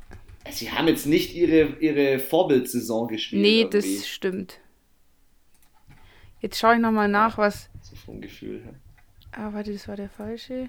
sie 0.51 0.71
haben 0.71 0.87
jetzt 0.87 1.07
nicht 1.07 1.35
ihre, 1.35 1.77
ihre 1.81 2.21
Vorbildsaison 2.21 3.09
gespielt. 3.09 3.43
Nee, 3.43 3.63
irgendwie. 3.63 3.97
das 3.97 4.09
stimmt. 4.09 4.59
Jetzt 6.41 6.59
schaue 6.59 6.75
ich 6.75 6.81
nochmal 6.81 7.09
nach, 7.09 7.37
was. 7.37 7.69
So 7.83 7.97
vom 7.97 8.21
Gefühl 8.21 8.63
her. 8.63 8.75
Ah, 9.33 9.53
warte, 9.53 9.73
das 9.73 9.89
war 9.89 9.97
der 9.97 10.11
falsche. 10.11 10.69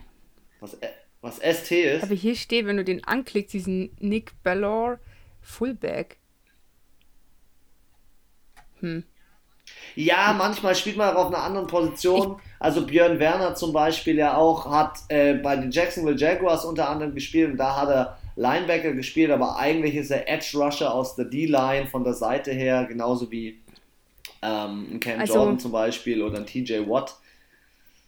Was, 0.59 0.75
äh, 0.75 0.87
was 1.21 1.37
ST 1.37 1.71
ist? 1.71 2.03
Aber 2.03 2.15
hier 2.15 2.35
steht, 2.35 2.65
wenn 2.65 2.77
du 2.77 2.83
den 2.83 3.03
anklickst, 3.03 3.53
diesen 3.53 3.91
Nick 3.99 4.31
Ballor 4.43 4.99
Fullback. 5.43 6.17
Hm. 8.79 9.03
Ja, 9.95 10.33
manchmal 10.37 10.75
spielt 10.75 10.97
man 10.97 11.15
auch 11.15 11.25
auf 11.25 11.33
einer 11.33 11.43
anderen 11.43 11.67
Position. 11.67 12.39
Also 12.59 12.85
Björn 12.85 13.19
Werner 13.19 13.55
zum 13.55 13.71
Beispiel 13.71 14.17
ja 14.17 14.35
auch 14.35 14.69
hat 14.69 14.99
äh, 15.09 15.35
bei 15.35 15.55
den 15.55 15.71
Jacksonville 15.71 16.17
Jaguars 16.17 16.65
unter 16.65 16.89
anderem 16.89 17.13
gespielt 17.13 17.51
und 17.51 17.57
da 17.57 17.75
hat 17.75 17.89
er 17.89 18.17
Linebacker 18.35 18.93
gespielt, 18.93 19.31
aber 19.31 19.57
eigentlich 19.57 19.95
ist 19.95 20.09
er 20.09 20.27
Edge 20.27 20.57
Rusher 20.57 20.93
aus 20.93 21.15
der 21.15 21.25
D-Line 21.25 21.87
von 21.87 22.03
der 22.03 22.13
Seite 22.13 22.51
her, 22.51 22.85
genauso 22.85 23.29
wie 23.31 23.61
ähm, 24.41 24.87
ein 24.93 24.99
Cam 24.99 25.19
also, 25.19 25.35
Jordan 25.35 25.59
zum 25.59 25.71
Beispiel 25.71 26.21
oder 26.21 26.39
ein 26.39 26.45
TJ 26.45 26.87
Watt. 26.87 27.15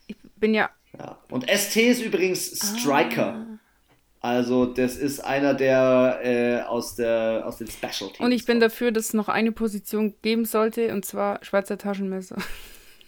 Ich 0.08 0.16
bin 0.38 0.54
ja. 0.54 0.70
ja. 0.98 1.18
Und 1.30 1.46
ST 1.50 1.78
ist 1.78 2.02
übrigens 2.02 2.80
Striker. 2.80 3.36
Ah. 3.36 3.55
Also 4.26 4.66
das 4.66 4.98
ist 4.98 5.20
einer 5.20 5.54
der 5.54 6.20
äh, 6.24 6.62
aus, 6.64 6.96
der, 6.96 7.44
aus 7.46 7.58
den 7.58 7.68
Special 7.68 8.10
Teams. 8.10 8.20
Und 8.22 8.32
ich 8.32 8.48
bin 8.48 8.60
dafür, 8.60 8.92
dass 8.92 9.06
es 9.06 9.14
noch 9.14 9.30
eine 9.30 9.52
Position 9.52 10.16
geben 10.24 10.46
sollte, 10.46 10.92
und 10.92 11.06
zwar 11.06 11.46
Schweizer 11.46 11.78
Taschenmesser. 11.78 12.36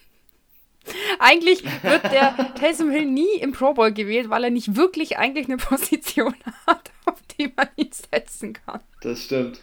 eigentlich 1.19 1.63
wird 1.81 2.03
der 2.03 2.53
Taysom 2.53 2.91
Hill 2.91 3.07
nie 3.07 3.33
im 3.41 3.51
Pro 3.51 3.73
Bowl 3.73 3.91
gewählt, 3.91 4.29
weil 4.29 4.43
er 4.43 4.51
nicht 4.51 4.75
wirklich 4.75 5.17
eigentlich 5.17 5.47
eine 5.47 5.57
Position 5.57 6.35
hat, 6.67 6.91
auf 7.05 7.19
die 7.35 7.51
man 7.55 7.67
ihn 7.77 7.89
setzen 7.91 8.53
kann. 8.53 8.81
Das 9.01 9.23
stimmt. 9.23 9.59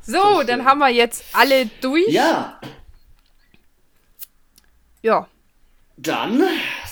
So, 0.00 0.12
das 0.14 0.22
stimmt. 0.22 0.48
dann 0.48 0.64
haben 0.64 0.78
wir 0.78 0.88
jetzt 0.88 1.22
alle 1.34 1.66
durch. 1.82 2.08
Ja. 2.08 2.58
Ja. 5.02 5.28
Dann 5.98 6.42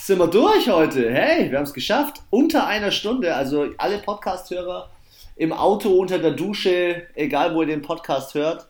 sind 0.03 0.19
wir 0.19 0.27
durch 0.27 0.69
heute. 0.69 1.13
Hey, 1.13 1.49
wir 1.49 1.59
haben 1.59 1.65
es 1.65 1.73
geschafft. 1.73 2.23
Unter 2.29 2.67
einer 2.67 2.91
Stunde. 2.91 3.37
Also 3.37 3.69
alle 3.79 3.99
Podcast-Hörer 3.99 4.91
im 5.37 5.53
Auto, 5.53 5.91
unter 5.91 6.19
der 6.19 6.33
Dusche, 6.33 7.07
egal 7.15 7.55
wo 7.55 7.61
ihr 7.61 7.69
den 7.69 7.83
Podcast 7.83 8.35
hört. 8.35 8.67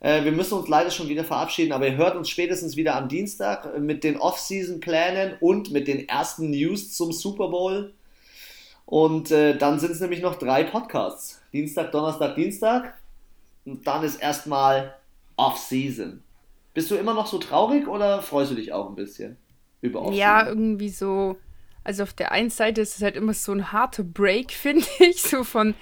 Äh, 0.00 0.24
wir 0.24 0.32
müssen 0.32 0.58
uns 0.58 0.66
leider 0.66 0.90
schon 0.90 1.08
wieder 1.08 1.22
verabschieden, 1.22 1.70
aber 1.70 1.86
ihr 1.86 1.96
hört 1.96 2.16
uns 2.16 2.28
spätestens 2.28 2.74
wieder 2.74 2.96
am 2.96 3.08
Dienstag 3.08 3.78
mit 3.78 4.02
den 4.02 4.16
Off-Season-Plänen 4.16 5.36
und 5.38 5.70
mit 5.70 5.86
den 5.86 6.08
ersten 6.08 6.50
News 6.50 6.92
zum 6.92 7.12
Super 7.12 7.46
Bowl. 7.46 7.94
Und 8.84 9.30
äh, 9.30 9.56
dann 9.56 9.78
sind 9.78 9.92
es 9.92 10.00
nämlich 10.00 10.22
noch 10.22 10.40
drei 10.40 10.64
Podcasts. 10.64 11.40
Dienstag, 11.52 11.92
Donnerstag, 11.92 12.34
Dienstag. 12.34 12.98
Und 13.64 13.86
dann 13.86 14.02
ist 14.02 14.20
erstmal 14.20 14.96
Off-Season. 15.36 16.20
Bist 16.74 16.90
du 16.90 16.96
immer 16.96 17.14
noch 17.14 17.28
so 17.28 17.38
traurig 17.38 17.86
oder 17.86 18.22
freust 18.22 18.50
du 18.50 18.56
dich 18.56 18.72
auch 18.72 18.88
ein 18.88 18.96
bisschen? 18.96 19.36
Über 19.82 20.10
Ja, 20.12 20.46
irgendwie 20.46 20.88
so. 20.88 21.36
Also 21.84 22.04
auf 22.04 22.14
der 22.14 22.32
einen 22.32 22.50
Seite 22.50 22.80
ist 22.80 22.96
es 22.96 23.02
halt 23.02 23.16
immer 23.16 23.34
so 23.34 23.52
ein 23.52 23.72
harter 23.72 24.04
Break, 24.04 24.52
finde 24.52 24.86
ich, 25.00 25.20
so 25.22 25.44
von 25.44 25.74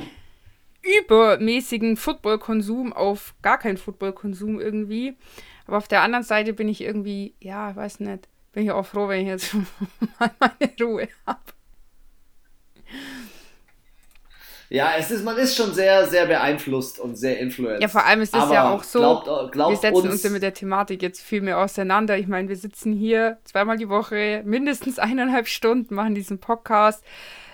übermäßigen 0.82 1.96
Football-Konsum 1.96 2.92
auf 2.92 3.34
gar 3.42 3.58
keinen 3.58 3.76
Football-Konsum 3.76 4.58
irgendwie. 4.58 5.16
Aber 5.66 5.76
auf 5.76 5.88
der 5.88 6.02
anderen 6.02 6.24
Seite 6.24 6.54
bin 6.54 6.68
ich 6.68 6.80
irgendwie, 6.80 7.34
ja, 7.38 7.76
weiß 7.76 8.00
nicht, 8.00 8.28
bin 8.52 8.64
ich 8.64 8.70
auch 8.72 8.86
froh, 8.86 9.08
wenn 9.08 9.20
ich 9.20 9.28
jetzt 9.28 9.54
mal 10.18 10.30
meine 10.40 10.72
Ruhe 10.80 11.08
habe. 11.26 11.39
Ja, 14.72 14.92
es 14.96 15.10
ist, 15.10 15.24
man 15.24 15.36
ist 15.36 15.56
schon 15.56 15.74
sehr, 15.74 16.06
sehr 16.06 16.26
beeinflusst 16.26 17.00
und 17.00 17.16
sehr 17.16 17.40
influenced. 17.40 17.82
Ja, 17.82 17.88
vor 17.88 18.04
allem 18.04 18.20
ist 18.20 18.34
es 18.34 18.50
ja 18.52 18.70
auch 18.70 18.84
so, 18.84 19.00
glaubt, 19.00 19.52
glaubt 19.52 19.72
wir 19.72 19.76
setzen 19.76 19.96
uns, 19.96 20.12
uns 20.12 20.22
ja 20.22 20.30
mit 20.30 20.44
der 20.44 20.54
Thematik 20.54 21.02
jetzt 21.02 21.20
viel 21.20 21.40
mehr 21.40 21.58
auseinander. 21.58 22.16
Ich 22.16 22.28
meine, 22.28 22.48
wir 22.48 22.56
sitzen 22.56 22.92
hier 22.92 23.38
zweimal 23.42 23.78
die 23.78 23.88
Woche, 23.88 24.42
mindestens 24.44 25.00
eineinhalb 25.00 25.48
Stunden, 25.48 25.96
machen 25.96 26.14
diesen 26.14 26.38
Podcast 26.38 27.04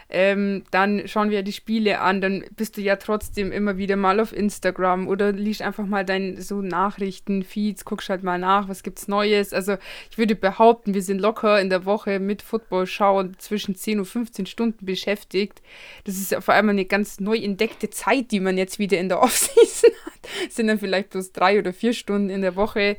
ähm, 0.08 0.62
dann 0.70 1.08
schauen 1.08 1.30
wir 1.30 1.42
die 1.42 1.52
Spiele 1.52 2.00
an, 2.00 2.20
dann 2.20 2.44
bist 2.56 2.76
du 2.76 2.80
ja 2.80 2.96
trotzdem 2.96 3.50
immer 3.50 3.76
wieder 3.76 3.96
mal 3.96 4.20
auf 4.20 4.32
Instagram 4.32 5.08
oder 5.08 5.32
liest 5.32 5.62
einfach 5.62 5.84
mal 5.84 6.04
deine 6.04 6.40
so 6.42 6.62
Nachrichten, 6.62 7.42
Feeds, 7.42 7.84
guckst 7.84 8.08
halt 8.08 8.22
mal 8.22 8.38
nach, 8.38 8.68
was 8.68 8.84
gibt's 8.84 9.08
Neues. 9.08 9.52
Also 9.52 9.76
ich 10.10 10.18
würde 10.18 10.36
behaupten, 10.36 10.94
wir 10.94 11.02
sind 11.02 11.20
locker 11.20 11.60
in 11.60 11.70
der 11.70 11.84
Woche 11.84 12.20
mit 12.20 12.42
Football 12.42 12.86
schauen 12.86 13.36
zwischen 13.38 13.74
10 13.74 13.98
und 13.98 14.04
15 14.04 14.46
Stunden 14.46 14.86
beschäftigt. 14.86 15.60
Das 16.04 16.16
ist 16.16 16.30
ja 16.30 16.40
vor 16.40 16.54
allem 16.54 16.68
eine 16.68 16.84
ganz 16.84 17.18
neu 17.18 17.36
entdeckte 17.36 17.90
Zeit, 17.90 18.30
die 18.30 18.40
man 18.40 18.56
jetzt 18.58 18.78
wieder 18.78 18.98
in 18.98 19.08
der 19.08 19.20
Offseason 19.22 19.90
hat. 20.04 20.28
Das 20.46 20.54
sind 20.54 20.68
dann 20.68 20.78
vielleicht 20.78 21.10
bloß 21.10 21.32
drei 21.32 21.58
oder 21.58 21.72
vier 21.72 21.92
Stunden 21.92 22.30
in 22.30 22.42
der 22.42 22.54
Woche. 22.54 22.96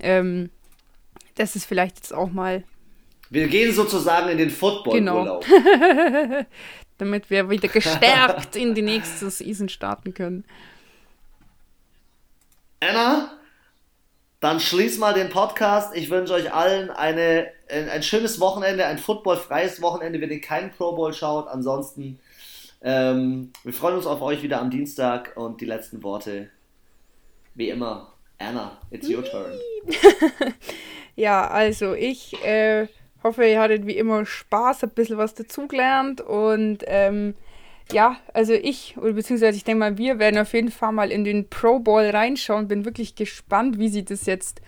Ähm, 0.00 0.50
das 1.34 1.56
ist 1.56 1.64
vielleicht 1.64 1.96
jetzt 1.96 2.14
auch 2.14 2.30
mal 2.30 2.62
wir 3.34 3.48
gehen 3.48 3.74
sozusagen 3.74 4.28
in 4.28 4.38
den 4.38 4.50
Football-Urlaub. 4.50 5.44
Genau. 5.44 6.44
Damit 6.98 7.28
wir 7.30 7.50
wieder 7.50 7.66
gestärkt 7.66 8.54
in 8.54 8.74
die 8.74 8.82
nächste 8.82 9.28
Season 9.28 9.68
starten 9.68 10.14
können. 10.14 10.44
Anna, 12.78 13.32
dann 14.38 14.60
schließ 14.60 14.98
mal 14.98 15.14
den 15.14 15.30
Podcast. 15.30 15.96
Ich 15.96 16.10
wünsche 16.10 16.32
euch 16.34 16.52
allen 16.52 16.90
eine, 16.90 17.48
ein, 17.68 17.88
ein 17.88 18.02
schönes 18.04 18.38
Wochenende, 18.38 18.86
ein 18.86 18.98
footballfreies 18.98 19.82
Wochenende, 19.82 20.20
wenn 20.20 20.30
ihr 20.30 20.40
keinen 20.40 20.70
Pro 20.70 20.94
Bowl 20.94 21.12
schaut. 21.12 21.48
Ansonsten, 21.48 22.20
ähm, 22.82 23.52
wir 23.64 23.72
freuen 23.72 23.96
uns 23.96 24.06
auf 24.06 24.22
euch 24.22 24.42
wieder 24.44 24.60
am 24.60 24.70
Dienstag 24.70 25.36
und 25.36 25.60
die 25.60 25.66
letzten 25.66 26.04
Worte, 26.04 26.50
wie 27.56 27.70
immer. 27.70 28.12
Anna, 28.38 28.78
it's 28.90 29.08
your 29.08 29.24
turn. 29.24 29.58
ja, 31.16 31.48
also 31.48 31.94
ich 31.94 32.34
äh, 32.44 32.86
hoffe, 33.24 33.44
ihr 33.46 33.60
hattet 33.60 33.86
wie 33.86 33.96
immer 33.96 34.24
Spaß, 34.24 34.82
habt 34.82 34.92
ein 34.92 34.94
bisschen 34.94 35.18
was 35.18 35.34
dazugelernt 35.34 36.20
und 36.20 36.84
ähm, 36.86 37.34
ja, 37.92 38.16
also 38.32 38.52
ich, 38.52 38.96
oder 38.96 39.12
beziehungsweise 39.12 39.56
ich 39.56 39.64
denke 39.64 39.80
mal, 39.80 39.98
wir 39.98 40.18
werden 40.18 40.38
auf 40.38 40.52
jeden 40.54 40.70
Fall 40.70 40.92
mal 40.92 41.10
in 41.10 41.24
den 41.24 41.48
Pro 41.48 41.80
Bowl 41.80 42.04
reinschauen. 42.04 42.68
Bin 42.68 42.84
wirklich 42.84 43.14
gespannt, 43.14 43.78
wie 43.78 43.88
sie 43.88 44.04
das 44.04 44.26
jetzt 44.26 44.62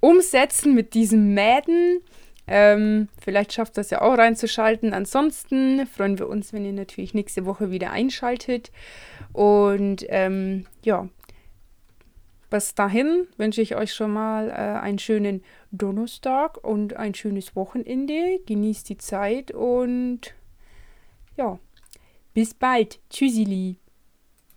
umsetzen 0.00 0.74
mit 0.74 0.94
diesem 0.94 1.34
Madden. 1.34 2.00
Ähm, 2.46 3.08
vielleicht 3.20 3.52
schafft 3.52 3.76
das 3.76 3.90
ja 3.90 4.00
auch 4.00 4.16
reinzuschalten. 4.16 4.94
Ansonsten 4.94 5.86
freuen 5.86 6.18
wir 6.18 6.28
uns, 6.28 6.54
wenn 6.54 6.64
ihr 6.64 6.72
natürlich 6.72 7.12
nächste 7.12 7.44
Woche 7.44 7.70
wieder 7.70 7.90
einschaltet. 7.90 8.70
Und 9.34 10.06
ähm, 10.08 10.64
ja, 10.82 11.08
bis 12.50 12.74
dahin 12.74 13.26
wünsche 13.36 13.60
ich 13.60 13.76
euch 13.76 13.92
schon 13.92 14.12
mal 14.12 14.48
äh, 14.48 14.80
einen 14.80 14.98
schönen 14.98 15.42
Donnerstag 15.70 16.62
und 16.64 16.96
ein 16.96 17.14
schönes 17.14 17.54
Wochenende. 17.54 18.40
Genießt 18.46 18.88
die 18.88 18.98
Zeit 18.98 19.50
und 19.50 20.34
ja, 21.36 21.58
bis 22.34 22.54
bald. 22.54 23.00
Tschüssili. 23.10 23.76